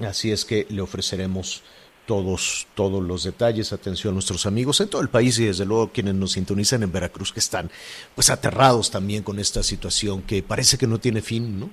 Así 0.00 0.32
es 0.32 0.44
que 0.44 0.66
le 0.70 0.80
ofreceremos 0.80 1.62
todos 2.06 2.66
todos 2.74 3.02
los 3.02 3.24
detalles. 3.24 3.72
Atención 3.72 4.12
a 4.12 4.14
nuestros 4.14 4.46
amigos 4.46 4.80
en 4.80 4.88
todo 4.88 5.02
el 5.02 5.10
país 5.10 5.38
y 5.38 5.44
desde 5.44 5.66
luego 5.66 5.92
quienes 5.92 6.14
nos 6.14 6.32
sintonizan 6.32 6.82
en 6.82 6.90
Veracruz 6.90 7.32
que 7.32 7.40
están 7.40 7.70
pues 8.14 8.30
aterrados 8.30 8.90
también 8.90 9.22
con 9.22 9.38
esta 9.38 9.62
situación 9.62 10.22
que 10.22 10.42
parece 10.42 10.78
que 10.78 10.86
no 10.86 10.98
tiene 10.98 11.20
fin 11.20 11.60
no 11.60 11.70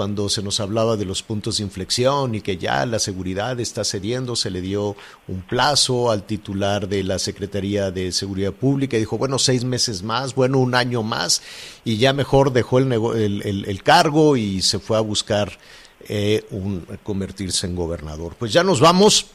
cuando 0.00 0.30
se 0.30 0.42
nos 0.42 0.60
hablaba 0.60 0.96
de 0.96 1.04
los 1.04 1.22
puntos 1.22 1.58
de 1.58 1.64
inflexión 1.64 2.34
y 2.34 2.40
que 2.40 2.56
ya 2.56 2.86
la 2.86 2.98
seguridad 2.98 3.60
está 3.60 3.84
cediendo, 3.84 4.34
se 4.34 4.48
le 4.50 4.62
dio 4.62 4.96
un 5.28 5.42
plazo 5.42 6.10
al 6.10 6.22
titular 6.24 6.88
de 6.88 7.04
la 7.04 7.18
Secretaría 7.18 7.90
de 7.90 8.10
Seguridad 8.10 8.54
Pública 8.54 8.96
y 8.96 9.00
dijo, 9.00 9.18
bueno, 9.18 9.38
seis 9.38 9.62
meses 9.62 10.02
más, 10.02 10.34
bueno, 10.34 10.56
un 10.56 10.74
año 10.74 11.02
más, 11.02 11.42
y 11.84 11.98
ya 11.98 12.14
mejor 12.14 12.50
dejó 12.54 12.78
el, 12.78 12.90
el, 12.90 13.42
el- 13.44 13.64
el 13.68 13.82
cargo 13.82 14.38
y 14.38 14.62
se 14.62 14.78
fue 14.78 14.96
a 14.96 15.00
buscar 15.00 15.58
eh, 16.08 16.46
un, 16.50 16.86
convertirse 17.02 17.66
en 17.66 17.76
gobernador. 17.76 18.36
Pues 18.38 18.54
ya 18.54 18.64
nos 18.64 18.80
vamos. 18.80 19.26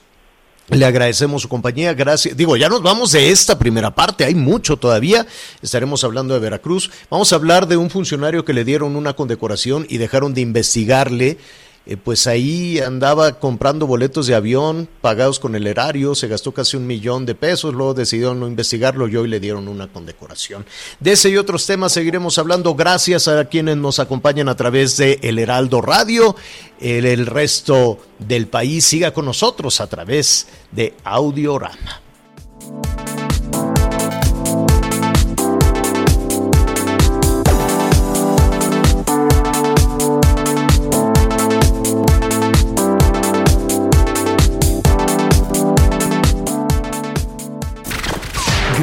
Le 0.69 0.83
agradecemos 0.83 1.43
su 1.43 1.49
compañía, 1.49 1.93
gracias. 1.93 2.35
Digo, 2.35 2.57
ya 2.57 2.69
nos 2.69 2.81
vamos 2.81 3.11
de 3.11 3.29
esta 3.29 3.59
primera 3.59 3.93
parte, 3.93 4.25
hay 4.25 4.33
mucho 4.33 4.77
todavía. 4.77 5.27
Estaremos 5.61 6.03
hablando 6.03 6.33
de 6.33 6.39
Veracruz. 6.39 6.89
Vamos 7.11 7.31
a 7.31 7.35
hablar 7.35 7.67
de 7.67 7.77
un 7.77 7.91
funcionario 7.91 8.43
que 8.45 8.53
le 8.53 8.65
dieron 8.65 8.95
una 8.95 9.13
condecoración 9.13 9.85
y 9.89 9.99
dejaron 9.99 10.33
de 10.33 10.41
investigarle 10.41 11.37
eh, 11.85 11.97
pues 11.97 12.25
ahí 12.27 12.79
andaba 12.79 13.39
comprando 13.39 13.85
boletos 13.85 14.27
de 14.27 14.35
avión 14.35 14.89
pagados 15.01 15.39
con 15.39 15.55
el 15.55 15.67
erario, 15.67 16.15
se 16.15 16.27
gastó 16.27 16.51
casi 16.51 16.77
un 16.77 16.87
millón 16.87 17.25
de 17.25 17.35
pesos, 17.35 17.73
luego 17.73 17.93
decidieron 17.93 18.39
no 18.39 18.47
investigarlo 18.47 19.07
y 19.07 19.15
hoy 19.15 19.27
le 19.27 19.39
dieron 19.39 19.67
una 19.67 19.87
condecoración. 19.87 20.65
De 20.99 21.11
ese 21.11 21.29
y 21.29 21.37
otros 21.37 21.65
temas 21.65 21.91
seguiremos 21.91 22.37
hablando 22.37 22.73
gracias 22.73 23.27
a 23.27 23.45
quienes 23.45 23.77
nos 23.77 23.99
acompañan 23.99 24.49
a 24.49 24.55
través 24.55 24.97
de 24.97 25.19
El 25.21 25.37
Heraldo 25.37 25.81
Radio. 25.81 26.35
El, 26.79 27.05
el 27.05 27.25
resto 27.25 27.99
del 28.19 28.47
país 28.47 28.85
siga 28.85 29.13
con 29.13 29.25
nosotros 29.25 29.79
a 29.79 29.87
través 29.87 30.47
de 30.71 30.93
Audiorama. 31.03 32.01